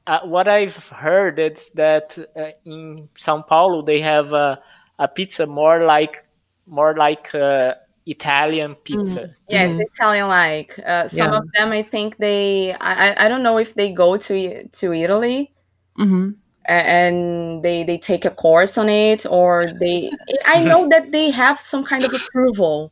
uh, 0.08 0.20
what 0.26 0.48
I've 0.48 0.76
heard 0.90 1.40
is 1.40 1.70
that 1.76 2.18
uh, 2.36 2.52
in 2.66 3.10
São 3.16 3.46
Paulo 3.46 3.82
they 3.82 4.02
have 4.02 4.34
a, 4.34 4.60
a 5.00 5.08
pizza 5.08 5.46
more 5.46 5.84
like 5.86 6.24
more 6.68 6.96
like 6.96 7.34
uh, 7.36 7.74
Italian 8.06 8.76
pizza. 8.76 9.36
Yeah, 9.50 9.66
it's 9.66 9.76
Mhm. 9.78 9.82
Italian 9.94 10.28
like. 10.28 10.80
Uh, 10.86 11.08
some 11.08 11.32
Yeah. 11.32 11.38
of 11.38 11.44
them, 11.54 11.72
I 11.72 11.84
think 11.84 12.18
they. 12.18 12.74
I, 12.74 13.10
I- 13.10 13.26
I 13.26 13.28
don't 13.28 13.44
know 13.44 13.58
if 13.58 13.74
they 13.74 13.92
go 13.94 14.18
to 14.18 14.68
to 14.68 14.94
Italy 14.94 15.52
Mm-hmm. 15.98 16.32
A- 16.68 16.72
and 16.72 17.64
they 17.64 17.84
they 17.84 17.98
take 17.98 18.26
a 18.26 18.32
course 18.32 18.78
on 18.78 18.90
it 18.90 19.26
or 19.30 19.68
they. 19.80 20.12
I 20.46 20.64
know 20.64 20.88
that 20.94 21.12
they 21.12 21.32
have 21.32 21.60
some 21.60 21.84
kind 21.84 22.04
of 22.04 22.14
approval, 22.14 22.92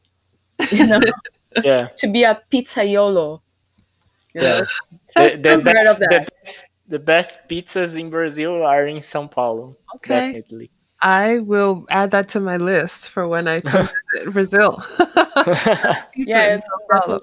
you 0.72 0.88
know, 0.88 1.02
Yeah, 1.64 1.90
to 1.98 2.08
be 2.12 2.24
a 2.24 2.42
pizzaiolo. 2.52 3.42
yeah. 4.34 4.62
The, 5.16 5.38
the, 5.40 5.58
best, 5.62 5.90
of 5.92 6.00
the, 6.00 6.08
best, 6.10 6.66
the 6.88 6.98
best 7.00 7.38
pizzas 7.48 8.00
in 8.00 8.10
Brazil 8.10 8.64
are 8.64 8.88
in 8.88 8.98
São 8.98 9.30
Paulo. 9.30 9.78
Okay. 9.98 10.34
Definitely. 10.34 10.72
I 11.04 11.40
will 11.40 11.86
add 11.92 12.10
that 12.12 12.30
to 12.30 12.40
my 12.40 12.58
list 12.58 13.10
for 13.10 13.28
when 13.28 13.48
I 13.48 13.62
come 13.62 13.88
visit 14.16 14.34
Brazil. 14.34 14.82
Yeah, 16.16 16.54
in 16.56 16.60
it's 16.60 16.66
São 16.66 16.80
Paulo. 16.90 17.20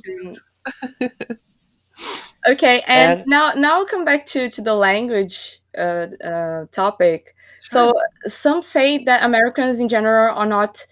okay, 2.49 2.83
and, 2.87 3.21
And- 3.21 3.27
now 3.29 3.53
now 3.55 3.79
I'll 3.79 3.87
come 3.87 4.05
back 4.05 4.27
to 4.27 4.49
to 4.49 4.63
the 4.63 4.75
language 4.75 5.60
uh, 5.77 6.07
uh, 6.25 6.67
topic. 6.71 7.35
So 7.63 7.93
some 8.27 8.63
say 8.63 9.05
that 9.05 9.23
Americans 9.23 9.81
in 9.81 9.89
general 9.89 10.37
are 10.37 10.47
not 10.47 10.87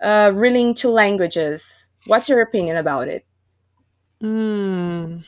uh, 0.00 0.32
really 0.34 0.62
into 0.62 0.88
languages. 0.88 1.92
What's 2.06 2.28
your 2.28 2.40
opinion 2.40 2.76
about 2.76 3.08
it? 3.08 3.24
Mm. 4.22 5.24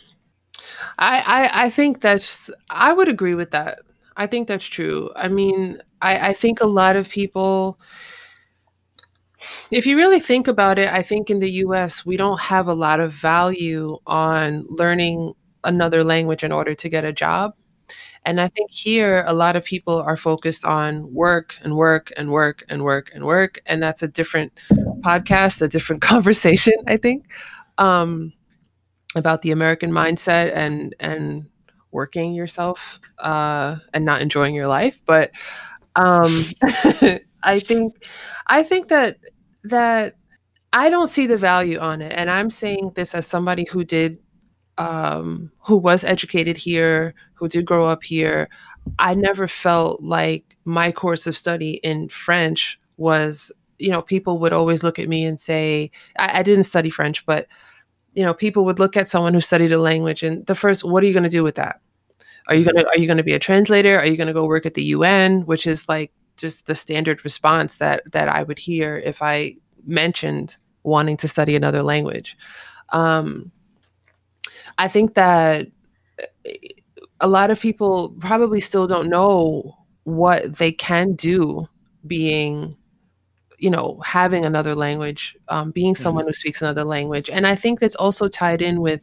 I, 0.99 1.19
I 1.19 1.65
I 1.65 1.71
think 1.71 2.01
that's 2.01 2.51
I 2.71 2.93
would 2.93 3.09
agree 3.09 3.35
with 3.35 3.51
that. 3.51 3.81
I 4.17 4.27
think 4.27 4.47
that's 4.47 4.65
true. 4.65 5.11
I 5.17 5.29
mean, 5.29 5.83
I, 6.01 6.29
I 6.29 6.33
think 6.33 6.61
a 6.61 6.67
lot 6.67 6.95
of 6.97 7.09
people 7.09 7.79
if 9.71 9.87
you 9.87 9.97
really 9.97 10.21
think 10.21 10.49
about 10.49 10.79
it, 10.79 10.93
I 10.93 11.03
think 11.03 11.31
in 11.31 11.41
the 11.41 11.51
US 11.65 12.07
we 12.07 12.17
don't 12.17 12.41
have 12.41 12.69
a 12.69 12.75
lot 12.75 13.01
of 13.01 13.13
value 13.13 13.99
on 14.07 14.67
learning 14.69 15.35
another 15.65 16.05
language 16.05 16.45
in 16.45 16.53
order 16.53 16.75
to 16.75 16.89
get 16.89 17.05
a 17.05 17.13
job. 17.13 17.55
And 18.25 18.41
I 18.41 18.49
think 18.49 18.70
here 18.70 19.25
a 19.27 19.35
lot 19.35 19.57
of 19.57 19.64
people 19.64 19.97
are 19.97 20.16
focused 20.16 20.64
on 20.64 21.12
work 21.12 21.59
and 21.62 21.77
work 21.77 22.12
and 22.16 22.31
work 22.31 22.64
and 22.68 22.83
work 22.83 23.11
and 23.14 23.25
work. 23.25 23.61
And 23.66 23.83
that's 23.83 24.03
a 24.03 24.09
different 24.09 24.53
podcast, 25.01 25.61
a 25.61 25.68
different 25.68 26.03
conversation, 26.12 26.75
I 26.87 26.97
think. 26.97 27.31
Um, 27.79 28.33
about 29.16 29.43
the 29.43 29.51
American 29.51 29.91
mindset 29.91 30.55
and 30.55 30.95
and 31.01 31.47
working 31.93 32.35
yourself 32.35 33.01
uh, 33.20 33.77
and 33.93 34.05
not 34.05 34.20
enjoying 34.20 34.55
your 34.55 34.66
life. 34.66 35.01
But 35.07 35.31
um, 35.97 36.45
I 37.43 37.61
think 37.61 38.05
I 38.49 38.62
think 38.62 38.89
that 38.89 39.18
that 39.64 40.16
I 40.72 40.91
don't 40.91 41.09
see 41.09 41.27
the 41.27 41.37
value 41.37 41.79
on 41.79 42.03
it, 42.03 42.12
and 42.14 42.31
I'm 42.31 42.51
saying 42.51 42.93
this 42.95 43.14
as 43.14 43.27
somebody 43.27 43.64
who 43.64 43.85
did 43.85 44.18
um, 44.79 45.51
who 45.61 45.77
was 45.77 46.05
educated 46.05 46.57
here, 46.57 47.14
who 47.35 47.49
did 47.49 47.64
grow 47.64 47.89
up 47.89 48.03
here. 48.03 48.49
I 48.99 49.14
never 49.14 49.49
felt 49.49 50.03
like 50.03 50.57
my 50.64 50.93
course 50.93 51.27
of 51.27 51.37
study 51.37 51.75
in 51.83 52.09
French 52.09 52.79
was, 52.97 53.53
you 53.79 53.91
know, 53.91 54.03
people 54.03 54.39
would 54.39 54.53
always 54.53 54.83
look 54.83 54.99
at 54.99 55.09
me 55.09 55.25
and 55.25 55.41
say, 55.41 55.91
I, 56.18 56.41
I 56.41 56.43
didn't 56.43 56.64
study 56.64 56.91
French, 56.91 57.25
but 57.27 57.47
you 58.14 58.22
know, 58.22 58.35
people 58.35 58.64
would 58.64 58.79
look 58.79 58.97
at 58.97 59.09
someone 59.09 59.35
who 59.35 59.41
studied 59.41 59.72
a 59.72 59.79
language 59.79 60.22
and 60.22 60.47
the 60.47 60.55
first, 60.55 60.85
what 60.85 61.03
are 61.03 61.07
you 61.07 61.12
going 61.12 61.25
to 61.25 61.29
do 61.29 61.43
with 61.43 61.57
that? 61.57 61.81
Are 62.47 62.55
you 62.55 62.64
going 62.64 62.77
to, 62.77 62.87
are 62.89 62.97
you 62.99 63.07
going 63.07 63.16
to 63.16 63.25
be 63.25 63.33
a 63.33 63.39
translator? 63.39 63.99
Are 63.99 64.07
you 64.07 64.16
going 64.16 64.29
to 64.29 64.33
go 64.33 64.47
work 64.47 64.66
at 64.66 64.75
the 64.75 64.85
UN? 64.85 65.47
Which 65.47 65.66
is 65.66 65.89
like 65.89 66.12
just 66.37 66.66
the 66.66 66.75
standard 66.75 67.25
response 67.25 67.79
that, 67.79 68.03
that 68.12 68.29
I 68.29 68.43
would 68.43 68.59
hear 68.59 68.99
if 68.99 69.22
I 69.22 69.57
mentioned 69.85 70.57
wanting 70.85 71.16
to 71.18 71.29
study 71.29 71.57
another 71.57 71.83
language. 71.83 72.37
Um, 72.91 73.51
I 74.79 74.89
think 74.89 75.14
that 75.14 75.68
a 77.20 77.29
lot 77.29 77.51
of 77.51 77.61
people 77.61 78.14
probably 78.20 78.61
still 78.61 78.87
don't 78.87 79.09
know 79.09 79.77
what 80.05 80.57
they 80.57 80.72
can 80.72 81.14
do 81.14 81.66
being 82.07 82.77
you 83.59 83.70
know 83.70 84.01
having 84.05 84.45
another 84.45 84.75
language 84.75 85.37
um, 85.49 85.70
being 85.70 85.95
someone 85.95 86.27
who 86.27 86.33
speaks 86.33 86.61
another 86.61 86.85
language. 86.85 87.31
And 87.31 87.47
i 87.47 87.55
think 87.55 87.81
that's 87.81 87.95
also 87.95 88.29
tied 88.29 88.61
in 88.61 88.81
with 88.81 89.01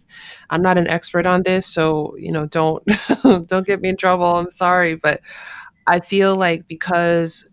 i'm 0.51 0.61
not 0.61 0.78
an 0.78 0.88
expert 0.88 1.26
on 1.26 1.43
this 1.43 1.65
so 1.65 2.15
you 2.17 2.32
know 2.32 2.45
don't 2.45 2.84
don't 3.47 3.65
get 3.65 3.82
me 3.82 3.89
in 3.89 3.97
trouble 3.97 4.26
i'm 4.26 4.51
sorry 4.51 4.95
but 4.95 5.22
i 5.88 5.99
feel 5.99 6.36
like 6.36 6.67
because 6.67 7.49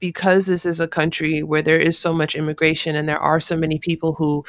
because 0.00 0.46
this 0.46 0.64
is 0.64 0.80
a 0.80 0.88
country 0.88 1.42
where 1.42 1.62
there 1.62 1.78
is 1.78 1.98
so 1.98 2.12
much 2.12 2.34
immigration 2.34 2.96
and 2.96 3.08
there 3.08 3.18
are 3.18 3.40
so 3.40 3.56
many 3.56 3.78
people 3.78 4.14
who 4.14 4.44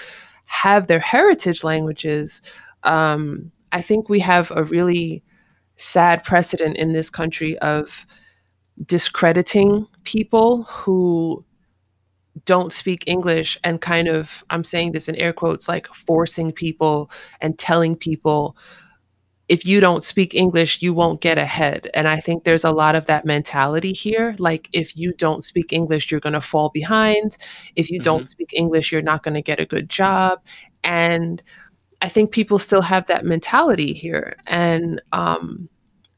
have 0.46 0.88
their 0.88 1.00
heritage 1.00 1.64
languages 1.64 2.42
um, 2.84 3.52
i 3.72 3.82
think 3.82 4.10
we 4.10 4.20
have 4.20 4.52
a 4.56 4.64
really 4.64 5.24
sad 5.76 6.24
precedent 6.24 6.76
in 6.78 6.94
this 6.94 7.10
country 7.10 7.58
of 7.60 8.06
discrediting 8.86 9.88
people 10.04 10.64
who 10.64 11.44
don't 12.46 12.74
speak 12.74 13.04
English 13.08 13.58
and 13.64 13.82
kind 13.82 14.08
of, 14.08 14.44
I'm 14.50 14.64
saying 14.64 14.92
this 14.92 15.10
in 15.10 15.16
air 15.16 15.34
quotes, 15.34 15.68
like 15.68 15.88
forcing 15.94 16.52
people 16.52 17.10
and 17.42 17.58
telling 17.58 17.96
people 17.96 18.56
if 19.48 19.66
you 19.66 19.82
don't 19.82 20.04
speak 20.04 20.36
English, 20.36 20.80
you 20.84 20.94
won't 20.94 21.22
get 21.22 21.40
ahead. 21.40 21.90
And 21.96 22.08
I 22.08 22.20
think 22.20 22.44
there's 22.44 22.64
a 22.64 22.72
lot 22.72 22.94
of 22.94 23.06
that 23.06 23.26
mentality 23.26 23.94
here. 23.94 24.36
Like, 24.38 24.70
if 24.74 24.96
you 24.96 25.12
don't 25.12 25.44
speak 25.44 25.74
English, 25.74 26.12
you're 26.12 26.20
going 26.20 26.34
to 26.34 26.42
fall 26.42 26.70
behind. 26.70 27.36
If 27.76 27.90
you 27.90 27.98
mm-hmm. 27.98 28.04
don't 28.04 28.30
speak 28.30 28.52
English, 28.54 28.92
you're 28.92 29.02
not 29.02 29.24
going 29.24 29.34
to 29.34 29.42
get 29.42 29.60
a 29.60 29.66
good 29.66 29.90
job. 29.90 30.40
And 30.84 31.42
I 32.02 32.10
think 32.10 32.32
people 32.32 32.60
still 32.60 32.82
have 32.82 33.08
that 33.08 33.26
mentality 33.26 33.94
here. 33.94 34.38
And 34.48 35.02
um, 35.12 35.68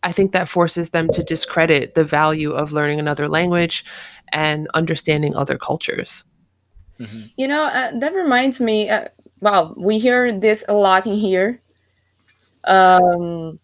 I 0.04 0.12
think 0.12 0.32
that 0.32 0.50
forces 0.50 0.90
them 0.90 1.08
to 1.10 1.24
discredit 1.24 1.96
the 1.96 2.04
value 2.04 2.52
of 2.52 2.72
learning 2.72 3.00
another 3.00 3.28
language 3.28 3.84
and 4.32 4.68
understanding 4.74 5.36
other 5.36 5.58
cultures. 5.58 6.24
Mm-hmm. 7.00 7.22
You 7.36 7.48
know, 7.48 7.64
uh, 7.64 7.92
that 8.00 8.14
reminds 8.14 8.62
me. 8.62 8.90
Uh, 8.90 9.08
well, 9.40 9.74
we 9.76 9.98
hear 9.98 10.38
this 10.38 10.64
a 10.68 10.74
lot 10.74 11.08
in 11.08 11.14
here 11.14 11.62
um, 12.66 13.60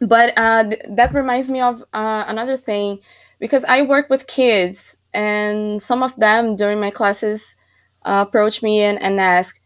but 0.00 0.32
uh, 0.36 0.64
th- 0.64 0.82
that 0.88 1.14
reminds 1.14 1.48
me 1.48 1.60
of 1.60 1.82
uh, 1.92 2.24
another 2.26 2.56
thing 2.56 3.00
because 3.38 3.64
I 3.64 3.82
work 3.82 4.10
with 4.10 4.26
kids, 4.26 4.96
and 5.14 5.80
some 5.80 6.02
of 6.02 6.14
them 6.16 6.56
during 6.56 6.80
my 6.80 6.90
classes 6.90 7.56
uh, 8.04 8.24
approach 8.26 8.62
me 8.62 8.82
and, 8.82 9.00
and 9.00 9.20
ask, 9.20 9.60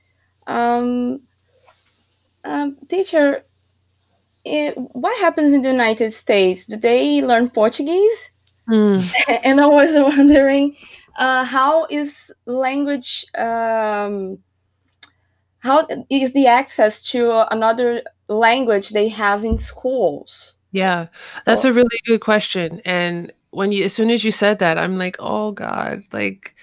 um, 0.47 1.21
um, 2.45 2.77
teacher, 2.89 3.45
it, 4.45 4.75
what 4.77 5.19
happens 5.21 5.53
in 5.53 5.63
the 5.63 5.71
United 5.71 6.13
States? 6.13 6.67
Do 6.67 6.77
they 6.77 7.23
learn 7.23 7.51
Portuguese? 7.51 8.31
Mm. 8.69 9.09
and 9.45 9.61
I 9.61 9.67
was 9.67 9.95
wondering, 9.95 10.77
uh, 11.17 11.45
how 11.45 11.87
is 11.91 12.33
language? 12.47 13.25
Um, 13.37 14.39
how 15.61 15.87
is 16.11 16.33
the 16.33 16.49
access 16.49 17.01
to 17.13 17.53
another 17.53 18.03
language 18.29 18.91
they 18.91 19.09
have 19.09 19.45
in 19.45 19.57
schools? 19.59 20.57
Yeah, 20.73 21.07
that's 21.45 21.63
so, 21.63 21.71
a 21.71 21.73
really 21.73 22.01
good 22.07 22.21
question. 22.21 22.81
And 22.85 23.33
when 23.51 23.71
you, 23.71 23.85
as 23.85 23.93
soon 23.93 24.11
as 24.11 24.25
you 24.25 24.33
said 24.33 24.59
that, 24.59 24.79
I'm 24.79 24.99
like, 24.99 25.17
oh 25.21 25.53
God, 25.53 26.03
like, 26.11 26.57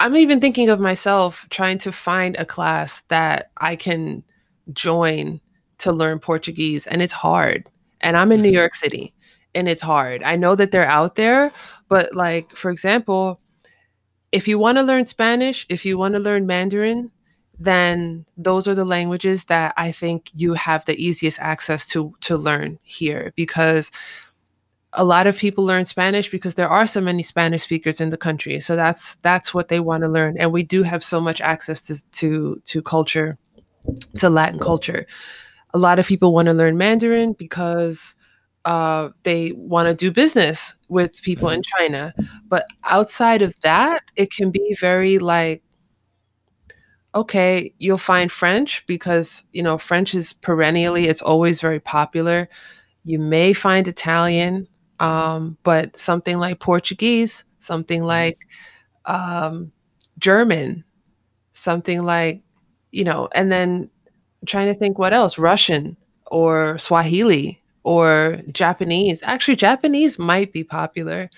I'm 0.00 0.16
even 0.16 0.40
thinking 0.40 0.70
of 0.70 0.80
myself 0.80 1.46
trying 1.50 1.76
to 1.78 1.92
find 1.92 2.34
a 2.36 2.46
class 2.46 3.02
that 3.08 3.50
I 3.58 3.76
can 3.76 4.24
join 4.72 5.42
to 5.78 5.92
learn 5.92 6.18
Portuguese, 6.18 6.86
and 6.86 7.02
it's 7.02 7.12
hard. 7.12 7.68
And 8.00 8.16
I'm 8.16 8.32
in 8.32 8.40
New 8.40 8.48
mm-hmm. 8.48 8.56
York 8.56 8.74
City, 8.74 9.12
and 9.54 9.68
it's 9.68 9.82
hard. 9.82 10.22
I 10.22 10.36
know 10.36 10.54
that 10.54 10.70
they're 10.70 10.88
out 10.88 11.16
there, 11.16 11.52
but 11.88 12.14
like, 12.14 12.56
for 12.56 12.70
example, 12.70 13.40
if 14.32 14.48
you 14.48 14.58
want 14.58 14.78
to 14.78 14.82
learn 14.82 15.04
Spanish, 15.04 15.66
if 15.68 15.84
you 15.84 15.98
want 15.98 16.14
to 16.14 16.20
learn 16.20 16.46
Mandarin, 16.46 17.10
then 17.58 18.24
those 18.38 18.66
are 18.66 18.74
the 18.74 18.86
languages 18.86 19.44
that 19.44 19.74
I 19.76 19.92
think 19.92 20.30
you 20.32 20.54
have 20.54 20.86
the 20.86 20.96
easiest 20.96 21.38
access 21.40 21.84
to 21.88 22.14
to 22.20 22.38
learn 22.38 22.78
here 22.82 23.34
because 23.36 23.90
a 24.92 25.04
lot 25.04 25.26
of 25.26 25.36
people 25.36 25.64
learn 25.64 25.84
Spanish 25.84 26.30
because 26.30 26.54
there 26.54 26.68
are 26.68 26.86
so 26.86 27.00
many 27.00 27.22
Spanish 27.22 27.62
speakers 27.62 28.00
in 28.00 28.10
the 28.10 28.16
country. 28.16 28.58
So 28.60 28.76
that's 28.76 29.16
that's 29.16 29.54
what 29.54 29.68
they 29.68 29.80
want 29.80 30.02
to 30.02 30.08
learn 30.08 30.36
and 30.38 30.52
we 30.52 30.62
do 30.62 30.82
have 30.82 31.04
so 31.04 31.20
much 31.20 31.40
access 31.40 31.80
to 31.82 32.02
to 32.12 32.62
to 32.66 32.82
culture 32.82 33.36
to 34.18 34.30
Latin 34.30 34.58
culture. 34.58 35.06
A 35.74 35.78
lot 35.78 35.98
of 35.98 36.06
people 36.06 36.34
want 36.34 36.46
to 36.46 36.52
learn 36.52 36.76
Mandarin 36.76 37.32
because 37.34 38.14
uh, 38.64 39.10
they 39.22 39.52
want 39.52 39.86
to 39.88 39.94
do 39.94 40.10
business 40.10 40.74
with 40.88 41.22
people 41.22 41.48
in. 41.48 41.62
China. 41.62 42.12
But 42.48 42.66
outside 42.84 43.42
of 43.42 43.54
that, 43.62 44.02
it 44.16 44.32
can 44.32 44.50
be 44.50 44.76
very 44.80 45.18
like 45.18 45.62
okay, 47.14 47.74
you'll 47.78 47.98
find 47.98 48.30
French 48.30 48.84
because, 48.86 49.44
you 49.52 49.62
know, 49.62 49.78
French 49.78 50.14
is 50.14 50.32
perennially, 50.32 51.08
it's 51.08 51.22
always 51.22 51.60
very 51.60 51.80
popular. 51.80 52.48
You 53.04 53.18
may 53.18 53.52
find 53.52 53.88
Italian, 53.88 54.68
um, 55.00 55.56
but 55.64 55.98
something 55.98 56.38
like 56.38 56.60
Portuguese, 56.60 57.44
something 57.58 58.00
mm-hmm. 58.00 58.06
like 58.06 58.46
um, 59.06 59.72
German, 60.18 60.84
something 61.54 62.04
like, 62.04 62.42
you 62.92 63.02
know, 63.02 63.28
and 63.34 63.50
then 63.50 63.90
trying 64.46 64.72
to 64.72 64.78
think 64.78 64.98
what 64.98 65.12
else, 65.12 65.38
Russian 65.38 65.96
or 66.26 66.78
Swahili 66.78 67.60
or 67.82 68.40
Japanese. 68.52 69.22
Actually, 69.24 69.56
Japanese 69.56 70.18
might 70.18 70.52
be 70.52 70.62
popular. 70.62 71.28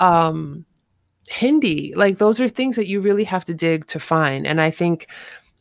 Um, 0.00 0.66
Hindi. 1.28 1.94
Like 1.96 2.18
those 2.18 2.40
are 2.40 2.48
things 2.48 2.76
that 2.76 2.86
you 2.86 3.00
really 3.00 3.24
have 3.24 3.44
to 3.46 3.54
dig 3.54 3.86
to 3.86 3.98
find. 3.98 4.46
And 4.46 4.60
I 4.60 4.70
think 4.70 5.08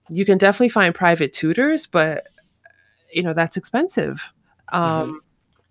you 0.09 0.25
can 0.25 0.37
definitely 0.37 0.69
find 0.69 0.93
private 0.93 1.33
tutors, 1.33 1.87
but 1.87 2.27
you 3.11 3.23
know, 3.23 3.33
that's 3.33 3.57
expensive. 3.57 4.33
Um 4.71 4.81
mm-hmm. 4.81 5.17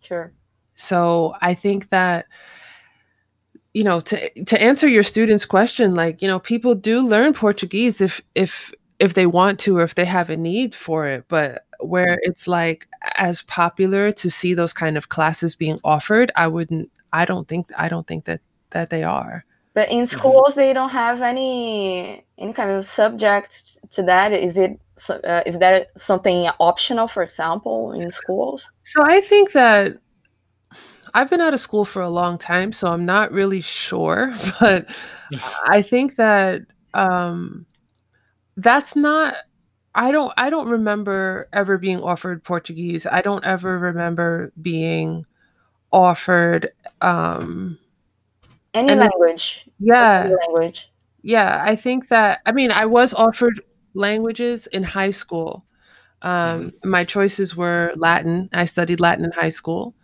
sure. 0.00 0.32
So 0.82 1.34
I 1.40 1.54
think 1.54 1.90
that 1.90 2.26
you 3.74 3.84
know, 3.84 4.00
to 4.00 4.44
to 4.44 4.62
answer 4.62 4.86
your 4.86 5.02
students' 5.02 5.46
question, 5.46 5.94
like, 5.94 6.20
you 6.20 6.28
know, 6.28 6.38
people 6.38 6.74
do 6.74 7.00
learn 7.00 7.32
Portuguese 7.32 8.00
if 8.00 8.20
if 8.34 8.72
if 8.98 9.14
they 9.14 9.26
want 9.26 9.58
to 9.60 9.78
or 9.78 9.82
if 9.82 9.94
they 9.94 10.04
have 10.04 10.28
a 10.28 10.36
need 10.36 10.74
for 10.74 11.06
it, 11.06 11.24
but 11.28 11.64
where 11.80 12.18
it's 12.22 12.46
like 12.46 12.86
as 13.14 13.42
popular 13.42 14.12
to 14.12 14.30
see 14.30 14.54
those 14.54 14.72
kind 14.72 14.96
of 14.96 15.08
classes 15.08 15.56
being 15.56 15.80
offered, 15.84 16.30
I 16.36 16.48
wouldn't 16.48 16.90
I 17.12 17.24
don't 17.24 17.48
think 17.48 17.70
I 17.78 17.88
don't 17.88 18.06
think 18.06 18.26
that 18.26 18.40
that 18.70 18.90
they 18.90 19.04
are. 19.04 19.44
But 19.74 19.90
in 19.90 20.04
mm-hmm. 20.04 20.18
schools, 20.18 20.50
mm-hmm. 20.50 20.60
they 20.60 20.72
don't 20.74 20.90
have 20.90 21.22
any 21.22 22.24
any 22.36 22.52
kind 22.52 22.70
of 22.70 22.84
subject 22.84 23.78
to 23.92 24.02
that. 24.02 24.32
Is 24.32 24.58
it 24.58 24.78
uh, 25.08 25.42
is 25.46 25.58
that 25.60 25.98
something 25.98 26.48
optional, 26.60 27.08
for 27.08 27.22
example, 27.22 27.92
in 27.92 28.10
schools? 28.10 28.70
So 28.84 29.02
I 29.02 29.22
think 29.22 29.52
that 29.52 30.01
I've 31.14 31.28
been 31.28 31.40
out 31.40 31.54
of 31.54 31.60
school 31.60 31.84
for 31.84 32.00
a 32.00 32.08
long 32.08 32.38
time, 32.38 32.72
so 32.72 32.88
I'm 32.88 33.04
not 33.04 33.32
really 33.32 33.60
sure. 33.60 34.34
But 34.60 34.86
I 35.66 35.82
think 35.82 36.16
that 36.16 36.62
um, 36.94 37.66
that's 38.56 38.96
not. 38.96 39.34
I 39.94 40.10
don't. 40.10 40.32
I 40.36 40.50
don't 40.50 40.68
remember 40.68 41.48
ever 41.52 41.76
being 41.78 42.00
offered 42.00 42.44
Portuguese. 42.44 43.06
I 43.06 43.20
don't 43.20 43.44
ever 43.44 43.78
remember 43.78 44.52
being 44.60 45.26
offered. 45.92 46.70
Um, 47.00 47.78
any 48.74 48.94
language. 48.94 49.68
yeah. 49.78 50.22
Any 50.24 50.34
language. 50.46 50.90
Yeah, 51.22 51.62
I 51.64 51.76
think 51.76 52.08
that 52.08 52.40
I 52.46 52.52
mean 52.52 52.70
I 52.70 52.86
was 52.86 53.12
offered 53.14 53.60
languages 53.94 54.66
in 54.68 54.82
high 54.82 55.10
school. 55.10 55.64
Um, 56.22 56.70
mm-hmm. 56.70 56.90
My 56.90 57.04
choices 57.04 57.54
were 57.54 57.92
Latin. 57.96 58.48
I 58.52 58.64
studied 58.64 59.00
Latin 59.00 59.24
in 59.24 59.32
high 59.32 59.50
school 59.50 59.94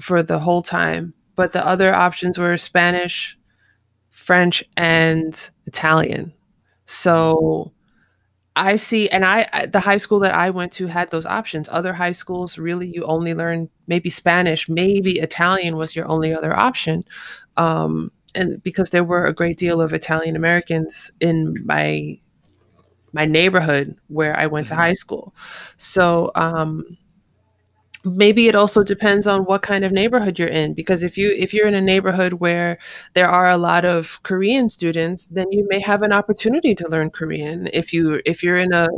for 0.00 0.22
the 0.22 0.38
whole 0.38 0.62
time, 0.62 1.14
but 1.36 1.52
the 1.52 1.66
other 1.66 1.94
options 1.94 2.38
were 2.38 2.56
Spanish, 2.56 3.38
French, 4.10 4.64
and 4.76 5.50
Italian. 5.66 6.32
So 6.86 7.72
I 8.56 8.76
see, 8.76 9.08
and 9.08 9.24
I 9.24 9.66
the 9.66 9.80
high 9.80 9.98
school 9.98 10.20
that 10.20 10.34
I 10.34 10.50
went 10.50 10.72
to 10.74 10.86
had 10.86 11.10
those 11.10 11.26
options. 11.26 11.68
Other 11.70 11.92
high 11.92 12.12
schools, 12.12 12.58
really, 12.58 12.88
you 12.88 13.04
only 13.04 13.34
learn 13.34 13.68
maybe 13.86 14.10
Spanish, 14.10 14.68
maybe 14.68 15.18
Italian 15.20 15.76
was 15.76 15.94
your 15.94 16.08
only 16.08 16.34
other 16.34 16.56
option 16.56 17.04
um, 17.58 18.12
and 18.34 18.62
because 18.62 18.90
there 18.90 19.04
were 19.04 19.26
a 19.26 19.34
great 19.34 19.58
deal 19.58 19.82
of 19.82 19.92
Italian 19.92 20.36
Americans 20.36 21.10
in 21.20 21.54
my 21.64 22.18
my 23.12 23.24
neighborhood 23.24 23.96
where 24.08 24.38
I 24.38 24.46
went 24.46 24.68
mm-hmm. 24.68 24.76
to 24.76 24.80
high 24.80 24.92
school. 24.94 25.34
So 25.76 26.30
um, 26.34 26.96
maybe 28.04 28.48
it 28.48 28.54
also 28.54 28.82
depends 28.82 29.26
on 29.26 29.44
what 29.44 29.62
kind 29.62 29.84
of 29.84 29.92
neighborhood 29.92 30.38
you're 30.38 30.48
in 30.48 30.74
because 30.74 31.02
if 31.02 31.18
you 31.18 31.32
if 31.36 31.52
you're 31.52 31.66
in 31.66 31.74
a 31.74 31.80
neighborhood 31.80 32.34
where 32.34 32.78
there 33.14 33.28
are 33.28 33.48
a 33.48 33.56
lot 33.56 33.84
of 33.84 34.22
Korean 34.22 34.68
students 34.68 35.26
then 35.26 35.50
you 35.50 35.66
may 35.68 35.80
have 35.80 36.02
an 36.02 36.12
opportunity 36.12 36.74
to 36.74 36.88
learn 36.88 37.10
Korean 37.10 37.68
if 37.72 37.92
you 37.92 38.20
if 38.24 38.42
you're 38.42 38.58
in 38.58 38.72
a 38.72 38.88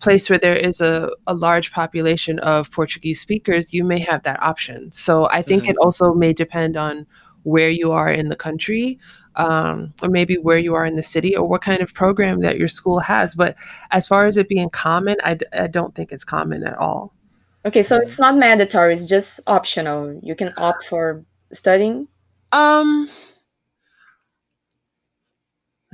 place 0.00 0.28
where 0.28 0.38
there 0.38 0.56
is 0.56 0.80
a, 0.80 1.10
a 1.26 1.34
large 1.34 1.72
population 1.72 2.38
of 2.40 2.70
Portuguese 2.70 3.20
speakers 3.20 3.72
you 3.72 3.84
may 3.84 3.98
have 3.98 4.22
that 4.24 4.42
option 4.42 4.92
so 4.92 5.28
I 5.30 5.42
think 5.42 5.62
mm-hmm. 5.62 5.72
it 5.72 5.76
also 5.78 6.12
may 6.12 6.32
depend 6.32 6.76
on 6.76 7.06
where 7.44 7.70
you 7.70 7.92
are 7.92 8.08
in 8.08 8.28
the 8.28 8.36
country 8.36 8.98
um, 9.36 9.94
or 10.02 10.08
maybe 10.08 10.36
where 10.36 10.58
you 10.58 10.74
are 10.74 10.84
in 10.84 10.96
the 10.96 11.02
city 11.02 11.34
or 11.36 11.48
what 11.48 11.62
kind 11.62 11.80
of 11.80 11.94
program 11.94 12.40
that 12.40 12.58
your 12.58 12.68
school 12.68 13.00
has. 13.00 13.34
But 13.34 13.56
as 13.90 14.06
far 14.06 14.26
as 14.26 14.36
it 14.36 14.48
being 14.48 14.68
common, 14.68 15.16
I 15.24 15.34
d- 15.34 15.46
I 15.52 15.68
don't 15.68 15.94
think 15.94 16.12
it's 16.12 16.22
common 16.22 16.64
at 16.64 16.76
all. 16.76 17.14
Okay, 17.64 17.82
so 17.82 17.96
it's 17.98 18.18
not 18.18 18.36
mandatory; 18.36 18.94
it's 18.94 19.06
just 19.06 19.40
optional. 19.46 20.18
You 20.22 20.34
can 20.34 20.52
opt 20.56 20.84
for 20.84 21.24
studying. 21.52 22.08
Um. 22.50 23.08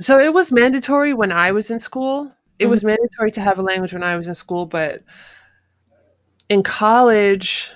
So 0.01 0.17
it 0.17 0.33
was 0.33 0.51
mandatory 0.51 1.13
when 1.13 1.31
I 1.31 1.51
was 1.51 1.69
in 1.69 1.79
school. 1.79 2.31
It 2.57 2.63
mm-hmm. 2.63 2.71
was 2.71 2.83
mandatory 2.83 3.31
to 3.31 3.41
have 3.41 3.59
a 3.59 3.61
language 3.61 3.93
when 3.93 4.03
I 4.03 4.17
was 4.17 4.27
in 4.27 4.35
school, 4.35 4.65
but 4.65 5.03
in 6.49 6.63
college, 6.63 7.71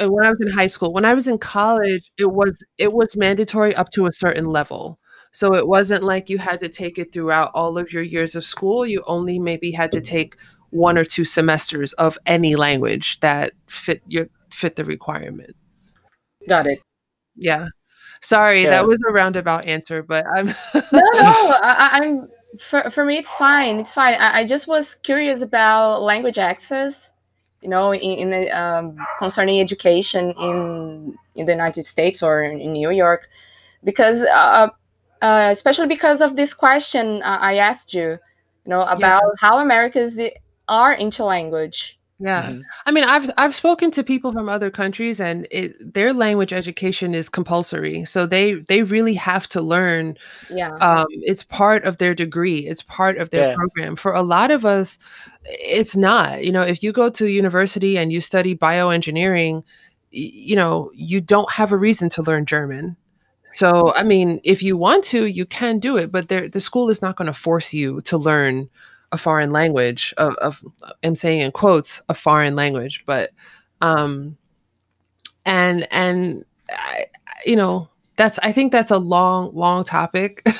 when 0.00 0.24
I 0.24 0.30
was 0.30 0.40
in 0.40 0.48
high 0.48 0.66
school, 0.66 0.92
when 0.92 1.04
I 1.04 1.14
was 1.14 1.26
in 1.26 1.38
college, 1.38 2.10
it 2.18 2.32
was 2.32 2.62
it 2.78 2.92
was 2.92 3.16
mandatory 3.16 3.74
up 3.74 3.90
to 3.90 4.06
a 4.06 4.12
certain 4.12 4.46
level. 4.46 4.98
So 5.32 5.54
it 5.54 5.68
wasn't 5.68 6.02
like 6.02 6.30
you 6.30 6.38
had 6.38 6.60
to 6.60 6.68
take 6.68 6.98
it 6.98 7.12
throughout 7.12 7.50
all 7.54 7.76
of 7.76 7.92
your 7.92 8.02
years 8.02 8.34
of 8.34 8.44
school. 8.44 8.86
You 8.86 9.02
only 9.06 9.38
maybe 9.38 9.70
had 9.72 9.92
to 9.92 10.00
take 10.00 10.36
one 10.76 10.98
or 10.98 11.04
two 11.04 11.24
semesters 11.24 11.92
of 11.94 12.18
any 12.26 12.56
language 12.56 13.20
that 13.20 13.52
fit 13.68 14.02
your 14.06 14.28
fit 14.52 14.76
the 14.76 14.84
requirement. 14.84 15.56
Got 16.48 16.66
it. 16.66 16.80
Yeah. 17.36 17.68
Sorry, 18.22 18.64
Yeah. 18.64 18.70
that 18.70 18.86
was 18.86 19.00
a 19.08 19.12
roundabout 19.12 19.66
answer, 19.66 20.02
but 20.02 20.26
I'm 20.36 20.46
no, 20.74 20.82
no, 20.92 21.02
I, 21.62 21.90
I- 21.92 21.98
I'm 21.98 22.28
for, 22.58 22.90
for 22.90 23.04
me 23.04 23.18
it's 23.18 23.34
fine. 23.34 23.80
It's 23.80 23.92
fine. 23.94 24.14
I, 24.14 24.38
I 24.40 24.46
just 24.46 24.66
was 24.68 24.94
curious 24.96 25.42
about 25.42 26.02
language 26.02 26.38
access, 26.38 27.12
you 27.62 27.68
know, 27.68 27.92
in, 27.92 28.00
in 28.00 28.30
the, 28.30 28.50
um, 28.50 28.96
concerning 29.18 29.60
education 29.60 30.32
in 30.40 31.16
in 31.34 31.46
the 31.46 31.52
United 31.52 31.84
States 31.84 32.22
or 32.22 32.42
in 32.44 32.72
New 32.72 32.90
York, 32.90 33.28
because 33.84 34.22
uh, 34.24 34.68
uh, 35.22 35.48
especially 35.50 35.86
because 35.88 36.20
of 36.22 36.36
this 36.36 36.54
question 36.54 37.22
uh, 37.22 37.38
I 37.40 37.56
asked 37.56 37.94
you, 37.94 38.10
you 38.12 38.18
know, 38.70 38.82
about 38.82 39.22
how 39.40 39.58
Americans 39.58 40.18
i- 40.20 40.32
are 40.68 40.92
into 40.92 41.24
language. 41.24 41.98
yeah. 42.18 42.44
Mhm. 42.50 42.62
I 42.86 42.92
mean, 42.92 43.04
I've 43.04 43.30
I've 43.36 43.54
spoken 43.54 43.90
to 43.90 44.02
people 44.02 44.32
from 44.32 44.48
other 44.48 44.70
countries, 44.70 45.20
and 45.20 45.46
it, 45.50 45.92
their 45.94 46.14
language 46.14 46.50
education 46.52 47.14
is 47.14 47.28
compulsory, 47.28 48.06
so 48.06 48.24
they 48.26 48.54
they 48.54 48.82
really 48.82 49.12
have 49.14 49.46
to 49.50 49.60
learn. 49.60 50.16
Yeah. 50.50 50.70
Um, 50.80 51.06
it's 51.10 51.42
part 51.44 51.84
of 51.84 51.98
their 51.98 52.14
degree. 52.14 52.60
It's 52.66 52.82
part 52.82 53.18
of 53.18 53.28
their 53.30 53.48
Yeah. 53.50 53.54
program. 53.54 53.96
For 53.96 54.12
a 54.14 54.22
lot 54.22 54.50
of 54.50 54.64
us, 54.64 54.98
it's 55.44 55.94
not. 55.94 56.42
You 56.42 56.52
know, 56.52 56.62
if 56.62 56.82
you 56.82 56.90
go 56.90 57.10
to 57.10 57.26
university 57.26 57.98
and 57.98 58.10
you 58.10 58.20
study 58.22 58.54
bioengineering, 58.56 59.56
y- 59.56 59.62
you 60.48 60.56
know, 60.56 60.90
you 60.94 61.20
don't 61.20 61.52
have 61.52 61.70
a 61.70 61.76
reason 61.76 62.08
to 62.10 62.22
learn 62.22 62.46
German. 62.46 62.96
So, 63.52 63.92
I 63.94 64.02
mean, 64.02 64.40
if 64.42 64.62
you 64.62 64.76
want 64.78 65.04
to, 65.12 65.26
you 65.26 65.44
can 65.46 65.78
do 65.78 65.96
it, 65.98 66.10
but 66.12 66.28
the 66.28 66.60
school 66.60 66.88
is 66.90 67.00
not 67.02 67.16
going 67.16 67.26
to 67.32 67.32
force 67.38 67.72
you 67.74 68.00
to 68.02 68.16
learn 68.18 68.68
a 69.16 69.18
foreign 69.18 69.50
language. 69.50 70.12
Of, 70.18 70.34
of 70.36 70.62
I'm 71.02 71.16
saying 71.16 71.40
in 71.40 71.50
quotes, 71.52 72.02
a 72.08 72.14
foreign 72.14 72.54
language, 72.54 73.02
but 73.06 73.30
um, 73.80 74.36
and 75.46 75.88
and 75.90 76.44
I, 76.68 77.06
you 77.46 77.56
know, 77.56 77.88
that's 78.16 78.38
I 78.42 78.52
think 78.52 78.72
that's 78.72 78.90
a 78.90 78.98
long, 78.98 79.54
long 79.54 79.84
topic. 79.84 80.42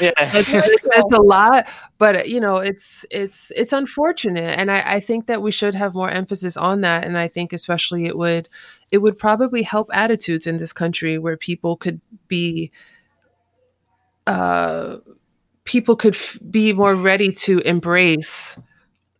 Yeah. 0.00 0.10
It's, 0.18 0.48
it's, 0.52 0.84
it's 0.84 1.12
a 1.12 1.22
lot, 1.22 1.68
but 1.98 2.28
you 2.28 2.40
know, 2.40 2.56
it's 2.56 3.06
it's 3.10 3.52
it's 3.54 3.72
unfortunate, 3.72 4.58
and 4.58 4.68
I, 4.68 4.96
I 4.96 5.00
think 5.00 5.26
that 5.26 5.42
we 5.42 5.52
should 5.52 5.76
have 5.76 5.94
more 5.94 6.10
emphasis 6.10 6.56
on 6.56 6.80
that. 6.80 7.04
And 7.04 7.16
I 7.16 7.28
think 7.28 7.52
especially 7.52 8.06
it 8.06 8.18
would 8.18 8.48
it 8.90 8.98
would 8.98 9.16
probably 9.16 9.62
help 9.62 9.90
attitudes 9.92 10.46
in 10.46 10.56
this 10.56 10.72
country 10.72 11.18
where 11.18 11.36
people 11.36 11.76
could 11.76 12.00
be 12.26 12.72
uh 14.26 14.96
people 15.70 15.96
could 15.96 16.14
f- 16.16 16.38
be 16.50 16.72
more 16.72 16.94
ready 16.96 17.32
to 17.32 17.58
embrace 17.60 18.58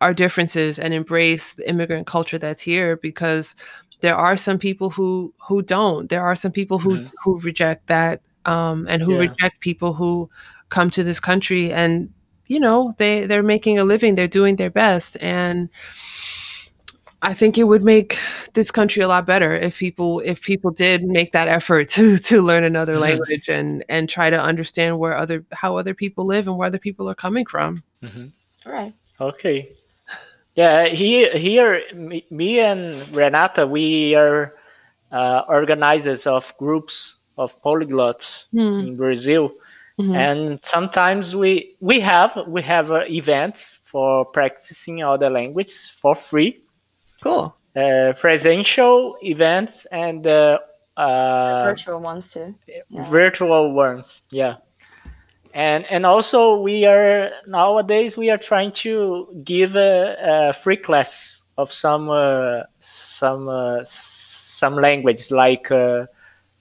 our 0.00 0.14
differences 0.14 0.78
and 0.78 0.94
embrace 0.94 1.54
the 1.54 1.68
immigrant 1.68 2.06
culture 2.06 2.38
that's 2.38 2.62
here 2.62 2.96
because 2.96 3.54
there 4.00 4.16
are 4.16 4.36
some 4.36 4.58
people 4.58 4.90
who 4.90 5.32
who 5.48 5.62
don't 5.62 6.08
there 6.10 6.24
are 6.24 6.36
some 6.36 6.52
people 6.52 6.78
who 6.78 6.92
Mhm. 6.96 7.10
who 7.24 7.40
reject 7.40 7.86
that 7.88 8.20
um 8.46 8.86
and 8.88 9.02
who 9.02 9.12
Yeah. 9.14 9.20
reject 9.28 9.60
people 9.60 9.92
who 9.94 10.28
come 10.70 10.90
to 10.90 11.04
this 11.04 11.20
country 11.20 11.72
and 11.72 12.08
you 12.46 12.60
know 12.60 12.92
they 12.98 13.26
they're 13.26 13.42
making 13.54 13.78
a 13.78 13.84
living 13.84 14.14
they're 14.16 14.28
doing 14.40 14.56
their 14.56 14.70
best 14.70 15.16
and 15.20 15.68
I 17.22 17.34
think 17.34 17.58
it 17.58 17.64
would 17.64 17.82
make 17.82 18.18
this 18.54 18.70
country 18.70 19.02
a 19.02 19.08
lot 19.08 19.26
better 19.26 19.54
if 19.54 19.78
people 19.78 20.20
if 20.20 20.40
people 20.40 20.70
did 20.70 21.04
make 21.04 21.32
that 21.32 21.48
effort 21.48 21.88
to 21.90 22.16
to 22.18 22.40
learn 22.42 22.64
another 22.64 22.96
Mhm. 22.96 23.00
language 23.00 23.48
and 23.48 23.84
and 23.88 24.08
try 24.08 24.30
to 24.30 24.40
understand 24.40 24.98
where 24.98 25.16
other 25.16 25.44
how 25.52 25.76
other 25.76 25.94
people 25.94 26.24
live 26.24 26.46
and 26.48 26.56
where 26.56 26.66
other 26.66 26.78
people 26.78 27.08
are 27.10 27.14
coming 27.14 27.44
from. 27.46 27.82
Mhm. 28.02 28.32
All 28.66 28.72
right. 28.72 28.94
Okay. 29.20 29.68
Yeah, 30.56 30.86
here, 30.86 31.30
here, 31.38 31.82
me, 31.94 32.24
me 32.30 32.58
and 32.58 33.06
Renata, 33.14 33.66
we 33.66 34.14
are 34.16 34.52
uh, 35.12 35.42
organizers 35.48 36.26
of 36.26 36.52
groups 36.58 37.16
of 37.36 37.60
polyglots 37.62 38.44
Hmm. 38.52 38.80
in 38.80 38.96
Brazil, 38.96 39.52
Mhm. 39.98 40.14
and 40.16 40.64
sometimes 40.64 41.34
we 41.36 41.76
we 41.80 42.00
have 42.00 42.32
we 42.46 42.62
have 42.62 42.90
uh, 42.92 43.04
events 43.08 43.78
for 43.84 44.24
practicing 44.24 45.02
other 45.02 45.28
languages 45.30 45.92
for 46.00 46.14
free, 46.14 46.58
Cool. 47.22 47.54
uh, 47.76 48.12
presential 48.18 49.16
events 49.22 49.86
and 49.86 50.26
uh, 50.26 50.58
uh, 50.96 51.62
Virtual 51.64 52.00
ones 52.00 52.32
too. 52.32 52.54
Yeah. 52.66 53.04
virtual 53.10 53.72
ones 53.72 54.22
yeah 54.30 54.56
and 55.54 55.84
and 55.90 56.04
also 56.06 56.56
we 56.60 56.84
are 56.86 57.30
nowadays 57.46 58.16
we 58.16 58.30
are 58.30 58.38
trying 58.38 58.72
to 58.72 59.26
give 59.44 59.76
a, 59.76 60.48
a 60.50 60.52
free 60.52 60.76
class 60.76 61.44
of 61.56 61.72
some 61.72 62.08
uh, 62.10 62.62
some 62.80 63.48
uh, 63.48 63.80
some 63.84 64.76
languages 64.76 65.30
like 65.30 65.70
uh, 65.70 66.06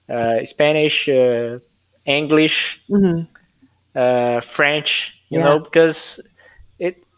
uh, 0.08 0.44
spanish 0.44 1.08
uh, 1.08 1.58
english 2.06 2.80
Mhm. 2.90 3.26
uh, 3.94 4.40
french 4.40 5.14
you 5.30 5.38
Yeah. 5.38 5.44
know 5.44 5.58
because 5.60 6.20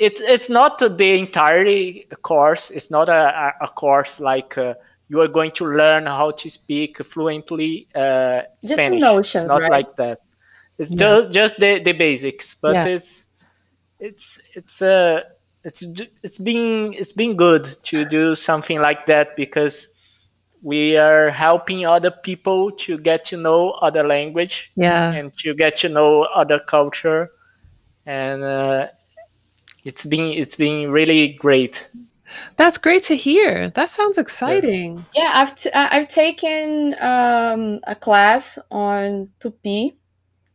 it, 0.02 0.20
it 0.20 0.30
it's 0.34 0.48
not 0.48 0.78
the 0.78 1.10
entirety 1.18 2.06
course 2.22 2.70
it's 2.76 2.90
not 2.90 3.08
a, 3.08 3.52
a, 3.60 3.68
course 3.68 4.20
like 4.20 4.58
uh, 4.58 4.74
you 5.08 5.20
are 5.20 5.28
going 5.28 5.50
to 5.52 5.64
learn 5.66 6.06
how 6.06 6.30
to 6.30 6.48
speak 6.50 7.04
fluently 7.04 7.86
uh, 7.94 8.40
Just 8.62 8.74
Spanish. 8.74 9.00
notions, 9.00 9.44
it's 9.44 9.48
not 9.48 9.60
right? 9.62 9.70
like 9.70 9.96
that. 9.96 10.18
It's 10.78 10.90
Yeah. 10.90 10.96
just 10.96 11.30
just 11.38 11.54
the, 11.60 11.80
the 11.84 11.92
basics, 11.92 12.56
but 12.62 12.74
Yeah. 12.74 12.86
it's 12.94 13.28
it's 14.00 14.40
it's 14.54 14.80
uh 14.82 15.20
it's 15.64 15.84
it's 16.22 16.38
been 16.38 16.94
it's 16.94 17.12
been 17.12 17.36
good 17.36 17.64
to 17.84 18.04
do 18.04 18.34
something 18.34 18.80
like 18.80 19.06
that 19.06 19.36
because 19.36 19.88
we 20.62 20.96
are 20.96 21.30
helping 21.30 21.84
other 21.86 22.10
people 22.10 22.70
to 22.86 22.96
get 22.98 23.24
to 23.26 23.36
know 23.36 23.70
other 23.82 24.02
language 24.06 24.70
Yeah. 24.76 25.12
and 25.12 25.32
to 25.38 25.54
get 25.54 25.76
to 25.80 25.88
know 25.88 26.22
other 26.34 26.58
culture, 26.58 27.28
and 28.06 28.42
uh, 28.42 28.86
it's 29.84 30.04
been 30.04 30.32
it's 30.32 30.56
been 30.56 30.90
really 30.90 31.28
great. 31.34 31.86
That's 32.56 32.78
great 32.78 33.04
to 33.04 33.16
hear. 33.16 33.68
That 33.70 33.90
sounds 33.90 34.16
exciting. 34.16 35.04
Yeah, 35.14 35.30
I've 35.34 35.54
t- 35.54 35.70
I- 35.74 35.96
I've 35.98 36.08
taken 36.08 36.94
um, 37.00 37.80
a 37.86 37.94
class 37.94 38.58
on 38.70 39.28
Tupi. 39.40 39.96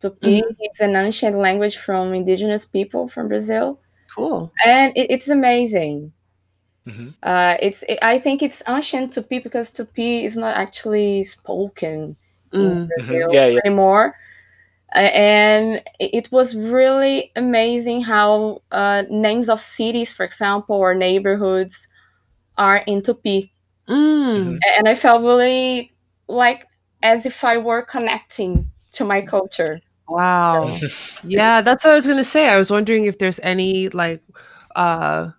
Tupi 0.02 0.42
is 0.72 0.80
an 0.82 0.96
ancient 0.96 1.36
language 1.38 1.78
from 1.78 2.14
indigenous 2.14 2.66
people 2.66 3.08
from 3.08 3.28
Brazil, 3.28 3.80
Cool. 4.16 4.52
and 4.66 4.94
it, 4.96 5.12
it's 5.12 5.30
amazing. 5.30 6.14
Mhm. 6.88 7.14
Uh, 7.22 7.58
it's 7.62 7.84
it, 7.84 8.00
I 8.02 8.18
think 8.20 8.42
it's 8.42 8.64
ancient 8.68 9.12
Tupi 9.14 9.44
because 9.44 9.72
Tupi 9.74 10.24
is 10.24 10.38
not 10.38 10.56
actually 10.56 11.24
spoken 11.24 12.16
in 12.54 12.60
Mm. 12.60 12.88
Brazil 12.96 13.34
Yeah, 13.34 13.48
yeah. 13.48 13.60
anymore. 13.66 14.16
And 14.94 15.84
it 16.00 16.14
it 16.14 16.32
was 16.32 16.56
really 16.56 17.32
amazing 17.36 18.04
how 18.04 18.62
uh, 18.72 19.04
names 19.10 19.50
of 19.50 19.60
cities, 19.60 20.14
for 20.14 20.24
example, 20.24 20.76
or 20.76 20.96
neighborhoods 20.96 21.88
are 22.58 22.78
in 22.88 23.02
Tupi. 23.02 23.52
Mm. 23.88 24.60
And 24.78 24.88
I 24.88 24.96
felt 24.96 25.24
really 25.24 25.94
like 26.28 26.68
as 27.04 27.26
if 27.26 27.44
I 27.44 27.58
were 27.58 27.82
connecting 27.82 28.72
to 28.94 29.06
my 29.06 29.22
culture. 29.22 29.82
Wow. 30.08 30.78
yeah, 31.24 31.62
that's 31.62 31.84
what 31.84 31.92
I 31.92 31.96
was 31.96 32.06
going 32.06 32.18
to 32.18 32.24
say. 32.24 32.50
I 32.50 32.58
was 32.58 32.72
wondering 32.72 33.06
if 33.06 33.20
there's 33.20 33.40
any 33.44 33.90
like 33.90 34.22
uh 34.76 35.32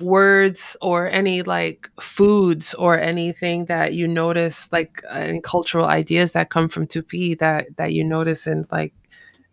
words 0.00 0.76
or 0.82 1.08
any 1.08 1.42
like 1.42 1.88
foods 2.00 2.74
or 2.74 2.98
anything 2.98 3.66
that 3.66 3.94
you 3.94 4.08
notice 4.08 4.70
like 4.72 5.02
any 5.10 5.40
cultural 5.40 5.86
ideas 5.86 6.32
that 6.32 6.50
come 6.50 6.68
from 6.68 6.86
Tupi 6.86 7.38
that 7.38 7.76
that 7.76 7.92
you 7.92 8.04
notice 8.04 8.46
in 8.46 8.66
like 8.72 8.92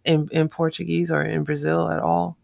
in, 0.04 0.28
in 0.32 0.50
Portuguese 0.50 1.12
or 1.12 1.22
in 1.24 1.44
Brazil 1.44 1.90
at 1.90 2.00
all. 2.00 2.38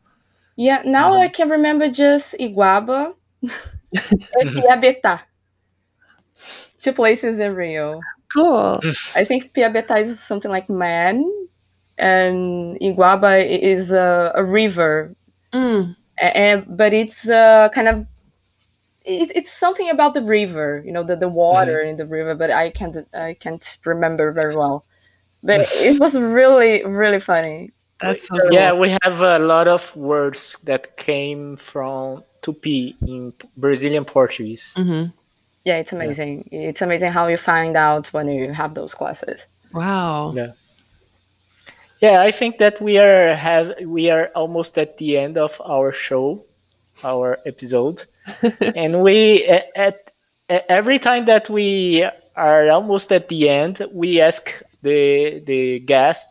Yeah, 0.56 0.82
now 0.86 1.14
I 1.14 1.28
can 1.28 1.50
remember 1.50 1.88
just 1.89 2.36
Iguaba 2.39 3.14
and 3.41 4.50
Piabetá. 4.50 5.22
Two 6.78 6.93
places 6.93 7.39
in 7.39 7.56
Rio. 7.56 8.00
Cool. 8.34 8.80
I 9.16 9.24
think 9.24 9.54
Piabetá 9.54 10.00
is 10.02 10.20
something 10.20 10.52
like 10.52 10.70
man, 10.70 11.24
and 11.98 12.80
Iguaba 12.80 13.45
is 13.45 13.91
a, 13.91 14.32
a 14.36 14.43
river. 14.43 15.16
Mm. 15.54 15.95
A- 16.20 16.38
And, 16.38 16.78
but 16.78 16.93
it's 16.93 17.30
uh, 17.30 17.70
kind 17.70 17.88
of 17.88 18.05
it, 19.05 19.32
it's 19.36 19.51
something 19.51 19.89
about 19.89 20.13
the 20.13 20.22
river, 20.22 20.82
you 20.86 20.91
know, 20.91 21.03
the, 21.03 21.15
the 21.15 21.30
water 21.30 21.80
in 21.82 21.97
the 21.97 22.05
river. 22.05 22.36
But 22.36 22.51
I 22.51 22.70
can't 22.72 22.97
I 23.13 23.36
can't 23.39 23.78
remember 23.86 24.32
very 24.34 24.55
well. 24.55 24.86
But 25.43 25.61
it 25.76 25.99
was 25.99 26.18
really 26.20 26.84
really 26.86 27.20
funny. 27.20 27.72
That's 28.01 28.28
so 28.28 28.36
Yeah, 28.51 28.72
cool. 28.72 28.80
we 28.82 28.97
have 29.03 29.22
a 29.22 29.39
lot 29.39 29.68
of 29.68 29.95
words 29.95 30.55
that 30.65 30.97
came 30.97 31.57
from 31.57 32.24
Tupi 32.43 32.93
in 33.01 33.34
Brazilian 33.55 34.05
Portuguese. 34.05 34.74
Mhm. 34.78 35.13
Yeah, 35.65 35.78
it's 35.78 35.91
amazing. 35.93 36.47
It's 36.51 36.82
amazing 36.82 37.11
how 37.11 37.28
you 37.28 37.38
find 37.38 37.76
out 37.76 38.13
when 38.13 38.30
you 38.30 38.53
have 38.53 38.74
those 38.74 38.93
classes. 38.95 39.47
Wow. 39.74 40.34
Yeah. 40.36 40.51
Yeah, 42.02 42.22
I 42.22 42.32
think 42.32 42.60
that 42.60 42.82
we 42.82 42.98
are 42.98 43.36
have 43.36 43.74
we 43.86 44.10
are 44.10 44.28
almost 44.36 44.78
at 44.78 44.98
the 44.98 45.18
end 45.18 45.38
of 45.38 45.60
our 45.66 45.91
show. 45.91 46.43
our 47.04 47.39
episode, 47.45 48.06
and 48.76 49.02
we 49.02 49.45
at, 49.45 49.66
at 49.76 50.12
every 50.70 51.00
time 51.00 51.26
that 51.28 51.50
we 51.50 52.06
are 52.36 52.70
almost 52.70 53.12
at 53.14 53.30
the 53.30 53.50
end, 53.50 53.86
we 53.93 54.22
ask 54.22 54.62
the 54.84 55.41
the 55.45 55.80
guest, 55.82 56.28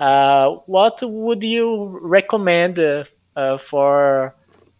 uh, 0.00 0.50
what 0.66 0.98
would 1.02 1.42
you 1.44 1.98
recommend 2.02 2.78
uh, 2.78 3.04
uh, 3.36 3.58
for 3.58 4.34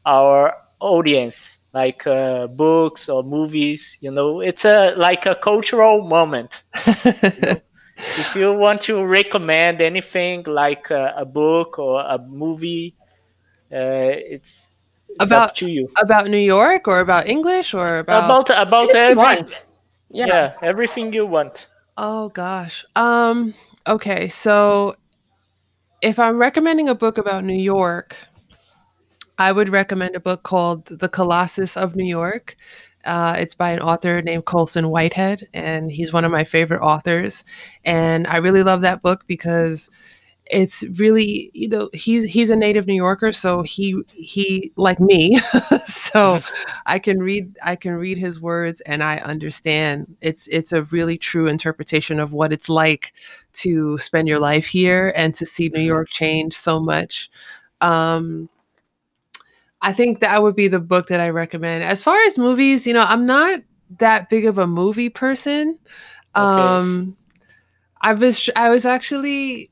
our 0.07 0.55
audience, 0.80 1.59
like 1.74 2.07
uh, 2.07 2.47
books 2.49 3.09
or 3.09 3.22
movies? 3.24 3.99
You 4.01 4.11
know, 4.12 4.41
it's 4.41 4.64
a 4.64 4.95
like 4.97 5.26
a 5.26 5.35
cultural 5.37 6.03
moment. 6.09 6.62
you 7.05 7.32
know? 7.43 7.61
If 8.18 8.34
you 8.36 8.52
want 8.52 8.80
to 8.82 9.05
recommend 9.05 9.80
anything 9.80 10.44
like 10.44 10.90
a, 10.90 11.14
a 11.16 11.24
book 11.24 11.78
or 11.78 12.00
a 12.00 12.18
movie, 12.18 12.94
uh, 13.72 14.14
it's, 14.34 14.70
it's 15.09 15.30
about 15.30 15.50
up 15.50 15.55
to 15.57 15.68
you. 15.68 15.88
about 16.02 16.28
New 16.28 16.38
York 16.38 16.88
or 16.88 17.00
about 17.00 17.28
English 17.28 17.74
or 17.74 17.98
about 17.98 18.24
About 18.24 18.50
about 18.50 18.94
everything. 18.94 19.59
Yeah. 20.11 20.26
Yeah. 20.26 20.52
everything 20.62 21.12
you 21.12 21.26
want. 21.26 21.66
Oh 21.96 22.28
gosh. 22.28 22.84
Um 22.94 23.55
okay, 23.86 24.28
so 24.28 24.96
if 26.02 26.18
I'm 26.18 26.38
recommending 26.38 26.88
a 26.88 26.94
book 26.94 27.18
about 27.18 27.44
New 27.44 27.61
York, 27.61 28.16
I 29.38 29.52
would 29.52 29.68
recommend 29.68 30.14
a 30.14 30.20
book 30.20 30.42
called 30.42 30.86
The 30.86 31.09
Colossus 31.09 31.76
of 31.76 31.96
New 31.96 32.07
York. 32.07 32.57
Uh, 33.05 33.34
it's 33.38 33.55
by 33.55 33.70
an 33.70 33.80
author 33.80 34.22
named 34.22 34.44
Colson 34.46 34.88
Whitehead, 34.88 35.48
and 35.55 35.90
he's 35.92 36.12
one 36.12 36.24
of 36.24 36.32
my 36.32 36.44
favorite 36.44 36.82
authors. 36.82 37.44
And 37.84 38.26
I 38.26 38.36
really 38.38 38.62
love 38.62 38.80
that 38.82 39.02
book 39.02 39.24
because 39.26 39.90
it's 40.46 40.84
really, 40.98 41.50
you 41.55 41.68
know, 41.68 41.88
he's 41.94 42.24
he's 42.24 42.50
a 42.50 42.57
native 42.57 42.86
New 42.86 42.94
Yorker, 42.94 43.32
so 43.32 43.62
he 43.62 44.02
he 44.14 44.72
like 44.76 45.00
me, 45.00 45.40
so 45.86 46.40
I 46.86 46.98
can 46.98 47.18
read 47.20 47.57
I 47.62 47.76
can 47.76 47.92
read 47.94 48.18
his 48.18 48.40
words 48.42 48.80
and 48.82 49.02
I 49.02 49.18
understand. 49.18 50.16
It's 50.20 50.46
it's 50.48 50.72
a 50.72 50.82
really 50.84 51.16
true 51.16 51.46
interpretation 51.46 52.20
of 52.20 52.32
what 52.34 52.52
it's 52.52 52.68
like 52.68 53.14
to 53.55 53.96
spend 53.98 54.28
your 54.28 54.38
life 54.40 54.66
here 54.66 55.14
and 55.16 55.34
to 55.36 55.46
see 55.46 55.70
New 55.70 55.80
Mhm. 55.80 55.86
York 55.86 56.09
change 56.11 56.55
so 56.55 56.78
much. 56.80 57.30
Um, 57.80 58.48
I 59.85 59.93
think 59.93 60.20
that 60.20 60.43
would 60.43 60.57
be 60.57 60.68
the 60.68 60.80
book 60.80 61.09
that 61.09 61.20
I 61.20 61.30
recommend. 61.30 61.85
As 61.85 62.03
far 62.03 62.22
as 62.24 62.39
movies, 62.39 62.87
you 62.87 62.95
know, 62.95 63.03
I'm 63.07 63.26
not 63.26 63.61
that 63.99 64.30
big 64.30 64.47
of 64.47 64.59
a 64.59 64.66
movie 64.66 65.11
person. 65.11 65.78
Um, 66.35 67.16
I 68.03 68.14
was 68.14 68.51
I 68.57 68.70
was 68.70 68.85
actually 68.87 69.70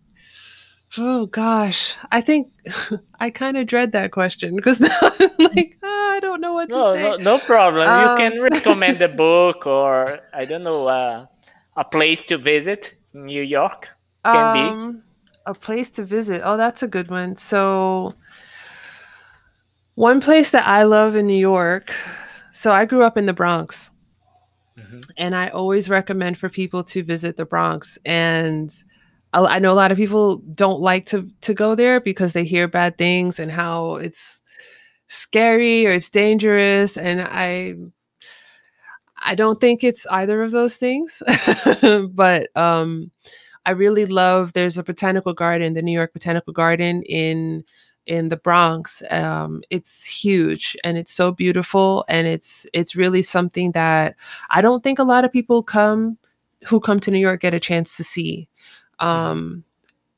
oh 0.98 1.26
gosh, 1.26 1.94
I 2.10 2.20
think 2.20 2.52
I 3.20 3.30
kind 3.30 3.56
of 3.56 3.66
dread 3.66 3.92
that 3.92 4.12
question 4.12 4.56
because 4.56 4.80
I'm 5.02 5.30
like 5.38 5.78
"Ah, 5.82 6.12
I 6.14 6.20
don't 6.20 6.40
know 6.40 6.54
what 6.54 6.72
to 6.72 6.74
No, 6.74 6.92
say. 6.94 7.02
no, 7.02 7.16
no 7.16 7.38
problem. 7.38 7.88
Um, 7.88 8.00
you 8.00 8.10
can 8.10 8.40
recommend 8.40 9.02
a 9.02 9.08
book 9.08 9.66
or 9.66 10.20
I 10.32 10.44
don't 10.44 10.64
know 10.64 10.86
uh, 10.88 11.26
a 11.76 11.84
place 11.84 12.24
to 12.24 12.38
visit 12.38 12.94
New 13.12 13.42
York. 13.42 13.88
Can 14.30 14.52
be. 14.52 14.68
um, 14.74 15.02
a 15.46 15.54
place 15.54 15.90
to 15.90 16.04
visit. 16.04 16.42
Oh, 16.44 16.56
that's 16.56 16.82
a 16.82 16.88
good 16.88 17.10
one. 17.10 17.36
So, 17.36 18.14
one 19.94 20.20
place 20.20 20.50
that 20.50 20.66
I 20.66 20.82
love 20.84 21.16
in 21.16 21.26
New 21.26 21.34
York. 21.34 21.92
So, 22.52 22.70
I 22.72 22.84
grew 22.84 23.02
up 23.02 23.16
in 23.16 23.26
the 23.26 23.32
Bronx, 23.32 23.90
Mhm. 24.78 25.04
and 25.16 25.34
I 25.34 25.48
always 25.48 25.88
recommend 25.88 26.38
for 26.38 26.48
people 26.48 26.84
to 26.84 27.02
visit 27.02 27.36
the 27.36 27.44
Bronx. 27.46 27.98
And 28.04 28.70
I 29.32 29.40
I 29.56 29.58
know 29.58 29.72
a 29.72 29.74
lot 29.82 29.92
of 29.92 29.98
people 29.98 30.36
don't 30.54 30.80
like 30.80 31.06
to 31.06 31.28
to 31.42 31.54
go 31.54 31.74
there 31.74 32.00
because 32.00 32.32
they 32.34 32.44
hear 32.44 32.68
bad 32.68 32.98
things 32.98 33.38
and 33.38 33.50
how 33.50 33.96
it's 33.96 34.42
scary 35.08 35.86
or 35.86 35.90
it's 35.92 36.10
dangerous. 36.10 36.96
And 36.98 37.20
I 37.22 37.74
I 39.24 39.34
don't 39.34 39.60
think 39.60 39.84
it's 39.84 40.04
either 40.06 40.42
of 40.42 40.50
those 40.50 40.76
things, 40.76 41.22
but 42.10 42.48
um, 42.56 43.10
I 43.64 43.70
really 43.72 44.06
love. 44.06 44.52
There's 44.52 44.78
a 44.78 44.82
botanical 44.82 45.32
garden, 45.32 45.74
the 45.74 45.82
New 45.82 45.92
York 45.92 46.12
Botanical 46.12 46.52
Garden 46.52 47.02
in 47.04 47.64
in 48.06 48.28
the 48.28 48.36
Bronx. 48.36 49.02
Um, 49.10 49.62
it's 49.70 50.04
huge 50.04 50.76
and 50.84 50.96
it's 50.98 51.12
so 51.12 51.32
beautiful, 51.32 52.04
and 52.08 52.26
it's 52.26 52.66
it's 52.72 52.96
really 52.96 53.22
something 53.22 53.72
that 53.72 54.16
I 54.50 54.60
don't 54.60 54.82
think 54.82 54.98
a 54.98 55.04
lot 55.04 55.24
of 55.24 55.32
people 55.32 55.62
come 55.62 56.18
who 56.64 56.80
come 56.80 57.00
to 57.00 57.10
New 57.10 57.18
York 57.18 57.40
get 57.40 57.54
a 57.54 57.60
chance 57.60 57.96
to 57.96 58.04
see. 58.04 58.48
Um, 58.98 59.64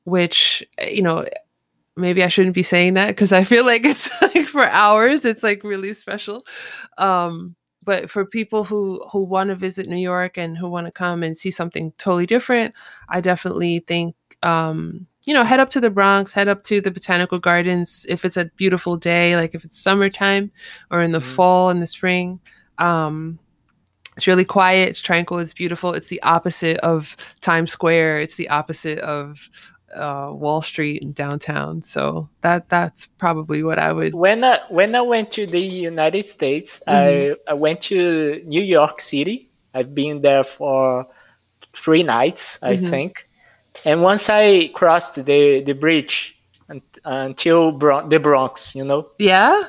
which 0.05 0.63
eh, 0.79 0.91
you 0.91 1.03
know 1.03 1.27
maybe 1.97 2.23
I 2.23 2.29
shouldn't 2.29 2.55
be 2.55 2.63
saying 2.63 2.95
that 2.95 3.09
because 3.09 3.33
I 3.33 3.45
feel 3.45 3.65
like 3.65 3.85
it's 3.85 4.11
like 4.23 4.49
for 4.49 4.65
hours 4.65 5.25
it's 5.25 5.43
like 5.43 5.65
really 5.65 5.95
special. 5.95 6.47
Um, 6.99 7.57
but 7.83 8.11
for 8.11 8.25
people 8.25 8.65
who 8.65 9.05
who 9.13 9.21
want 9.23 9.49
to 9.49 9.55
visit 9.57 9.89
New 9.89 9.97
York 9.97 10.39
and 10.39 10.57
who 10.57 10.69
want 10.69 10.87
to 10.87 10.93
come 10.93 11.23
and 11.23 11.37
see 11.37 11.51
something 11.51 11.93
totally 11.99 12.27
different, 12.27 12.75
I 13.09 13.21
definitely 13.21 13.81
think 13.81 14.17
um, 14.43 15.07
you 15.27 15.35
know 15.35 15.45
head 15.45 15.61
up 15.61 15.71
to 15.71 15.81
the 15.81 15.91
Bronx, 15.91 16.33
head 16.33 16.49
up 16.49 16.63
to 16.65 16.81
the 16.81 16.91
botanical 16.91 17.39
gardens 17.39 18.05
if 18.09 18.25
it's 18.25 18.37
a 18.37 18.47
beautiful 18.57 18.97
day, 18.97 19.37
like 19.37 19.55
if 19.55 19.65
it's 19.65 19.79
summertime 19.79 20.51
or 20.91 21.01
in 21.03 21.13
the 21.13 21.21
Mhm. 21.21 21.35
fall 21.35 21.71
and 21.71 21.81
the 21.83 21.87
spring. 21.87 22.41
Um, 22.79 23.39
it's 24.17 24.27
really 24.27 24.45
quiet, 24.45 24.89
it's 24.91 25.01
tranquil, 25.01 25.39
it's 25.39 25.53
beautiful. 25.55 25.93
It's 25.93 26.07
the 26.09 26.23
opposite 26.23 26.79
of 26.79 27.17
Times 27.41 27.73
Square. 27.73 28.21
It's 28.21 28.37
the 28.37 28.49
opposite 28.49 28.99
of 29.01 29.49
uh, 29.95 30.31
Wall 30.33 30.61
Street 30.61 31.03
and 31.03 31.15
downtown. 31.15 31.81
So 31.83 32.29
that 32.41 32.69
that's 32.69 33.07
probably 33.07 33.63
what 33.63 33.79
I 33.79 33.93
would. 33.93 34.13
When 34.13 34.43
I 34.43 34.59
when 34.69 34.95
I 34.97 35.01
went 35.03 35.31
to 35.33 35.47
the 35.47 35.61
United 35.61 36.25
States, 36.25 36.81
Mhm. 36.89 37.37
I 37.49 37.51
I 37.53 37.55
went 37.55 37.81
to 37.83 38.43
New 38.45 38.63
York 38.63 39.01
City. 39.01 39.51
I've 39.73 39.95
been 39.95 40.21
there 40.21 40.43
for 40.43 41.07
three 41.77 42.03
nights, 42.03 42.59
I 42.63 42.75
Mhm. 42.77 42.91
think. 42.91 43.29
And 43.85 44.03
once 44.03 44.29
I 44.31 44.69
crossed 44.75 45.15
the 45.17 45.63
the 45.63 45.73
bridge 45.75 46.37
un- 46.71 46.83
until 47.05 47.73
Bron- 47.73 48.09
the 48.09 48.19
Bronx, 48.19 48.75
you 48.75 48.85
know. 48.85 49.09
Yeah. 49.19 49.65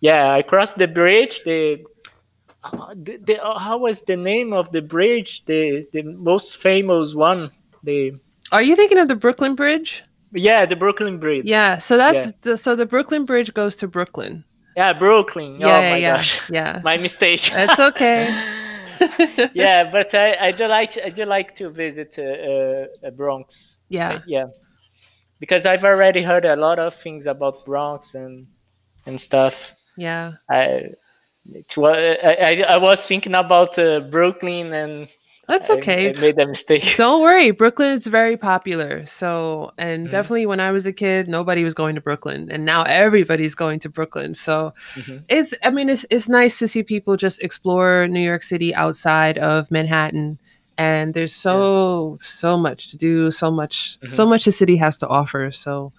Yeah, 0.00 0.32
I 0.32 0.42
crossed 0.42 0.78
the 0.78 0.86
bridge. 0.86 1.40
The, 1.44 1.82
the, 2.94 3.16
the 3.24 3.36
how 3.58 3.78
was 3.78 4.02
the 4.02 4.16
name 4.16 4.52
of 4.52 4.70
the 4.72 4.82
bridge? 4.82 5.44
The 5.46 5.86
the 5.92 6.02
most 6.02 6.56
famous 6.58 7.14
one. 7.14 7.50
The 7.82 8.12
Are 8.52 8.62
you 8.62 8.76
thinking 8.76 8.98
of 8.98 9.08
the 9.08 9.16
Brooklyn 9.16 9.54
Bridge? 9.54 10.02
yeah, 10.32 10.66
the 10.66 10.76
Brooklyn 10.76 11.18
Bridge. 11.18 11.46
Yeah. 11.46 11.78
So 11.78 11.96
that's 11.96 12.26
Yeah. 12.26 12.32
the 12.42 12.56
so 12.56 12.76
the 12.76 12.86
Brooklyn 12.86 13.24
Bridge 13.24 13.52
goes 13.54 13.74
to 13.76 13.88
Brooklyn. 13.88 14.44
Yeah, 14.76 14.92
Brooklyn. 14.92 15.58
Oh 15.62 15.66
yeah, 15.66 15.76
oh 15.76 15.80
yeah, 15.80 15.90
my 15.92 15.96
yeah, 15.98 16.16
gosh, 16.16 16.50
yeah. 16.50 16.80
my 16.84 16.96
mistake. 16.96 17.50
That's 17.52 17.80
okay. 17.80 18.30
yeah, 19.54 19.90
but 19.90 20.14
I, 20.14 20.36
I 20.40 20.50
do 20.50 20.66
like 20.66 20.98
I 21.04 21.10
do 21.10 21.24
like 21.24 21.54
to 21.56 21.70
visit 21.70 22.18
uh, 22.18 23.06
uh, 23.06 23.10
Bronx. 23.10 23.78
Yeah. 23.88 24.20
yeah, 24.26 24.46
because 25.40 25.66
I've 25.66 25.84
already 25.84 26.22
heard 26.22 26.44
a 26.44 26.56
lot 26.56 26.78
of 26.78 26.94
things 26.94 27.26
about 27.26 27.64
Bronx 27.64 28.14
and 28.14 28.46
and 29.06 29.20
stuff. 29.20 29.72
Yeah. 29.96 30.34
I 30.50 30.90
it 31.46 31.78
I, 31.78 32.64
I, 32.64 32.74
I 32.74 32.78
was 32.78 33.06
thinking 33.06 33.34
about 33.34 33.78
uh, 33.78 34.00
Brooklyn 34.00 34.72
and 34.72 35.08
That's 35.48 35.70
okay. 35.70 36.10
I, 36.10 36.12
made 36.20 36.38
a 36.38 36.46
mistake. 36.46 36.94
Don't 36.98 37.22
worry, 37.22 37.50
Brooklyn 37.52 37.96
is 37.96 38.06
very 38.06 38.36
popular. 38.36 39.06
So, 39.06 39.72
and 39.78 40.06
Mhm. 40.06 40.10
definitely 40.10 40.44
when 40.46 40.60
I 40.60 40.70
was 40.72 40.84
a 40.84 40.92
kid, 40.92 41.26
nobody 41.26 41.64
was 41.64 41.72
going 41.72 41.94
to 41.94 42.02
Brooklyn, 42.02 42.50
and 42.50 42.66
now 42.66 42.82
everybody's 42.82 43.54
going 43.54 43.80
to 43.80 43.88
Brooklyn. 43.88 44.34
So, 44.34 44.74
Mhm. 44.96 45.24
it's 45.28 45.54
I 45.64 45.70
mean, 45.70 45.88
it's 45.88 46.04
it's 46.10 46.28
nice 46.28 46.58
to 46.58 46.68
see 46.68 46.82
people 46.82 47.16
just 47.16 47.40
explore 47.42 48.06
New 48.08 48.20
York 48.20 48.42
City 48.42 48.74
outside 48.74 49.38
of 49.38 49.70
Manhattan. 49.70 50.38
And 50.76 51.14
there's 51.14 51.34
so 51.34 52.16
so 52.20 52.56
much 52.58 52.90
to 52.90 52.96
do, 52.98 53.30
so 53.30 53.50
much 53.50 53.98
so 54.06 54.26
much 54.26 54.44
the 54.44 54.52
city 54.52 54.76
has 54.76 54.98
to 54.98 55.08
offer. 55.08 55.50
So, 55.50 55.92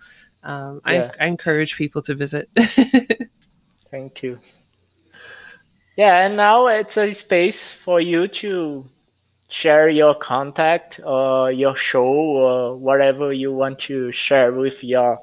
um, 0.44 0.80
Yeah. 0.86 1.12
I, 1.20 1.26
I 1.26 1.28
encourage 1.28 1.76
people 1.76 2.02
to 2.04 2.14
visit. 2.14 2.50
Thank 3.92 4.22
you. 4.24 4.40
Yeah, 5.98 6.26
and 6.26 6.38
now 6.38 6.68
it's 6.68 6.96
a 6.98 7.12
space 7.12 7.74
for 7.74 8.00
you 8.00 8.28
to 8.28 8.86
share 9.50 9.90
your 9.90 10.16
contact 10.16 11.00
or 11.04 11.52
your 11.52 11.76
show 11.76 12.04
or 12.04 12.78
whatever 12.78 13.34
you 13.34 13.52
want 13.52 13.80
to 13.80 14.12
share 14.12 14.54
with 14.54 14.84
your 14.84 15.20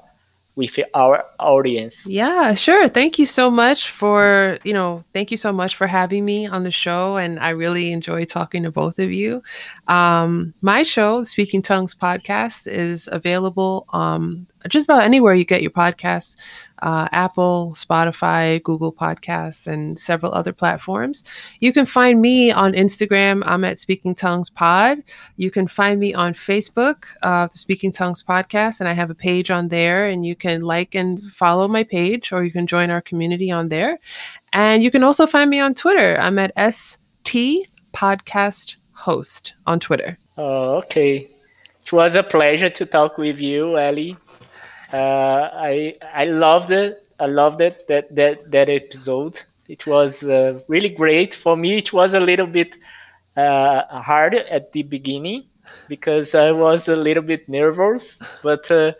with 0.57 0.79
our 0.95 1.23
audience. 1.39 2.05
Yeah, 2.07 2.55
sure. 2.55 2.89
Thank 2.89 3.19
you 3.19 3.27
so 3.27 3.51
much 3.51 3.91
for, 3.91 4.57
you 4.63 4.73
know, 4.73 5.03
thank 5.13 5.29
you 5.29 5.37
so 5.37 5.53
much 5.53 5.75
for 5.75 5.85
having 5.85 6.25
me 6.25 6.47
on 6.47 6.63
the 6.63 6.71
show. 6.71 7.15
And 7.15 7.39
I 7.39 7.49
really 7.49 7.91
enjoy 7.91 8.25
talking 8.25 8.63
to 8.63 8.71
both 8.71 8.97
of 8.97 9.11
you. 9.11 9.43
Um, 9.87 10.55
my 10.61 10.81
show, 10.81 11.19
the 11.19 11.25
Speaking 11.25 11.61
Tongues 11.61 11.93
podcast, 11.93 12.65
is 12.65 13.07
available 13.11 13.85
um, 13.93 14.47
just 14.67 14.85
about 14.85 15.03
anywhere 15.03 15.33
you 15.33 15.45
get 15.45 15.61
your 15.61 15.71
podcasts. 15.71 16.35
uh, 16.81 17.07
Apple, 17.11 17.73
Spotify, 17.75 18.61
Google 18.61 18.93
Podcasts, 18.93 19.67
and 19.67 19.99
several 19.99 20.33
other 20.33 20.53
platforms. 20.53 21.23
You 21.59 21.73
can 21.73 21.85
find 21.85 22.21
me 22.21 22.51
on 22.51 22.73
Instagram. 22.73 23.43
I'm 23.45 23.63
at 23.63 23.79
Speaking 23.79 24.13
Tongues 24.13 24.49
Pod. 24.49 25.01
You 25.37 25.51
can 25.51 25.67
find 25.67 25.99
me 25.99 26.13
on 26.13 26.33
Facebook, 26.33 27.05
uh, 27.23 27.47
the 27.47 27.57
Speaking 27.57 27.91
Tongues 27.91 28.23
Podcast, 28.23 28.79
and 28.79 28.87
I 28.87 28.93
have 28.93 29.09
a 29.09 29.15
page 29.15 29.49
on 29.49 29.69
there, 29.69 30.07
and 30.07 30.25
you 30.25 30.35
can 30.35 30.61
like 30.61 30.95
and 30.95 31.31
follow 31.31 31.67
my 31.67 31.83
page, 31.83 32.31
or 32.31 32.43
you 32.43 32.51
can 32.51 32.67
join 32.67 32.89
our 32.89 33.01
community 33.01 33.51
on 33.51 33.69
there. 33.69 33.99
And 34.53 34.83
you 34.83 34.91
can 34.91 35.03
also 35.03 35.25
find 35.25 35.49
me 35.49 35.59
on 35.59 35.73
Twitter. 35.73 36.19
I'm 36.19 36.39
at 36.39 36.51
ST 36.73 37.69
Podcast 37.93 38.75
Host 38.91 39.53
on 39.65 39.79
Twitter. 39.79 40.17
Oh, 40.37 40.75
okay. 40.77 41.29
It 41.83 41.93
was 41.93 42.15
a 42.15 42.23
pleasure 42.23 42.69
to 42.69 42.85
talk 42.85 43.17
with 43.17 43.39
you, 43.39 43.77
Ellie. 43.77 44.17
Uh, 44.91 45.49
I 45.53 45.95
I 46.13 46.25
loved 46.25 46.71
it. 46.71 47.03
I 47.19 47.25
loved 47.25 47.61
it 47.61 47.87
that 47.87 48.13
that 48.15 48.49
that 48.51 48.69
episode. 48.69 49.41
It 49.67 49.85
was 49.85 50.23
uh, 50.23 50.61
really 50.67 50.89
great 50.89 51.33
for 51.35 51.57
me. 51.57 51.77
It 51.77 51.91
was 51.91 52.13
a 52.13 52.19
little 52.21 52.47
bit 52.47 52.77
uh, 53.35 53.83
hard 54.01 54.35
at 54.35 54.71
the 54.71 54.83
beginning 54.83 55.45
because 55.89 56.33
I 56.35 56.51
was 56.51 56.87
a 56.87 56.95
little 56.95 57.23
bit 57.23 57.49
nervous, 57.49 58.19
but 58.43 58.69
uh, 58.71 58.93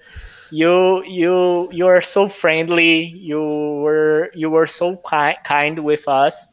you 0.51 1.03
you 1.05 1.69
you 1.71 1.87
are 1.87 2.01
so 2.01 2.27
friendly. 2.27 3.05
You 3.05 3.41
were 3.83 4.29
you 4.33 4.49
were 4.49 4.67
so 4.67 4.97
ki- 5.09 5.39
kind 5.45 5.79
with 5.85 6.07
us, 6.07 6.47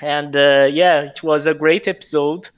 and 0.00 0.34
uh, 0.34 0.68
yeah, 0.70 1.02
it 1.02 1.22
was 1.22 1.46
a 1.46 1.54
great 1.54 1.88
episode. 1.88 2.48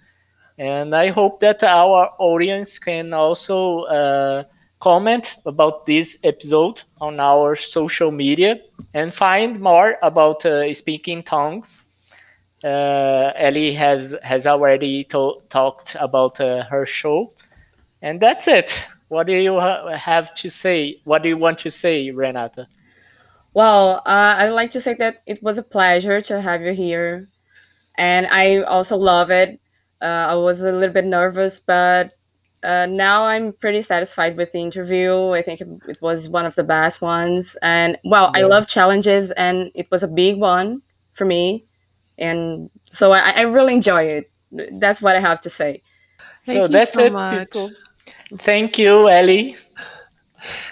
And 0.59 0.95
I 0.95 1.09
hope 1.11 1.41
that 1.41 1.63
our 1.65 2.11
audience 2.19 2.79
can 2.79 3.13
also 3.15 3.83
uh, 3.85 4.45
comment 4.83 5.37
about 5.47 5.87
this 5.87 6.19
episode 6.25 6.83
on 7.01 7.21
our 7.21 7.55
social 7.55 8.11
media 8.11 8.57
and 8.95 9.15
find 9.15 9.61
more 9.61 9.97
about 10.03 10.45
uh, 10.45 10.75
speaking 10.75 11.23
tongues. 11.23 11.81
Uh, 12.65 13.31
Ellie 13.37 13.75
has 13.75 14.17
has 14.23 14.47
already 14.47 15.05
talked 15.05 15.97
about 15.99 16.41
uh, 16.41 16.65
her 16.65 16.85
show, 16.85 17.33
and 18.03 18.21
that's 18.21 18.49
it. 18.49 18.73
What 19.09 19.27
do 19.27 19.35
you 19.35 19.61
ha- 19.61 19.97
have 19.97 20.35
to 20.37 20.51
say? 20.51 21.01
What 21.05 21.23
do 21.23 21.29
you 21.29 21.37
want 21.37 21.59
to 21.59 21.71
say, 21.71 22.11
Renata? 22.11 22.67
Well, 23.55 24.03
uh, 24.07 24.35
I'd 24.39 24.51
like 24.51 24.71
to 24.71 24.81
say 24.81 24.95
that 24.95 25.23
it 25.27 25.43
was 25.43 25.59
a 25.59 25.63
pleasure 25.63 26.21
to 26.23 26.41
have 26.41 26.63
you 26.63 26.73
here, 26.73 27.29
and 27.97 28.27
I 28.31 28.63
also 28.63 28.97
love 28.97 29.31
it. 29.31 29.61
Uh, 30.01 30.27
I 30.31 30.35
was 30.35 30.63
a 30.63 30.73
little 30.73 30.95
bit 30.95 31.05
nervous, 31.05 31.61
but 31.61 32.15
uh, 32.63 32.87
now 32.87 33.25
I'm 33.25 33.53
pretty 33.53 33.81
satisfied 33.81 34.37
with 34.37 34.53
the 34.53 34.59
interview. 34.59 35.31
I 35.31 35.43
think 35.43 35.61
it 35.61 36.01
was 36.01 36.29
one 36.29 36.47
of 36.47 36.55
the 36.55 36.65
best 36.65 37.01
ones, 37.03 37.57
and 37.63 37.99
well, 38.05 38.31
I 38.35 38.43
love 38.43 38.67
challenges, 38.67 39.31
and 39.33 39.71
it 39.75 39.91
was 39.91 40.03
a 40.03 40.09
big 40.09 40.39
one 40.39 40.83
for 41.13 41.25
me, 41.25 41.65
and 42.19 42.71
so 42.91 43.13
I, 43.13 43.31
I 43.31 43.41
really 43.43 43.75
enjoy 43.75 44.05
it. 44.05 44.31
That's 44.73 45.03
what 45.03 45.17
I 45.17 45.21
have 45.21 45.41
to 45.41 45.51
say. 45.51 45.83
Thank 46.45 46.57
so 46.57 46.63
you 46.63 46.69
that's 46.69 46.93
so 46.93 47.05
it, 47.05 47.13
much. 47.13 47.51
people. 47.51 47.71
Thank 48.39 48.79
you, 48.79 49.09
Ellie. 49.09 49.57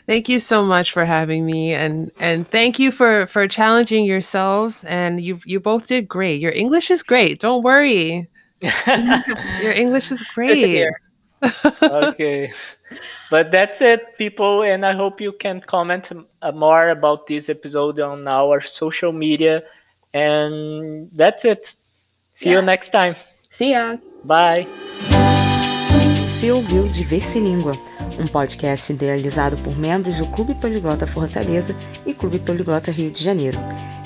Thank 0.06 0.28
you 0.28 0.40
so 0.40 0.64
much 0.64 0.92
for 0.92 1.04
having 1.04 1.46
me 1.46 1.74
and 1.74 2.10
and 2.18 2.48
thank 2.50 2.78
you 2.78 2.90
for 2.90 3.26
for 3.28 3.46
challenging 3.46 4.04
yourselves 4.04 4.82
and 4.84 5.20
you 5.20 5.40
you 5.44 5.60
both 5.60 5.86
did 5.86 6.08
great. 6.08 6.40
Your 6.40 6.52
English 6.52 6.90
is 6.90 7.04
great. 7.04 7.38
Don't 7.38 7.62
worry. 7.62 8.28
Your 9.62 9.72
English 9.72 10.10
is 10.10 10.22
Good 10.34 10.56
to 10.56 10.60
great. 10.66 10.88
Okay 11.82 12.50
but 13.30 13.50
that's 13.50 13.80
it 13.80 14.02
people 14.18 14.62
and 14.62 14.84
i 14.84 14.92
hope 14.92 15.22
you 15.22 15.32
can 15.32 15.60
comment 15.60 16.10
more 16.54 16.90
about 16.90 17.26
this 17.26 17.48
episode 17.48 17.98
on 18.00 18.26
our 18.28 18.60
social 18.60 19.12
media 19.12 19.62
and 20.12 21.08
that's 21.16 21.44
it 21.44 21.74
see 22.34 22.50
you 22.50 22.56
Yeah. 22.56 22.66
next 22.66 22.90
time 22.90 23.14
See 23.48 23.72
ya. 23.72 23.96
bye 24.24 24.66
Você 26.26 26.52
ouviu 26.52 26.86
Diverse 26.88 27.40
Língua, 27.40 27.72
um 28.20 28.26
podcast 28.28 28.92
idealizado 28.92 29.56
por 29.58 29.76
membros 29.76 30.18
do 30.18 30.26
Clube 30.28 30.54
Poliglota 30.54 31.04
Fortaleza 31.06 31.74
e 32.06 32.14
Clube 32.14 32.38
Poliglota 32.38 32.92
Rio 32.92 33.10
de 33.10 33.20
Janeiro. 33.22 33.58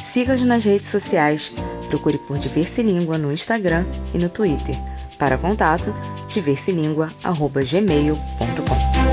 Siga-nos 0.02 0.42
nas 0.44 0.64
redes 0.64 0.86
sociais, 0.88 1.52
procure 1.90 2.16
por 2.16 2.38
Diverse 2.38 2.82
Língua 2.82 3.18
no 3.18 3.30
Instagram 3.30 3.84
e 4.14 4.18
no 4.18 4.30
Twitter. 4.30 4.74
Para 5.24 5.38
contato, 5.38 5.94
diverselingua.gmail.com 6.28 9.03